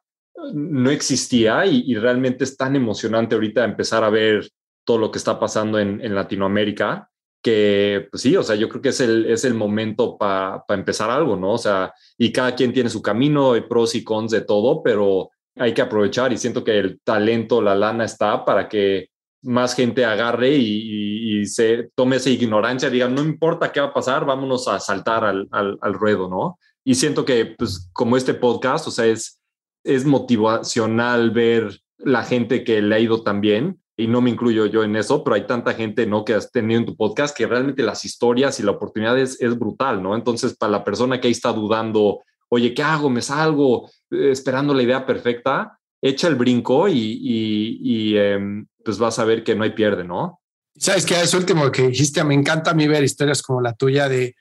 no 0.52 0.90
existía 0.90 1.64
y, 1.64 1.94
realmente 1.94 2.44
es 2.44 2.58
tan 2.58 2.76
emocionante 2.76 3.34
ahorita 3.34 3.64
empezar 3.64 4.04
a 4.04 4.10
ver 4.10 4.50
todo 4.84 4.98
lo 4.98 5.10
que 5.10 5.16
está 5.16 5.40
pasando 5.40 5.78
en, 5.78 6.14
Latinoamérica, 6.14 7.08
que 7.42 8.06
pues 8.10 8.22
sí, 8.22 8.36
o 8.36 8.42
sea, 8.42 8.54
yo 8.54 8.68
creo 8.68 8.82
que 8.82 8.90
es 8.90 9.00
el, 9.00 9.24
es 9.24 9.46
el 9.46 9.54
momento 9.54 10.18
para 10.18 10.62
empezar 10.68 11.08
algo, 11.08 11.34
¿no? 11.34 11.52
O 11.52 11.58
sea, 11.58 11.94
y 12.18 12.30
cada 12.30 12.54
quien 12.54 12.74
tiene 12.74 12.90
su 12.90 13.00
camino, 13.00 13.54
hay 13.54 13.62
pros 13.62 13.94
y 13.94 14.04
cons 14.04 14.30
de 14.30 14.42
todo, 14.42 14.82
pero 14.82 15.30
hay 15.56 15.72
que 15.72 15.80
aprovechar 15.80 16.34
y 16.34 16.36
siento 16.36 16.62
que 16.62 16.78
el 16.78 17.00
talento, 17.00 17.62
la 17.62 17.74
lana 17.74 18.04
está 18.04 18.44
para 18.44 18.68
que 18.68 19.08
más 19.45 19.74
gente 19.74 20.05
agarre 20.05 20.57
y, 20.57 21.47
se 21.47 21.90
tome 21.95 22.16
esa 22.16 22.30
ignorancia, 22.30 22.88
diga, 22.88 23.07
no 23.07 23.22
importa 23.22 23.70
qué 23.70 23.78
va 23.78 23.88
a 23.88 23.92
pasar, 23.92 24.24
vámonos 24.24 24.66
a 24.66 24.80
saltar 24.80 25.24
al, 25.24 25.47
al, 25.51 25.92
ruedo, 25.92 26.26
¿no? 26.26 26.59
Y 26.82 26.95
siento 26.95 27.26
que, 27.26 27.45
pues, 27.45 27.90
como 27.92 28.16
este 28.16 28.32
podcast, 28.32 28.88
o 28.88 28.90
sea, 28.90 29.05
es, 29.05 29.42
es 29.84 30.07
motivacional 30.07 31.32
ver 31.32 31.80
la 31.99 32.24
gente 32.24 32.64
que 32.64 32.80
le 32.80 32.95
ha 32.95 32.99
ido 32.99 33.22
tan 33.22 33.42
bien 33.42 33.78
y 33.97 34.07
no 34.07 34.20
me 34.20 34.30
incluyo 34.30 34.66
yo 34.66 34.82
en 34.82 34.97
eso, 34.97 35.22
pero 35.22 35.36
hay 35.36 35.47
tanta 35.47 35.74
gente, 35.74 36.07
¿no? 36.07 36.24
Que 36.24 36.34
has 36.34 36.51
tenido 36.51 36.80
en 36.80 36.86
tu 36.86 36.97
podcast 36.97 37.36
que 37.36 37.47
realmente 37.47 37.82
las 37.82 38.05
historias 38.05 38.59
y 38.59 38.62
la 38.62 38.72
oportunidad 38.72 39.18
es, 39.18 39.38
brutal, 39.59 40.03
¿no? 40.03 40.14
Entonces, 40.14 40.57
para 40.57 40.72
la 40.72 40.84
persona 40.84 41.20
que 41.20 41.28
ahí 41.28 41.32
está 41.32 41.53
dudando, 41.53 42.20
oye, 42.49 42.74
¿qué 42.74 42.82
hago? 42.82 43.09
¿Me 43.09 43.22
salgo? 43.22 43.90
Eh, 44.11 44.30
esperando 44.30 44.74
la 44.74 44.82
idea 44.82 45.07
perfecta, 45.07 45.78
echa 46.05 46.28
el 46.28 46.34
brinco 46.34 46.86
y, 46.86 48.14
em, 48.16 48.66
pues 48.84 48.98
vas 48.98 49.18
a 49.18 49.24
ver 49.24 49.42
que 49.42 49.55
no 49.55 49.64
hay 49.64 49.70
pierde, 49.70 50.05
¿no? 50.05 50.42
Sabes 50.76 51.07
que 51.07 51.18
es 51.18 51.32
último 51.32 51.72
que 51.72 51.88
dijiste, 51.88 52.22
me 52.24 52.34
encanta 52.34 52.72
a 52.72 52.74
mí 52.74 52.86
ver 52.86 53.02
historias 53.02 53.40
como 53.40 53.62
la 53.62 53.72
tuya 53.72 54.09
de 54.09 54.34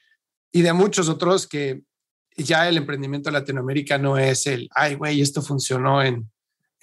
y 0.52 0.62
de 0.62 0.74
muchos 0.74 1.08
otros 1.08 1.48
que 1.48 1.82
ya 2.36 2.68
el 2.68 2.78
emprendimiento 2.78 3.30
en 3.30 3.34
Latinoamérica 3.34 3.98
no 3.98 4.18
es 4.18 4.46
el, 4.46 4.68
ay, 4.76 4.96
güey, 4.96 5.22
esto 5.22 5.42
funcionó 5.42 6.04
en 6.04 6.30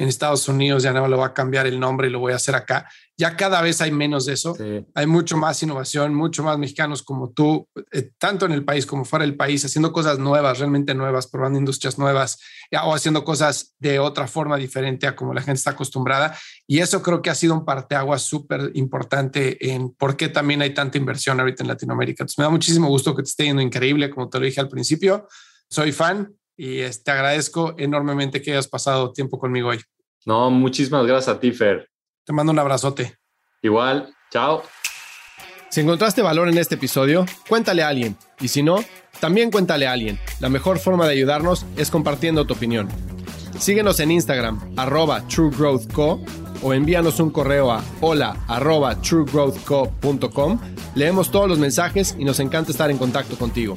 en 0.00 0.08
Estados 0.08 0.48
Unidos, 0.48 0.82
ya 0.82 0.94
no 0.94 1.06
lo 1.06 1.18
va 1.18 1.26
a 1.26 1.34
cambiar 1.34 1.66
el 1.66 1.78
nombre 1.78 2.08
y 2.08 2.10
lo 2.10 2.20
voy 2.20 2.32
a 2.32 2.36
hacer 2.36 2.54
acá. 2.54 2.88
Ya 3.18 3.36
cada 3.36 3.60
vez 3.60 3.82
hay 3.82 3.92
menos 3.92 4.24
de 4.24 4.32
eso. 4.32 4.56
Hay 4.94 5.06
mucho 5.06 5.36
más 5.36 5.62
innovación, 5.62 6.14
mucho 6.14 6.42
más 6.42 6.56
mexicanos 6.56 7.02
como 7.02 7.32
tú, 7.32 7.68
eh, 7.92 8.10
tanto 8.16 8.46
en 8.46 8.52
el 8.52 8.64
país 8.64 8.86
como 8.86 9.04
fuera 9.04 9.26
del 9.26 9.36
país, 9.36 9.62
haciendo 9.62 9.92
cosas 9.92 10.18
nuevas, 10.18 10.58
realmente 10.58 10.94
nuevas, 10.94 11.26
probando 11.26 11.58
industrias 11.58 11.98
nuevas 11.98 12.38
o 12.82 12.94
haciendo 12.94 13.24
cosas 13.24 13.74
de 13.78 13.98
otra 13.98 14.26
forma 14.26 14.56
diferente 14.56 15.06
a 15.06 15.14
como 15.14 15.34
la 15.34 15.42
gente 15.42 15.58
está 15.58 15.72
acostumbrada. 15.72 16.34
Y 16.66 16.78
eso 16.78 17.02
creo 17.02 17.20
que 17.20 17.28
ha 17.28 17.34
sido 17.34 17.52
un 17.52 17.66
parteaguas 17.66 18.22
súper 18.22 18.70
importante 18.72 19.70
en 19.70 19.90
por 19.90 20.16
qué 20.16 20.30
también 20.30 20.62
hay 20.62 20.72
tanta 20.72 20.96
inversión 20.96 21.38
ahorita 21.40 21.62
en 21.62 21.68
Latinoamérica. 21.68 22.22
Entonces 22.22 22.38
me 22.38 22.44
da 22.44 22.50
muchísimo 22.50 22.88
gusto 22.88 23.14
que 23.14 23.22
te 23.22 23.28
esté 23.28 23.44
yendo 23.44 23.60
increíble, 23.60 24.08
como 24.08 24.30
te 24.30 24.38
lo 24.38 24.46
dije 24.46 24.60
al 24.60 24.68
principio. 24.70 25.28
Soy 25.68 25.92
fan, 25.92 26.32
y 26.62 26.82
te 27.02 27.10
agradezco 27.10 27.74
enormemente 27.78 28.42
que 28.42 28.50
hayas 28.50 28.68
pasado 28.68 29.12
tiempo 29.12 29.38
conmigo 29.38 29.70
hoy. 29.70 29.80
No, 30.26 30.50
muchísimas 30.50 31.06
gracias 31.06 31.34
a 31.34 31.40
ti, 31.40 31.52
Fer. 31.52 31.88
Te 32.22 32.34
mando 32.34 32.52
un 32.52 32.58
abrazote. 32.58 33.16
Igual, 33.62 34.14
chao. 34.30 34.62
Si 35.70 35.80
encontraste 35.80 36.20
valor 36.20 36.50
en 36.50 36.58
este 36.58 36.74
episodio, 36.74 37.24
cuéntale 37.48 37.82
a 37.82 37.88
alguien. 37.88 38.14
Y 38.40 38.48
si 38.48 38.62
no, 38.62 38.84
también 39.20 39.50
cuéntale 39.50 39.86
a 39.86 39.92
alguien. 39.92 40.20
La 40.38 40.50
mejor 40.50 40.78
forma 40.78 41.06
de 41.06 41.12
ayudarnos 41.12 41.64
es 41.78 41.90
compartiendo 41.90 42.46
tu 42.46 42.52
opinión. 42.52 42.90
Síguenos 43.58 43.98
en 44.00 44.10
Instagram, 44.10 44.74
arroba 44.76 45.26
truegrowthco, 45.28 46.20
o 46.62 46.74
envíanos 46.74 47.20
un 47.20 47.30
correo 47.30 47.72
a 47.72 47.82
hola 48.02 48.36
arroba 48.48 49.00
truegrowthco.com. 49.00 50.60
Leemos 50.94 51.30
todos 51.30 51.48
los 51.48 51.58
mensajes 51.58 52.14
y 52.18 52.26
nos 52.26 52.38
encanta 52.38 52.70
estar 52.70 52.90
en 52.90 52.98
contacto 52.98 53.38
contigo. 53.38 53.76